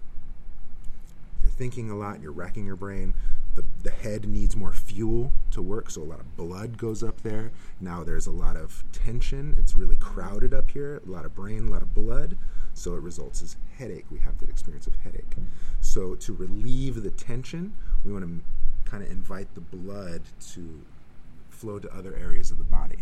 [1.43, 3.15] You're thinking a lot, you're racking your brain.
[3.55, 7.21] The, the head needs more fuel to work, so a lot of blood goes up
[7.21, 7.53] there.
[7.81, 9.55] Now there's a lot of tension.
[9.59, 12.37] It's really crowded up here, a lot of brain, a lot of blood.
[12.73, 14.07] So it results as headache.
[14.11, 15.37] We have that experience of headache.
[15.81, 17.75] So to relieve the tension,
[18.05, 18.41] we want to
[18.95, 20.81] kind of invite the blood to
[21.51, 22.99] flow to other areas of the body,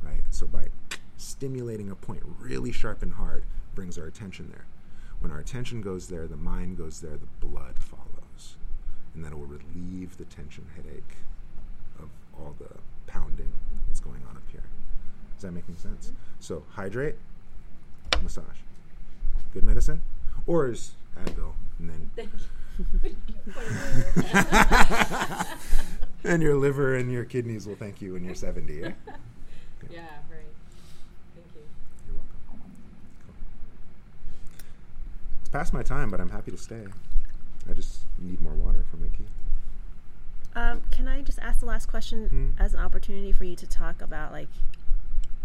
[0.00, 0.20] right?
[0.30, 0.66] So by
[1.16, 3.42] stimulating a point really sharp and hard
[3.74, 4.66] brings our attention there.
[5.18, 8.56] When our attention goes there, the mind goes there, the blood follows.
[9.16, 11.16] And that will relieve the tension headache
[11.98, 12.08] of
[12.38, 12.76] all the
[13.08, 13.52] pounding
[13.88, 14.62] that's going on up here.
[15.36, 16.06] Is that making sense?
[16.06, 16.16] Mm-hmm.
[16.38, 17.16] So hydrate,
[18.22, 18.58] massage.
[19.52, 20.02] Good medicine?
[20.46, 22.38] Or is Advil and then Thank you.
[26.24, 28.88] and your liver and your kidneys will thank you when you're 70, yeah?
[29.90, 30.00] yeah,
[30.30, 30.46] right.
[31.34, 31.62] Thank you.
[32.06, 32.72] You're welcome.
[33.26, 33.34] Cool.
[35.40, 36.84] It's past my time, but I'm happy to stay.
[37.68, 39.26] I just need more water for my tea.
[40.54, 42.50] Um, can I just ask the last question Hmm.
[42.62, 44.48] as an opportunity for you to talk about like,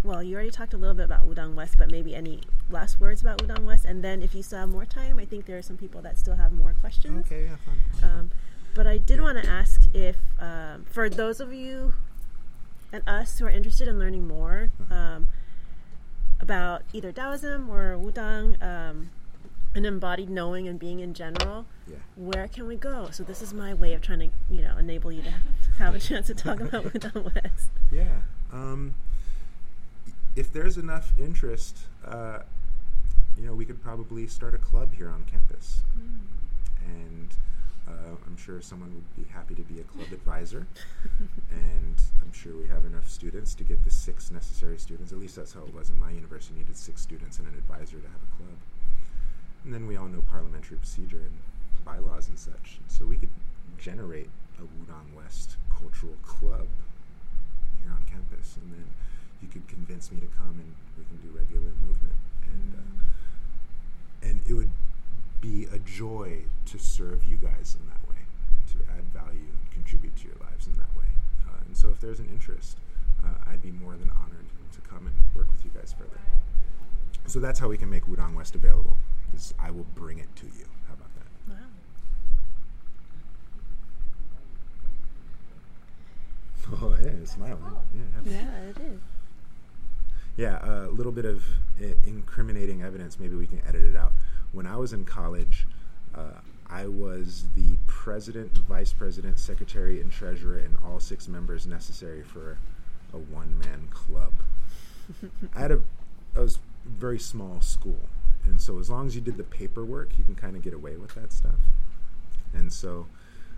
[0.04, 3.22] well, you already talked a little bit about Wudang West, but maybe any last words
[3.22, 5.62] about Wudang West, and then if you still have more time, I think there are
[5.62, 7.26] some people that still have more questions.
[7.26, 8.10] Okay, yeah, fun.
[8.10, 8.32] Um,
[8.76, 11.94] but I did want to ask if, um, for those of you
[12.94, 15.28] and us who are interested in learning more um,
[16.40, 19.10] about either Taoism or Wudang, um,
[19.76, 21.98] and embodied knowing and being in general, Yeah.
[22.16, 23.10] where can we go?
[23.12, 25.32] So this is my way of trying to, you know, enable you to
[25.78, 27.70] have a chance to talk about Wudang West.
[27.92, 28.22] Yeah.
[28.52, 28.96] Um,
[30.38, 32.40] if there's enough interest, uh,
[33.36, 35.82] you know, we could probably start a club here on campus.
[36.86, 37.34] And
[37.88, 40.68] uh, I'm sure someone would be happy to be a club advisor.
[41.52, 45.12] and I'm sure we have enough students to get the six necessary students.
[45.12, 46.60] At least that's how it was in my university.
[46.60, 48.58] Needed six students and an advisor to have a club.
[49.66, 51.36] And then we all know parliamentary procedure and
[51.84, 52.78] bylaws and such.
[52.88, 53.30] So we could
[53.80, 56.68] generate a Wudang West cultural club
[57.82, 58.86] here on campus, and then
[59.42, 62.16] you could convince me to come and we can do regular movement.
[62.44, 64.72] And uh, and it would
[65.42, 68.22] be a joy to serve you guys in that way,
[68.72, 71.06] to add value and contribute to your lives in that way.
[71.48, 72.78] Uh, and so, if there's an interest,
[73.24, 76.20] uh, I'd be more than honored to come and work with you guys further.
[77.28, 78.96] So that's how we can make Wudang West available.
[79.34, 80.66] Is I will bring it to you.
[80.88, 81.54] How about that?
[81.54, 81.56] Wow.
[86.70, 87.58] Oh, yeah, smiling.
[87.96, 88.32] Yeah.
[88.34, 89.00] Yeah, it is.
[90.38, 91.44] Yeah, a little bit of
[92.06, 93.20] incriminating evidence.
[93.20, 94.12] Maybe we can edit it out.
[94.52, 95.66] When I was in college,
[96.14, 102.22] uh, I was the president, vice president, secretary, and treasurer, and all six members necessary
[102.22, 102.60] for
[103.14, 104.34] a one-man club.
[105.56, 105.82] I had a,
[106.36, 108.08] I was a very small school,
[108.46, 110.98] and so as long as you did the paperwork, you can kind of get away
[110.98, 111.62] with that stuff.
[112.54, 113.08] And so,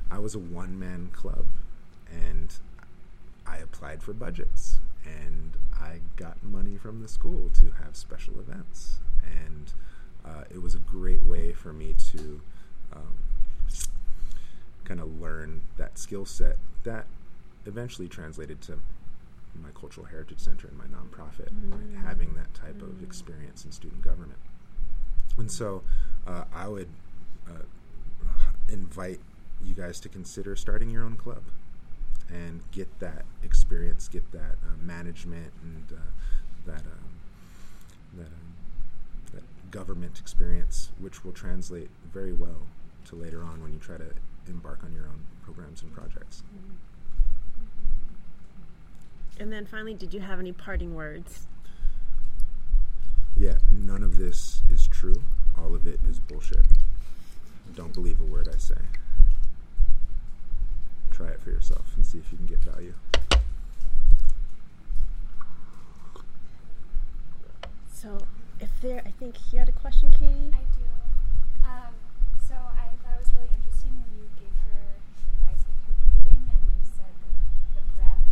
[0.10, 1.46] I was a one-man club,
[2.10, 2.54] and
[3.46, 9.00] I applied for budgets and I got money from the school to have special events.
[9.24, 9.74] And
[10.26, 12.42] uh, it was a great way for me to
[12.94, 13.18] um,
[14.84, 17.06] kind of learn that skill set that
[17.66, 18.80] eventually translated to
[19.62, 22.06] my Cultural Heritage Center and my nonprofit, right?
[22.06, 24.40] having that type of experience in student government.
[25.38, 25.84] And so
[26.28, 26.90] uh, I would
[27.48, 27.64] uh,
[28.70, 29.20] invite
[29.64, 31.44] you guys to consider starting your own club
[32.30, 36.02] and get that experience, get that uh, management and uh,
[36.66, 37.20] that um,
[38.14, 38.54] that um,
[39.34, 42.68] that government experience, which will translate very well
[43.06, 44.12] to later on when you try to
[44.48, 46.44] embark on your own programs and projects.
[49.40, 51.48] And then finally, did you have any parting words?
[53.38, 55.24] Yeah, none of this is true.
[55.58, 56.66] All of it is bullshit.
[57.74, 58.76] Don't believe a word I say.
[61.20, 62.94] Try it for yourself and see if you can get value.
[67.94, 68.18] So,
[68.62, 70.56] if there, I think you had a question, Katie.
[70.56, 70.88] I do.
[71.68, 71.92] Um,
[72.40, 74.96] so I thought it was really interesting when you gave her
[75.36, 77.36] advice with her breathing, and you said that
[77.76, 78.24] the breath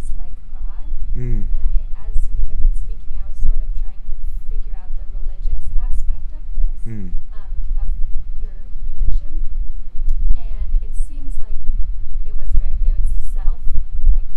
[0.00, 0.88] is like God.
[1.12, 1.44] Mm.
[1.44, 4.16] And I, as you had been speaking, I was sort of trying to
[4.48, 7.12] figure out the religious aspect of this, Mm.
[7.36, 7.52] um,
[7.84, 7.88] of
[8.40, 8.56] your
[8.88, 9.44] tradition.
[10.40, 11.60] And it seems like
[12.24, 13.60] it was very, it was self,
[14.16, 14.28] like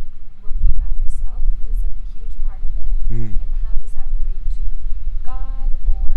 [0.43, 1.39] working on yourself
[1.72, 2.93] is a huge part of it.
[3.07, 3.39] Mm.
[3.39, 4.64] And how does that relate to
[5.23, 6.11] God, or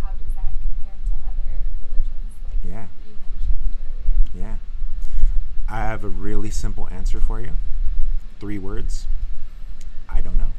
[0.00, 1.48] how does that compare to other
[1.84, 2.88] religions, like Yeah.
[3.08, 4.16] you mentioned earlier?
[4.36, 4.56] Yeah.
[5.68, 7.52] I have a really simple answer for you.
[8.40, 9.06] Three words.
[10.08, 10.52] I don't know.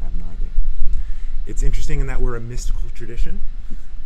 [0.00, 0.50] I have no idea.
[1.46, 3.40] It's interesting in that we're a mystical tradition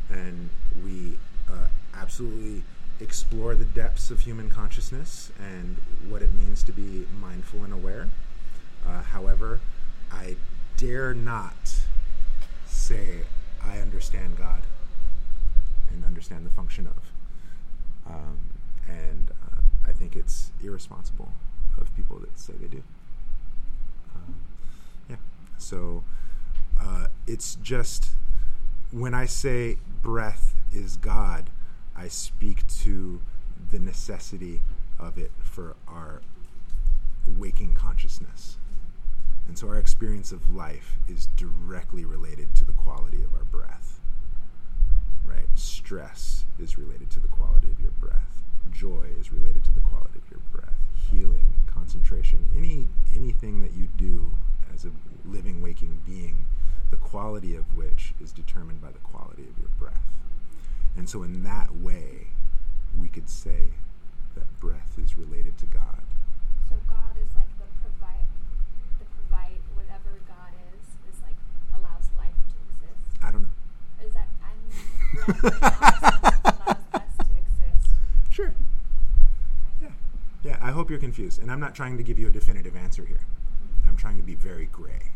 [0.09, 0.51] and
[0.85, 1.19] we
[1.49, 2.63] uh, absolutely
[3.01, 5.77] explore the depths of human consciousness and
[6.09, 8.09] what it means to be mindful and aware.
[8.87, 9.61] Uh, however,
[10.13, 10.37] I
[10.77, 11.79] dare not
[12.67, 13.23] say
[13.63, 14.63] I understand God
[15.91, 18.13] and understand the function of.
[18.13, 18.39] Um,
[18.89, 19.50] and uh,
[19.91, 21.33] I think it's irresponsible
[21.81, 22.83] of people that say they do.
[24.15, 24.35] Um,
[25.61, 26.05] So
[26.81, 28.11] uh, it's just
[28.91, 31.51] when I say breath is God,
[31.95, 33.21] I speak to
[33.71, 34.63] the necessity
[34.99, 36.23] of it for our
[37.27, 38.57] waking consciousness.
[39.47, 44.01] And so our experience of life is directly related to the quality of our breath.
[45.27, 45.47] Right?
[45.55, 48.40] Stress is related to the quality of your breath.
[48.73, 50.75] Joy is related to the quality of your breath.
[51.11, 54.33] Healing, concentration, any anything that you do
[54.73, 54.91] as a
[55.25, 56.47] living waking being,
[56.91, 60.03] the quality of which is determined by the quality of your breath.
[60.97, 62.29] And so in that way,
[62.99, 63.71] we could say
[64.35, 66.03] that breath is related to God.
[66.69, 68.27] So God is like the provide,
[68.99, 71.37] the provide whatever God is is like
[71.75, 73.05] allows life to exist.
[73.23, 74.07] I don't know.
[74.07, 74.61] Is that I'm
[75.45, 77.95] yeah, allows us to exist.
[78.31, 78.53] Sure.
[79.83, 79.89] Yeah.
[80.43, 81.43] Yeah, I hope you're confused.
[81.43, 83.23] And I'm not trying to give you a definitive answer here.
[83.89, 85.11] I'm trying to be very gray.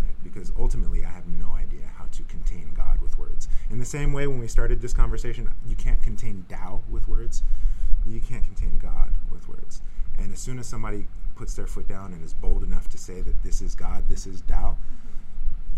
[0.00, 0.14] Right?
[0.24, 3.48] Because ultimately, I have no idea how to contain God with words.
[3.68, 7.42] In the same way, when we started this conversation, you can't contain Tao with words.
[8.06, 9.82] You can't contain God with words.
[10.18, 11.06] And as soon as somebody
[11.36, 14.26] puts their foot down and is bold enough to say that this is God, this
[14.26, 14.78] is Tao,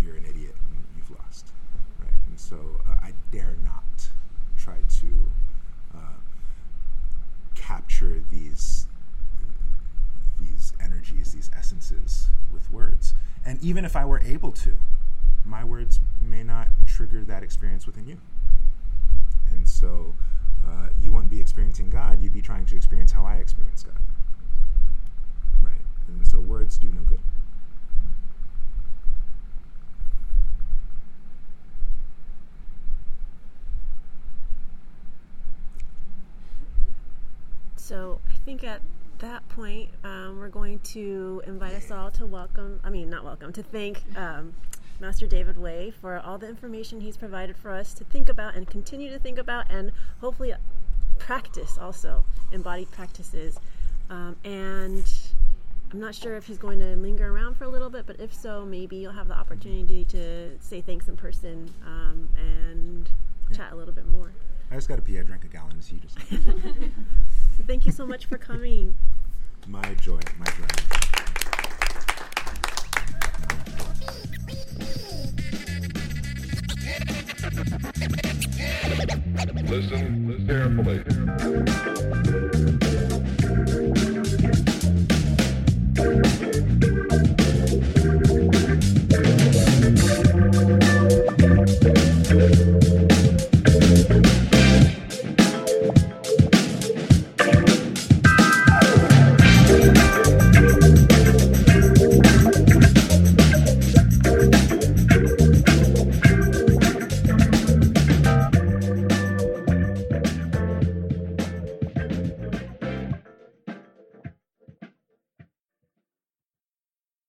[0.00, 1.48] you're an idiot and you've lost.
[1.98, 2.14] Right?
[2.28, 4.08] And so uh, I dare not
[4.56, 5.08] try to
[5.96, 6.21] uh,
[7.72, 8.86] capture these
[10.38, 13.14] these energies, these essences with words.
[13.46, 14.76] And even if I were able to,
[15.44, 18.18] my words may not trigger that experience within you.
[19.50, 20.14] And so
[20.66, 24.02] uh, you wouldn't be experiencing God, you'd be trying to experience how I experience God.
[25.62, 25.80] Right?
[26.08, 27.20] And so words do no good.
[37.92, 38.80] So I think at
[39.18, 43.52] that point, um, we're going to invite us all to welcome, I mean, not welcome,
[43.52, 44.54] to thank um,
[44.98, 48.66] Master David Wei for all the information he's provided for us to think about and
[48.66, 49.92] continue to think about and
[50.22, 50.54] hopefully
[51.18, 53.60] practice also, embodied practices.
[54.08, 55.04] Um, and
[55.92, 58.32] I'm not sure if he's going to linger around for a little bit, but if
[58.32, 63.10] so, maybe you'll have the opportunity to say thanks in person um, and
[63.54, 64.32] chat a little bit more.
[64.72, 65.18] I just got to pee.
[65.18, 66.36] I drank a gallon of tea just So
[67.66, 68.94] thank you so much for coming.
[69.66, 70.64] My joy, my joy.
[79.68, 81.04] Listen, listen carefully.